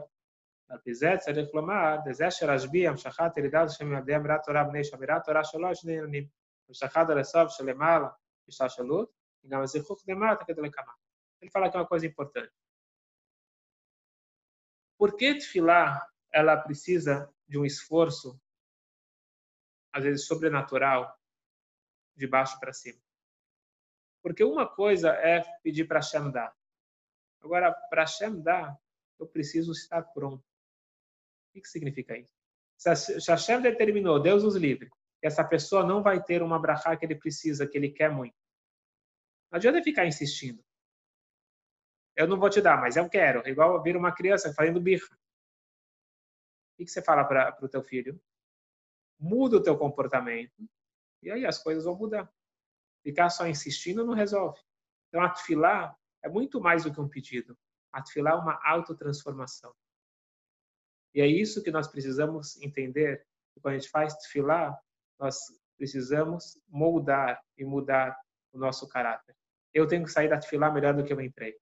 על 0.68 0.78
פי 0.78 0.94
זה 0.94 1.08
צריך 1.18 1.48
לומר, 1.54 1.96
בזה 2.06 2.30
שרשב"י 2.30 2.88
המשכת 2.88 3.36
ירידת 3.36 3.66
השם 3.66 3.94
על 3.94 4.02
ידי 4.02 4.16
אמירת 4.16 4.40
תורה 4.44 4.64
בני 4.64 4.84
שאמירת 4.84 5.24
תורה 5.24 5.44
שלו 5.44 5.74
שני 5.74 5.92
עניינים. 5.92 6.24
המשכת 6.68 7.06
הרסוב 7.08 7.48
שלמעלה 7.48 8.08
השתלשלות, 8.48 9.10
e 9.44 9.48
גם 9.48 9.62
הזיכוך 9.62 10.04
למטה 10.08 10.44
כדלקמן. 10.44 10.92
Aqui 11.42 11.76
uma 11.76 11.86
coisa 11.86 12.06
importante. 12.06 12.65
Por 14.98 15.16
que 15.16 15.34
Tfilá 15.34 16.06
ela 16.32 16.56
precisa 16.56 17.32
de 17.46 17.58
um 17.58 17.64
esforço, 17.64 18.40
às 19.92 20.04
vezes 20.04 20.26
sobrenatural, 20.26 21.18
de 22.14 22.26
baixo 22.26 22.58
para 22.58 22.72
cima? 22.72 23.00
Porque 24.22 24.42
uma 24.42 24.66
coisa 24.66 25.10
é 25.10 25.42
pedir 25.62 25.86
para 25.86 26.00
Hashem 26.00 26.30
dar. 26.30 26.54
Agora, 27.40 27.72
para 27.72 28.02
Hashem 28.02 28.40
dar, 28.42 28.76
eu 29.18 29.26
preciso 29.26 29.72
estar 29.72 30.02
pronto. 30.02 30.44
O 31.54 31.60
que, 31.60 31.68
significa 31.68 32.18
isso? 32.18 32.34
Se 32.76 33.30
Hashem 33.30 33.62
determinou, 33.62 34.20
Deus 34.20 34.42
os 34.42 34.56
livre, 34.56 34.90
que 35.20 35.26
essa 35.26 35.44
pessoa 35.44 35.86
não 35.86 36.02
vai 36.02 36.22
ter 36.22 36.42
uma 36.42 36.58
brachá 36.58 36.96
que 36.96 37.06
ele 37.06 37.14
precisa, 37.14 37.66
que 37.66 37.78
ele 37.78 37.90
quer 37.90 38.10
muito. 38.10 38.36
Não 39.50 39.58
adianta 39.58 39.82
ficar 39.82 40.06
insistindo. 40.06 40.65
Eu 42.16 42.26
não 42.26 42.38
vou 42.38 42.48
te 42.48 42.62
dar, 42.62 42.80
mas 42.80 42.96
eu 42.96 43.08
quero. 43.08 43.46
Igual 43.46 43.82
vir 43.82 43.96
uma 43.96 44.10
criança 44.10 44.52
fazendo 44.54 44.80
birra. 44.80 45.14
O 46.78 46.84
que 46.84 46.88
você 46.88 47.02
fala 47.02 47.24
para 47.24 47.56
o 47.62 47.68
teu 47.68 47.82
filho? 47.82 48.20
Muda 49.18 49.56
o 49.56 49.62
teu 49.62 49.76
comportamento 49.76 50.68
e 51.22 51.30
aí 51.30 51.44
as 51.44 51.62
coisas 51.62 51.84
vão 51.84 51.96
mudar. 51.96 52.30
Ficar 53.02 53.30
só 53.30 53.46
insistindo 53.46 54.04
não 54.04 54.14
resolve. 54.14 54.60
Então, 55.08 55.20
a 55.22 55.30
tefilá 55.30 55.96
é 56.22 56.28
muito 56.28 56.60
mais 56.60 56.84
do 56.84 56.92
que 56.92 57.00
um 57.00 57.08
pedido. 57.08 57.56
A 57.92 58.02
tefilá 58.02 58.32
é 58.32 58.34
uma 58.34 58.60
autotransformação. 58.64 59.74
E 61.14 61.20
é 61.20 61.26
isso 61.26 61.62
que 61.62 61.70
nós 61.70 61.88
precisamos 61.88 62.60
entender. 62.60 63.26
Quando 63.62 63.74
a 63.74 63.78
gente 63.78 63.90
faz 63.90 64.14
tefilá, 64.14 64.78
nós 65.18 65.38
precisamos 65.76 66.60
moldar 66.68 67.42
e 67.56 67.64
mudar 67.64 68.18
o 68.52 68.58
nosso 68.58 68.88
caráter. 68.88 69.34
Eu 69.72 69.86
tenho 69.86 70.04
que 70.04 70.10
sair 70.10 70.28
da 70.28 70.38
tefilá 70.38 70.70
melhor 70.70 70.94
do 70.94 71.04
que 71.04 71.12
eu 71.12 71.20
entrei. 71.20 71.56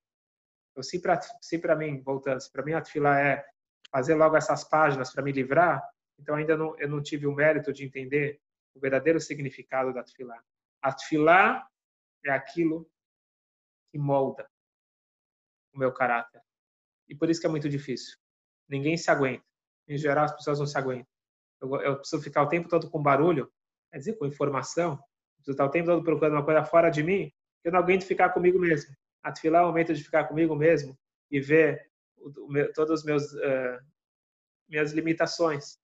Então, 0.75 0.83
se 0.83 1.01
para 1.01 1.21
se 1.41 1.57
para 1.57 1.75
mim, 1.75 2.01
voltando, 2.01 2.41
se 2.41 2.51
para 2.51 2.63
mim 2.63 2.73
a 2.73 2.81
tefilá 2.81 3.19
é 3.19 3.45
fazer 3.89 4.13
logo 4.15 4.35
essas 4.35 4.63
páginas 4.63 5.13
para 5.13 5.23
me 5.23 5.31
livrar, 5.31 5.81
então 6.19 6.35
ainda 6.35 6.57
não, 6.57 6.77
eu 6.77 6.89
não 6.89 7.01
tive 7.01 7.25
o 7.25 7.33
mérito 7.33 7.71
de 7.71 7.85
entender 7.85 8.41
o 8.75 8.79
verdadeiro 8.79 9.19
significado 9.19 9.93
da 9.93 10.03
tefilá. 10.03 10.41
A 10.81 10.91
tefilá 10.93 11.65
é 12.25 12.31
aquilo 12.31 12.89
que 13.91 13.97
molda 13.97 14.49
o 15.73 15.79
meu 15.79 15.93
caráter. 15.93 16.41
E 17.07 17.15
por 17.15 17.29
isso 17.29 17.39
que 17.39 17.47
é 17.47 17.49
muito 17.49 17.69
difícil. 17.69 18.17
Ninguém 18.67 18.97
se 18.97 19.09
aguenta. 19.09 19.45
Em 19.87 19.97
geral, 19.97 20.25
as 20.25 20.35
pessoas 20.35 20.59
não 20.59 20.65
se 20.65 20.77
aguentam 20.77 21.15
eu, 21.61 21.81
eu 21.81 21.97
preciso 21.97 22.21
ficar 22.21 22.43
o 22.43 22.49
tempo 22.49 22.69
todo 22.69 22.89
com 22.89 23.01
barulho, 23.01 23.51
quer 23.91 23.99
dizer, 23.99 24.13
com 24.13 24.25
informação, 24.25 24.97
preciso 25.37 25.51
estar 25.51 25.65
o 25.65 25.69
tempo 25.69 25.89
todo 25.89 26.03
procurando 26.03 26.33
uma 26.33 26.45
coisa 26.45 26.63
fora 26.63 26.89
de 26.89 27.03
mim, 27.03 27.31
eu 27.63 27.71
não 27.71 27.79
aguento 27.79 28.03
ficar 28.03 28.29
comigo 28.29 28.59
mesmo. 28.59 28.95
A 29.25 29.31
tefilá 29.31 29.59
é 29.59 29.63
o 29.63 29.65
momento 29.65 29.91
de 29.91 30.03
ficar 30.03 30.25
comigo 30.25 30.55
mesmo 30.55 30.95
e 31.31 31.39
ver 31.39 31.89
meu, 32.47 32.71
todas 32.73 32.99
as 32.99 33.03
meus, 33.03 33.33
uh, 33.33 33.79
minhas 34.69 34.91
limitações, 34.91 35.79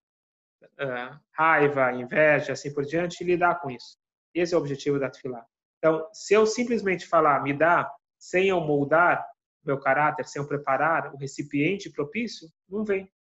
uh, 0.64 1.20
raiva, 1.32 1.92
inveja, 1.92 2.54
assim 2.54 2.72
por 2.72 2.86
diante, 2.86 3.24
e 3.24 3.26
lidar 3.26 3.60
com 3.60 3.72
isso. 3.72 3.98
Esse 4.32 4.54
é 4.54 4.58
o 4.58 4.60
objetivo 4.60 5.00
da 5.00 5.10
tefilá. 5.10 5.44
Então, 5.80 6.08
se 6.14 6.36
eu 6.36 6.46
simplesmente 6.46 7.08
falar, 7.08 7.42
me 7.42 7.52
dá, 7.52 7.92
sem 8.20 8.50
eu 8.50 8.62
moldar 8.62 9.28
meu 9.66 9.80
caráter, 9.80 10.28
sem 10.28 10.40
eu 10.40 10.48
preparar 10.48 11.12
o 11.12 11.18
recipiente 11.18 11.90
propício, 11.90 12.48
não 12.70 12.86
vem. 12.86 13.12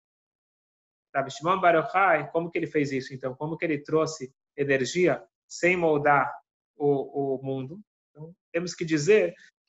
Rabi 1.14 1.30
Shimon 1.30 1.58
Bar 1.58 1.76
Yochai, 1.76 2.30
como 2.30 2.50
que 2.50 2.58
ele 2.58 2.66
fez 2.66 2.92
isso 2.92 3.14
então? 3.14 3.34
Como 3.34 3.56
que 3.56 3.64
ele 3.64 3.78
trouxe 3.78 4.30
energia 4.54 5.24
sem 5.48 5.78
moldar 5.78 6.30
o, 6.76 7.36
o 7.36 7.42
mundo? 7.42 7.80
Então, 8.10 8.34
temos 8.52 8.74
que 8.74 8.84
dizer 8.84 9.34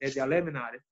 de 0.00 0.20
Alem 0.20 0.42
Minare, 0.42 0.82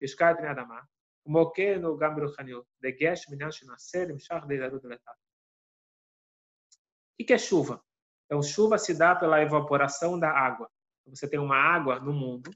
Ishkar 0.00 0.36
Bnei 0.36 0.50
Adamah, 0.50 0.86
Mokeno 1.26 1.96
Gam 1.96 2.14
Birochanil, 2.14 2.66
Degesh 2.80 3.28
Minyan 3.28 3.50
Shinaser, 3.50 4.12
Mishach 4.12 4.46
Deirut 4.46 4.86
Letat. 4.86 5.16
O 7.20 7.24
que 7.24 7.32
é 7.32 7.38
chuva? 7.38 7.82
Então, 8.26 8.42
chuva 8.42 8.78
se 8.78 8.96
dá 8.96 9.14
pela 9.14 9.42
evaporação 9.42 10.18
da 10.18 10.30
água. 10.30 10.70
Você 11.06 11.28
tem 11.28 11.38
uma 11.38 11.56
água 11.56 12.00
no 12.00 12.12
mundo, 12.12 12.50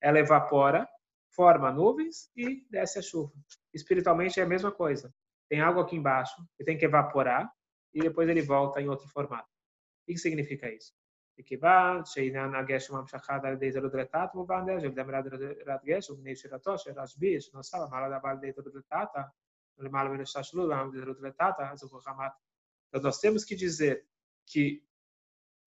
ela 0.00 0.18
evapora, 0.18 0.88
forma 1.34 1.72
nuvens 1.72 2.30
e 2.36 2.66
desce 2.68 2.98
a 2.98 3.02
chuva. 3.02 3.32
Espiritualmente 3.72 4.38
é 4.38 4.42
a 4.42 4.46
mesma 4.46 4.70
coisa. 4.70 5.12
Tem 5.48 5.60
água 5.60 5.82
aqui 5.82 5.96
embaixo, 5.96 6.34
que 6.56 6.64
tem 6.64 6.76
que 6.76 6.84
evaporar, 6.84 7.50
e 7.94 8.00
depois 8.00 8.28
ele 8.28 8.42
volta 8.42 8.80
em 8.80 8.88
outro 8.88 9.08
formato. 9.08 9.48
O 10.02 10.12
que 10.12 10.18
significa 10.18 10.72
isso? 10.72 10.92
מכיוון 11.39 12.05
שעניין 12.05 12.55
הגשם 12.55 12.95
המשכה 12.95 13.37
על 13.43 13.53
ידי 13.53 13.71
זרודרתת 13.71 14.29
מובן 14.33 14.65
זה, 14.65 14.81
שבדמי 14.81 15.13
רדרת 15.13 15.83
גשם, 15.85 16.15
בני 16.15 16.35
שירתו 16.35 16.77
של 16.77 16.91
רשב"י, 16.99 17.41
שנוסף 17.41 17.77
מעלה 17.91 18.19
דבר 18.19 18.29
על 18.29 18.37
ידי 18.37 18.51
זרודרתת, 18.51 19.09
למעלה 19.77 20.09
מן 20.09 20.21
השתלשלות, 20.21 20.69
ועל 20.69 20.87
ידי 20.87 20.99
זרודרתת, 20.99 21.53
זו 21.75 21.89
חכמת. 21.89 22.31
Então, 22.89 23.01
nós 23.01 23.19
temos 23.19 23.43
que 23.43 23.55
dizer 23.55 24.05
que 24.45 24.81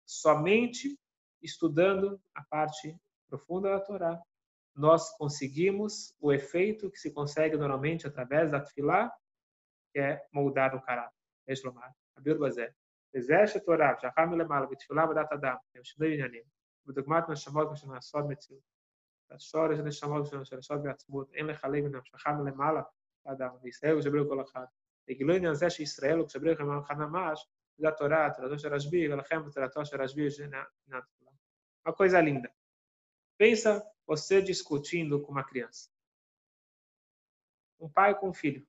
somente 0.05 0.97
estudando 1.41 2.19
a 2.33 2.43
parte 2.43 2.97
profunda 3.29 3.69
da 3.69 3.79
Torá, 3.79 4.21
nós 4.75 5.15
conseguimos 5.17 6.15
o 6.19 6.31
efeito 6.31 6.89
que 6.89 6.97
se 6.97 7.11
consegue 7.11 7.57
normalmente 7.57 8.07
através 8.07 8.49
da 8.51 8.61
tefilá, 8.61 9.11
que 9.91 9.99
é 9.99 10.25
moldar 10.31 10.73
o 10.75 10.81
caráter. 10.81 11.15
יש 11.47 11.65
לומר, 11.65 11.87
הביאור 12.17 12.47
בזה, 12.47 12.65
וזה 13.15 13.35
שתורה, 13.47 13.93
שאחר 13.99 14.25
מלמעלה 14.25 14.65
בתפילה 14.65 15.09
ודת 15.09 15.31
אדם, 15.33 15.55
הם 15.75 15.83
שני 15.83 16.13
עניינים, 16.13 16.43
בדוגמת 16.85 17.29
נשמות 17.29 17.77
שנעשות 17.77 18.25
מציאות. 18.29 18.61
השורש 19.31 19.79
הנשמות 19.79 20.25
שלנו, 20.25 20.45
של 20.45 20.57
השורש 20.57 20.79
בעצמות, 20.83 21.33
אין 21.33 21.47
לחלק 21.47 21.83
בנפשך 21.83 22.27
מלמעלה 22.27 22.81
לאדם, 23.25 23.49
וישראל 23.63 24.01
כשבריאו 24.01 24.29
כל 24.29 24.41
אחד. 24.41 24.65
לגילוי 25.07 25.37
עניין 25.37 25.53
זה 25.53 25.69
שישראל 25.69 26.17
הוא 26.17 26.27
כשבריאו 26.27 26.55
כמובן 26.57 26.77
אחד 26.85 26.95
ממש, 26.97 27.47
זה 27.77 27.87
התורה, 27.87 28.29
תורתו 28.35 28.59
של 28.59 28.73
רשב"י, 28.73 29.13
ולכן 29.13 29.45
בתורתו 29.45 29.85
של 29.85 30.01
רשב"י 30.01 30.21
יש 30.21 30.41
Uma 31.85 31.93
coisa 31.93 32.21
linda. 32.21 32.51
Pensa 33.37 33.83
você 34.05 34.41
discutindo 34.41 35.21
com 35.21 35.31
uma 35.31 35.43
criança. 35.43 35.89
Um 37.79 37.89
pai 37.89 38.13
com 38.19 38.29
um 38.29 38.33
filho. 38.33 38.67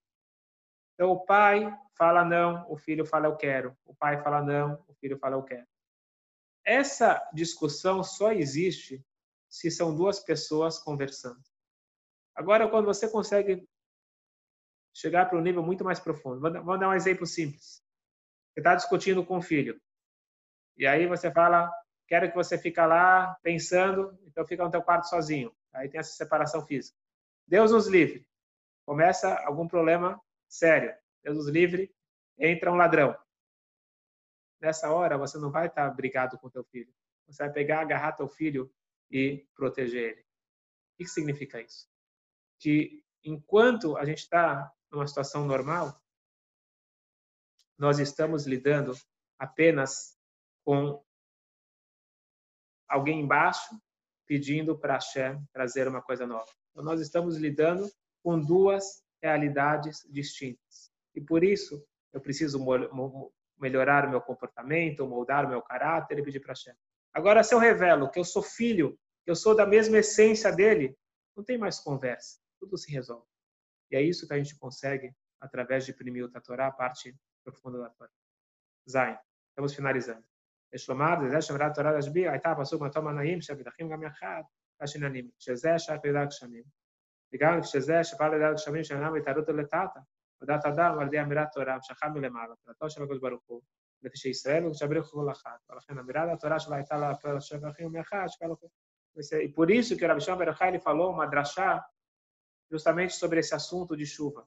Então, 0.95 1.11
o 1.11 1.25
pai 1.25 1.77
fala 1.97 2.25
não, 2.25 2.65
o 2.69 2.77
filho 2.77 3.05
fala 3.05 3.27
eu 3.27 3.35
quero. 3.35 3.77
O 3.85 3.93
pai 3.93 4.21
fala 4.21 4.41
não, 4.41 4.83
o 4.87 4.93
filho 4.95 5.17
fala 5.17 5.35
eu 5.35 5.43
quero. 5.43 5.67
Essa 6.65 7.21
discussão 7.33 8.03
só 8.03 8.31
existe 8.31 9.05
se 9.47 9.69
são 9.69 9.95
duas 9.95 10.19
pessoas 10.19 10.79
conversando. 10.79 11.41
Agora, 12.33 12.67
quando 12.67 12.85
você 12.85 13.07
consegue 13.07 13.67
chegar 14.93 15.29
para 15.29 15.37
um 15.37 15.41
nível 15.41 15.61
muito 15.61 15.83
mais 15.83 15.99
profundo, 15.99 16.39
vamos 16.39 16.79
dar 16.79 16.89
um 16.89 16.93
exemplo 16.93 17.25
simples. 17.25 17.83
Você 18.53 18.61
está 18.61 18.73
discutindo 18.73 19.25
com 19.25 19.37
o 19.37 19.41
filho. 19.41 19.79
E 20.77 20.87
aí 20.87 21.07
você 21.07 21.31
fala, 21.31 21.71
quero 22.07 22.29
que 22.29 22.35
você 22.35 22.57
fique 22.57 22.79
lá 22.79 23.37
pensando, 23.43 24.17
então 24.25 24.45
fica 24.45 24.63
no 24.63 24.71
teu 24.71 24.81
quarto 24.81 25.07
sozinho. 25.07 25.55
Aí 25.73 25.89
tem 25.89 25.99
essa 25.99 26.15
separação 26.15 26.65
física. 26.65 26.97
Deus 27.47 27.71
nos 27.71 27.87
livre. 27.87 28.25
Começa 28.85 29.33
algum 29.45 29.67
problema 29.67 30.19
sério. 30.47 30.95
Deus 31.23 31.37
nos 31.37 31.47
livre, 31.47 31.93
entra 32.37 32.71
um 32.71 32.75
ladrão. 32.75 33.17
Nessa 34.61 34.91
hora 34.91 35.17
você 35.17 35.37
não 35.37 35.51
vai 35.51 35.67
estar 35.67 35.89
brigado 35.91 36.37
com 36.39 36.49
teu 36.49 36.63
filho. 36.63 36.93
Você 37.27 37.43
vai 37.43 37.51
pegar, 37.51 37.81
agarrar 37.81 38.13
teu 38.13 38.27
filho 38.27 38.73
e 39.09 39.47
proteger 39.55 40.11
ele. 40.11 40.21
O 40.21 40.97
que 40.97 41.07
significa 41.07 41.61
isso? 41.61 41.87
Que 42.59 43.03
enquanto 43.23 43.97
a 43.97 44.05
gente 44.05 44.19
está 44.19 44.71
numa 44.91 45.07
situação 45.07 45.45
normal, 45.45 45.99
nós 47.77 47.99
estamos 47.99 48.45
lidando 48.45 48.93
apenas 49.37 50.17
com 50.63 51.03
alguém 52.87 53.21
embaixo 53.21 53.79
pedindo 54.25 54.77
para 54.77 54.93
Hashem 54.95 55.45
trazer 55.51 55.87
uma 55.87 56.01
coisa 56.01 56.25
nova. 56.25 56.49
Então, 56.71 56.83
nós 56.83 56.99
estamos 56.99 57.37
lidando 57.37 57.89
com 58.23 58.39
duas 58.39 59.04
realidades 59.22 60.06
distintas. 60.10 60.90
E 61.14 61.20
por 61.20 61.44
isso, 61.44 61.84
eu 62.12 62.20
preciso 62.20 62.58
melhorar 63.58 64.06
o 64.06 64.10
meu 64.10 64.20
comportamento, 64.20 65.06
moldar 65.06 65.44
o 65.44 65.48
meu 65.48 65.62
caráter 65.62 66.18
e 66.18 66.22
pedir 66.22 66.40
para 66.40 66.52
Hashem. 66.52 66.74
Agora, 67.12 67.42
se 67.42 67.54
eu 67.54 67.58
revelo 67.58 68.10
que 68.10 68.18
eu 68.18 68.24
sou 68.24 68.42
filho, 68.42 68.98
que 69.24 69.30
eu 69.30 69.36
sou 69.36 69.54
da 69.54 69.66
mesma 69.66 69.98
essência 69.98 70.50
dele, 70.52 70.96
não 71.36 71.44
tem 71.44 71.58
mais 71.58 71.78
conversa. 71.78 72.38
Tudo 72.58 72.76
se 72.78 72.90
resolve. 72.90 73.26
E 73.90 73.96
é 73.96 74.02
isso 74.02 74.26
que 74.26 74.34
a 74.34 74.38
gente 74.38 74.56
consegue 74.58 75.12
através 75.40 75.84
de 75.84 75.92
imprimir 75.92 76.24
o 76.24 76.30
Torá, 76.40 76.68
a 76.68 76.72
parte 76.72 77.14
profunda 77.44 77.78
da 77.78 77.90
Torá. 77.90 78.10
Zain. 78.88 79.16
Estamos 79.50 79.74
finalizando. 79.74 80.24
יש 80.72 80.88
לומר, 80.88 81.14
זה 81.30 81.42
שמרת 81.42 81.74
תורה 81.74 81.92
להשביע, 81.92 82.32
הייתה 82.32 82.50
הפסוק 82.50 82.82
מתום 82.82 83.08
הנעים 83.08 83.40
שבטחים 83.40 83.88
גם 83.88 84.02
יחד, 84.02 84.42
השננים, 84.80 85.30
שזה 85.38 85.78
שייך 85.78 86.00
לידי 86.04 86.18
הגשמים, 86.18 86.62
וגם 87.34 87.60
כשזה 87.62 88.04
שבא 88.04 88.28
לידי 88.28 88.44
הגשמים 88.44 88.84
שאינם 88.84 89.14
התערותו 89.14 89.52
לטאטה, 89.52 90.00
ודעת 90.42 90.66
אדם 90.66 90.98
על 90.98 91.06
ידי 91.06 91.20
אמירת 91.20 91.48
תורה, 91.52 91.74
המשכה 91.74 92.08
מלמעלה, 92.08 92.54
תורתו 92.64 92.90
של 92.90 93.02
הקדוש 93.02 93.18
ברוך 93.18 93.42
הוא, 93.46 93.60
לפי 94.02 94.16
שישראל 94.16 94.62
הוא 94.62 94.72
כשבריך 94.74 95.06
כל 95.06 95.30
אחת, 95.30 95.70
ולכן 95.70 95.98
אמירת 95.98 96.28
התורה 96.32 96.60
שלה 96.60 96.76
הייתה 96.76 96.96
להפעיל 96.96 97.40
שבטחים 97.40 97.92
מאחד, 97.92 98.26
שכל 98.28 98.54
E 99.42 99.48
por 99.48 99.70
isso 99.70 99.96
que 99.96 100.04
o 100.04 100.08
Rabi 100.08 100.20
Shimon 100.20 100.68
ele 100.68 100.78
falou 100.78 101.12
uma 101.12 101.26
drachá 101.26 101.84
justamente 102.70 103.14
sobre 103.14 103.40
esse 103.40 103.54
assunto 103.54 103.96
de 103.96 104.06
chuva. 104.06 104.46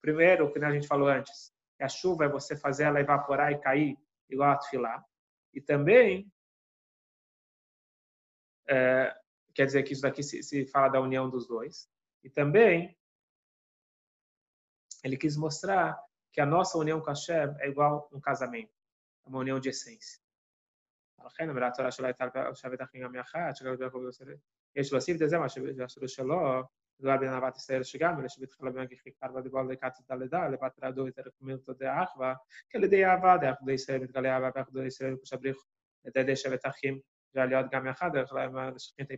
Primeiro, 0.00 0.46
o 0.46 0.52
que 0.52 0.64
a 0.64 0.70
gente 0.70 0.86
falou 0.86 1.08
antes, 1.08 1.52
que 1.76 1.82
a 1.82 1.88
chuva 1.88 2.24
é 2.24 2.28
você 2.28 2.56
fazer 2.56 2.84
ela 2.84 3.00
evaporar 3.00 3.52
e 3.52 3.58
cair 3.58 3.98
igual 4.30 4.52
a 4.52 4.56
tefilá. 4.56 5.04
E 5.52 5.60
também, 5.60 6.30
é, 8.68 9.14
quer 9.54 9.66
dizer 9.66 9.82
que 9.82 9.92
isso 9.92 10.02
daqui 10.02 10.22
se, 10.22 10.42
se 10.42 10.66
fala 10.66 10.88
da 10.88 11.00
união 11.00 11.28
dos 11.28 11.46
dois. 11.46 11.88
E 12.24 12.30
também, 12.30 12.96
ele 15.04 15.16
quis 15.16 15.36
mostrar 15.36 15.96
que 16.32 16.40
a 16.40 16.46
nossa 16.46 16.76
união 16.78 17.00
com 17.00 17.10
a 17.10 17.12
Hashem 17.12 17.54
é 17.60 17.68
igual 17.68 18.08
um 18.12 18.20
casamento, 18.20 18.72
é 19.24 19.28
uma 19.28 19.38
união 19.38 19.60
de 19.60 19.68
essência. 19.68 20.20
לכן 21.24 21.50
אמירת 21.50 21.72
תורה 21.76 21.90
שלא 21.90 22.06
הייתה 22.06 22.24
שבת 22.54 22.82
אחים 22.82 23.02
גם 23.02 23.14
יחד, 23.14 23.50
שגם 23.54 23.74
יש 24.76 24.92
להוסיף 24.92 25.20
לזה 25.20 25.38
מה 25.38 25.48
שלו, 26.06 26.62
מדובר 27.00 27.16
בין 27.16 27.32
אהבת 27.32 27.56
ישראל 27.56 27.82
שגם 27.82 28.20
אלה 28.20 28.28
שבתחילה 28.28 28.70
בין 28.70 28.86
כיכר 28.86 29.34
ודיבור 29.34 29.62
לקצת 29.62 30.04
דלדה, 30.10 30.48
לבת 30.48 30.78
רדו 30.82 31.06
את 31.06 31.18
הרקומיות 31.18 31.68
דאחווה, 31.78 32.34
כי 32.70 32.78
על 32.78 32.84
ידי 32.84 33.04
אהבה 33.04 33.36
דאחדו 33.36 33.70
ישראל 33.70 33.98
מתגלה 33.98 34.34
אהבה 34.34 34.50
ואחדו 34.54 34.82
ישראל 34.82 35.16
כשבריך 35.22 35.56
את 36.08 36.16
ידי 36.16 36.36
שבת 36.36 36.66
אחים 36.66 37.00
já 37.36 37.46
להיות 37.46 37.66
גם 37.70 37.86
יחד, 37.86 38.10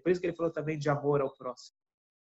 por 0.02 0.10
isso 0.10 0.20
que 0.20 0.26
ele 0.26 0.36
falou 0.36 0.50
também 0.50 0.78
de 0.78 0.90
amor 0.90 1.20
ao 1.20 1.32
próximo. 1.34 1.76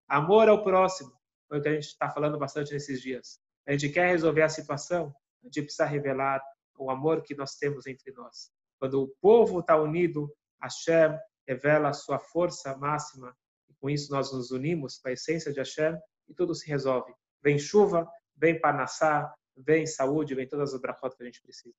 Amor 0.09 0.49
ao 0.49 0.63
próximo, 0.63 1.13
foi 1.47 1.59
o 1.59 1.61
que 1.61 1.69
a 1.69 1.73
gente 1.73 1.85
está 1.85 2.09
falando 2.09 2.37
bastante 2.37 2.73
nesses 2.73 3.01
dias. 3.01 3.39
A 3.67 3.71
gente 3.71 3.89
quer 3.89 4.09
resolver 4.09 4.41
a 4.41 4.49
situação, 4.49 5.13
a 5.43 5.45
gente 5.45 5.61
precisa 5.61 5.85
revelar 5.85 6.41
o 6.77 6.89
amor 6.89 7.21
que 7.21 7.35
nós 7.35 7.55
temos 7.55 7.85
entre 7.85 8.11
nós. 8.13 8.51
Quando 8.79 9.03
o 9.03 9.09
povo 9.21 9.59
está 9.59 9.75
unido, 9.77 10.33
Hashem 10.61 11.15
revela 11.47 11.89
a 11.89 11.93
sua 11.93 12.17
força 12.17 12.75
máxima 12.77 13.35
com 13.79 13.89
isso, 13.89 14.11
nós 14.11 14.31
nos 14.33 14.51
unimos 14.51 14.97
com 14.97 15.09
a 15.09 15.13
essência 15.13 15.53
de 15.53 15.59
Hashem 15.59 15.97
e 16.27 16.33
tudo 16.33 16.53
se 16.53 16.67
resolve. 16.67 17.13
Vem 17.41 17.57
chuva, 17.57 18.09
vem 18.35 18.59
panassá, 18.59 19.33
vem 19.55 19.85
saúde, 19.85 20.35
vem 20.35 20.47
todas 20.47 20.73
as 20.73 20.81
brachot 20.81 21.15
que 21.15 21.23
a 21.23 21.25
gente 21.25 21.41
precisa. 21.41 21.75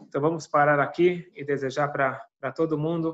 Então 0.00 0.20
vamos 0.20 0.46
parar 0.46 0.80
aqui 0.80 1.30
e 1.34 1.44
desejar 1.44 1.88
para 1.88 2.52
todo 2.52 2.78
mundo 2.78 3.12